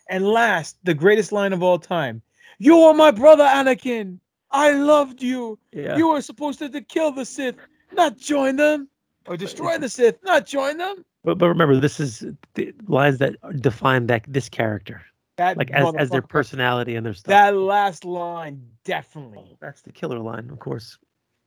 [0.10, 2.24] And last, the greatest line of all time.
[2.58, 4.20] You are my brother, Anakin.
[4.52, 5.60] I loved you.
[5.72, 5.98] Yeah.
[5.98, 7.56] You were supposed to, to kill the Sith,
[7.94, 8.88] not join them.
[9.28, 11.04] Or destroy the Sith, not join them.
[11.26, 15.02] But, but remember, this is the lines that define that this character,
[15.36, 17.28] That like as, as their personality and their stuff.
[17.30, 19.58] That last line, definitely.
[19.60, 20.98] That's the killer line, of course.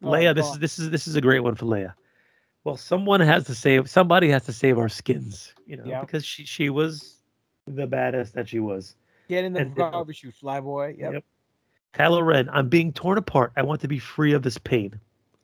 [0.02, 0.52] Oh, Leia, this God.
[0.52, 1.94] is this is this is a great one for Leia.
[2.64, 6.00] Well, someone has to save somebody has to save our skins, you know, Yeah.
[6.02, 7.16] because she she was
[7.66, 8.96] the baddest that she was.
[9.30, 10.98] Get in the And- and- garbage, you flyboy.
[10.98, 11.12] Yep.
[11.14, 11.24] Yep.
[11.92, 13.52] Kylo Ren, I'm being torn apart.
[13.56, 14.98] I want to be free of this pain.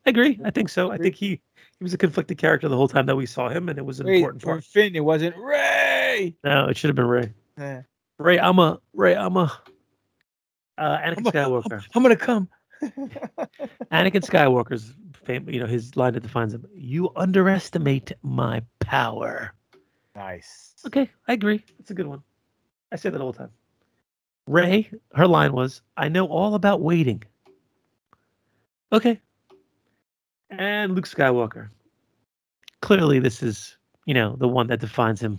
[0.07, 0.41] I agree.
[0.45, 0.93] I think so.
[0.93, 1.41] I think he
[1.79, 4.01] he was a conflicted character the whole time that we saw him, and it was
[4.01, 4.65] an Wait, important for part.
[4.65, 6.35] Finn, it wasn't Rey.
[6.45, 7.33] No, it should have been Rey.
[7.59, 7.83] Eh.
[8.19, 9.53] Rey, I'm a Rey, I'm a
[10.79, 11.85] uh, Anakin Skywalker.
[11.95, 12.49] I'm gonna come.
[12.83, 14.95] Anakin Skywalker's
[15.25, 16.65] fam- you know, his line that defines him.
[16.75, 19.53] You underestimate my power.
[20.15, 20.75] Nice.
[20.87, 21.65] Okay, I agree.
[21.79, 22.23] It's a good one.
[22.93, 23.51] I say that all the time.
[24.47, 27.23] Rey, her line was, I know all about waiting.
[28.93, 29.21] Okay.
[30.51, 31.69] And Luke Skywalker.
[32.81, 35.39] Clearly, this is, you know, the one that defines him.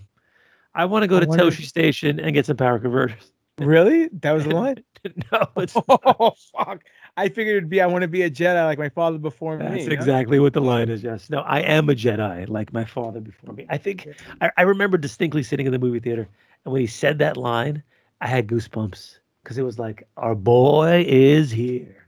[0.75, 3.31] I want to go I to wonder- Tosche Station and get some power converters.
[3.59, 4.07] Really?
[4.21, 4.83] That was the line?
[5.31, 6.83] no, it's oh fuck.
[7.15, 9.65] I figured it'd be I want to be a Jedi like my father before me.
[9.65, 9.91] That's huh?
[9.91, 11.01] exactly what the line is.
[11.01, 11.29] Yes.
[11.31, 13.65] No, I am a Jedi, like my father before me.
[13.69, 14.07] I think
[14.41, 16.27] I, I remember distinctly sitting in the movie theater,
[16.65, 17.81] and when he said that line,
[18.21, 22.07] I had goosebumps because it was like, "Our boy is here."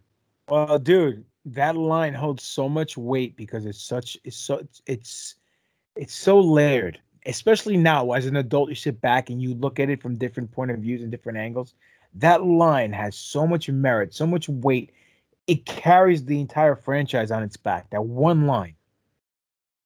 [0.50, 5.36] Well, dude, that line holds so much weight because it's such it's so it's it's,
[5.96, 7.00] it's so layered.
[7.26, 10.52] Especially now, as an adult, you sit back and you look at it from different
[10.52, 11.74] point of views and different angles.
[12.16, 14.92] That line has so much merit, so much weight.
[15.46, 17.90] It carries the entire franchise on its back.
[17.92, 18.76] That one line,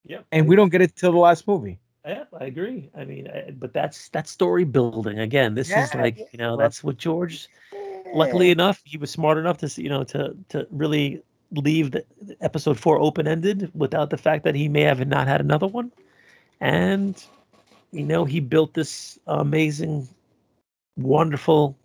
[0.05, 0.21] Yeah.
[0.31, 1.79] and we don't get it till the last movie.
[2.05, 2.89] Yeah, I agree.
[2.95, 5.55] I mean, I, but that's that's story building again.
[5.55, 7.47] This is like you know that's what George.
[8.13, 12.35] Luckily enough, he was smart enough to you know to to really leave the the
[12.41, 15.91] episode four open ended without the fact that he may have not had another one,
[16.59, 17.23] and
[17.93, 20.05] you know he built this amazing,
[20.97, 21.77] wonderful,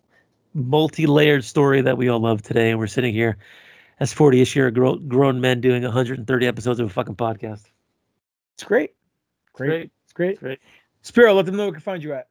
[0.52, 3.36] multi-layered story that we all love today, and we're sitting here
[4.00, 7.66] as forty-ish year gro- grown men doing 130 episodes of a fucking podcast.
[8.56, 8.94] It's great.
[9.52, 9.68] Great.
[9.68, 9.90] great.
[10.18, 10.40] It's great.
[10.40, 10.58] Great.
[11.02, 12.26] Spiro, let them know where we can find you at.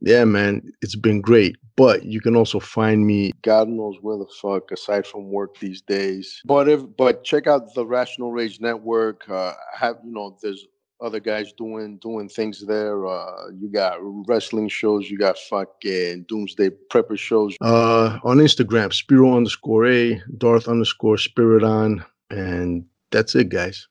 [0.00, 1.56] Yeah, man, it's been great.
[1.74, 5.80] But you can also find me, God knows where the fuck, aside from work these
[5.80, 6.42] days.
[6.44, 9.28] But if, but check out the Rational Rage Network.
[9.28, 10.66] Uh, have you know, there's
[11.00, 13.06] other guys doing doing things there.
[13.06, 15.08] Uh, you got wrestling shows.
[15.08, 17.56] You got fucking Doomsday Prepper shows.
[17.60, 23.88] Uh, on Instagram, Spiro underscore A, Darth underscore Spiridon, and that's it, guys.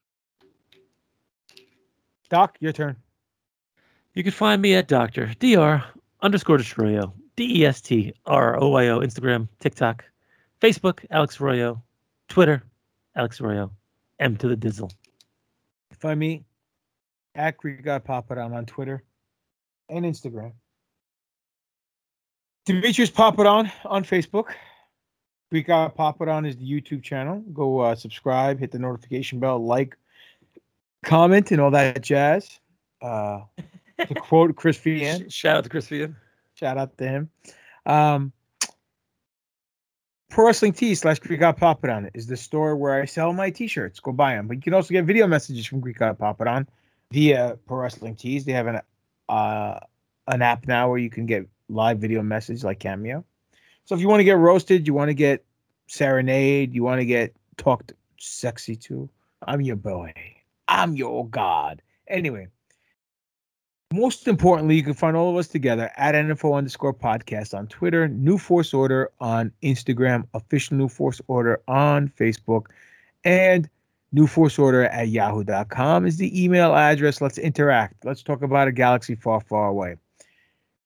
[2.29, 2.97] Doc, your turn.
[4.17, 5.27] You can find me at Dr.
[5.39, 5.83] Dr.
[6.23, 7.13] underscore Destroyo.
[7.35, 8.99] D E S T R O Y O.
[9.01, 10.03] Instagram, TikTok,
[10.59, 11.79] Facebook, Alex Royo.
[12.27, 12.63] Twitter,
[13.15, 13.69] Alex Royo.
[14.17, 14.91] M to the Dizzle.
[15.99, 16.45] Find me
[17.35, 19.03] at Greek God Papadon on Twitter
[19.87, 20.53] and Instagram.
[22.65, 24.47] Demetrius Papadon on Facebook.
[25.51, 27.43] Greek God Papadon is the YouTube channel.
[27.53, 29.95] Go uh, subscribe, hit the notification bell, like,
[31.05, 32.59] comment, and all that jazz.
[32.99, 33.41] Uh,
[33.99, 35.31] to quote Chris Vian.
[35.31, 36.15] Shout out to Chris Vian.
[36.55, 37.29] Shout out to him.
[37.85, 38.33] Um,
[40.29, 43.99] Pro Wrestling Tee slash Greek God Papadon is the store where I sell my t-shirts.
[43.99, 44.47] Go buy them.
[44.47, 46.67] But you can also get video messages from Greek God Papadon
[47.11, 48.45] via Pro Wrestling Tees.
[48.45, 48.81] They have an
[49.29, 49.79] uh,
[50.27, 53.23] an app now where you can get live video message like Cameo.
[53.85, 55.45] So if you want to get roasted, you want to get
[55.87, 59.09] serenade, you want to get talked sexy to,
[59.47, 60.13] I'm your boy.
[60.67, 61.81] I'm your God.
[62.07, 62.47] Anyway,
[63.93, 68.07] most importantly, you can find all of us together at NFO underscore podcast on Twitter,
[68.09, 72.65] New Force Order on Instagram, official New Force Order on Facebook,
[73.23, 73.69] and
[74.11, 77.21] New Force Order at yahoo.com is the email address.
[77.21, 78.03] Let's interact.
[78.03, 79.95] Let's talk about a galaxy far, far away.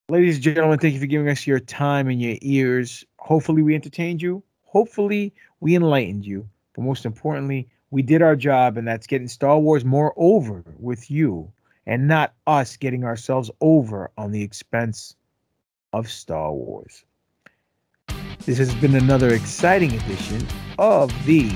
[0.09, 3.03] Ladies and gentlemen, thank you for giving us your time and your ears.
[3.17, 4.43] Hopefully, we entertained you.
[4.63, 6.47] Hopefully, we enlightened you.
[6.75, 11.09] But most importantly, we did our job, and that's getting Star Wars more over with
[11.09, 11.51] you
[11.91, 15.13] and not us getting ourselves over on the expense
[15.91, 17.03] of Star Wars.
[18.45, 20.47] This has been another exciting edition
[20.79, 21.51] of the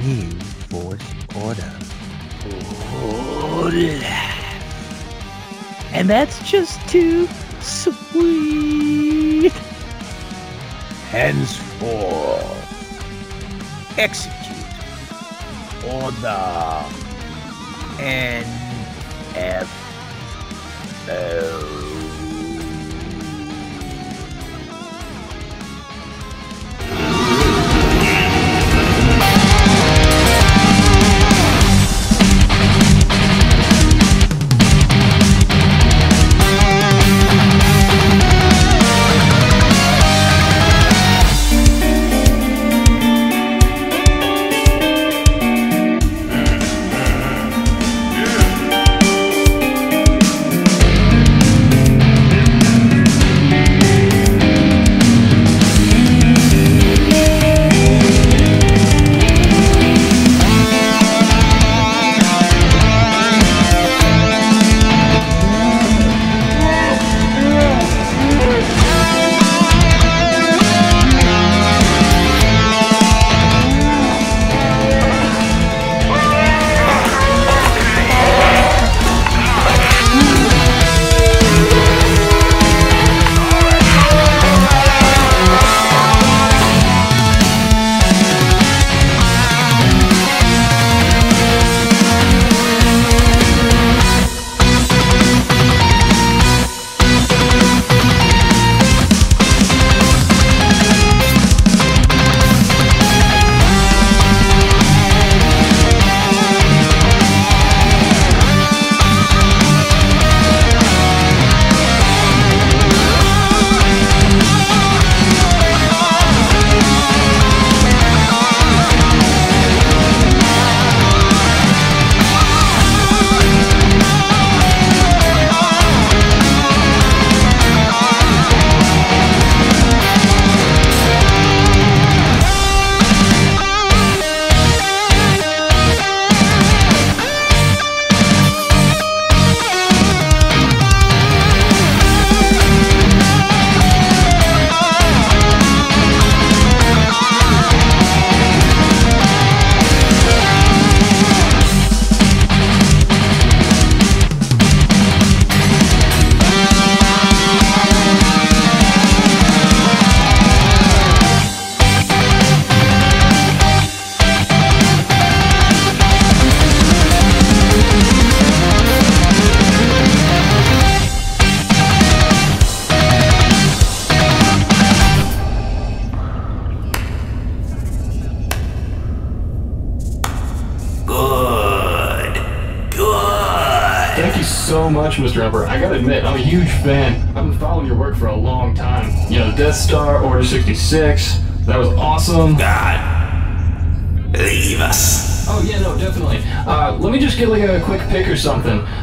[0.00, 0.30] New
[0.70, 1.02] Force
[1.34, 1.72] Order.
[5.92, 7.26] And that's just too
[7.60, 9.50] sweet.
[11.10, 12.38] Henceforth,
[13.98, 14.61] execute
[15.84, 16.84] Order
[21.08, 21.91] NFO.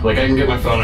[0.03, 0.78] Like I can get my phone.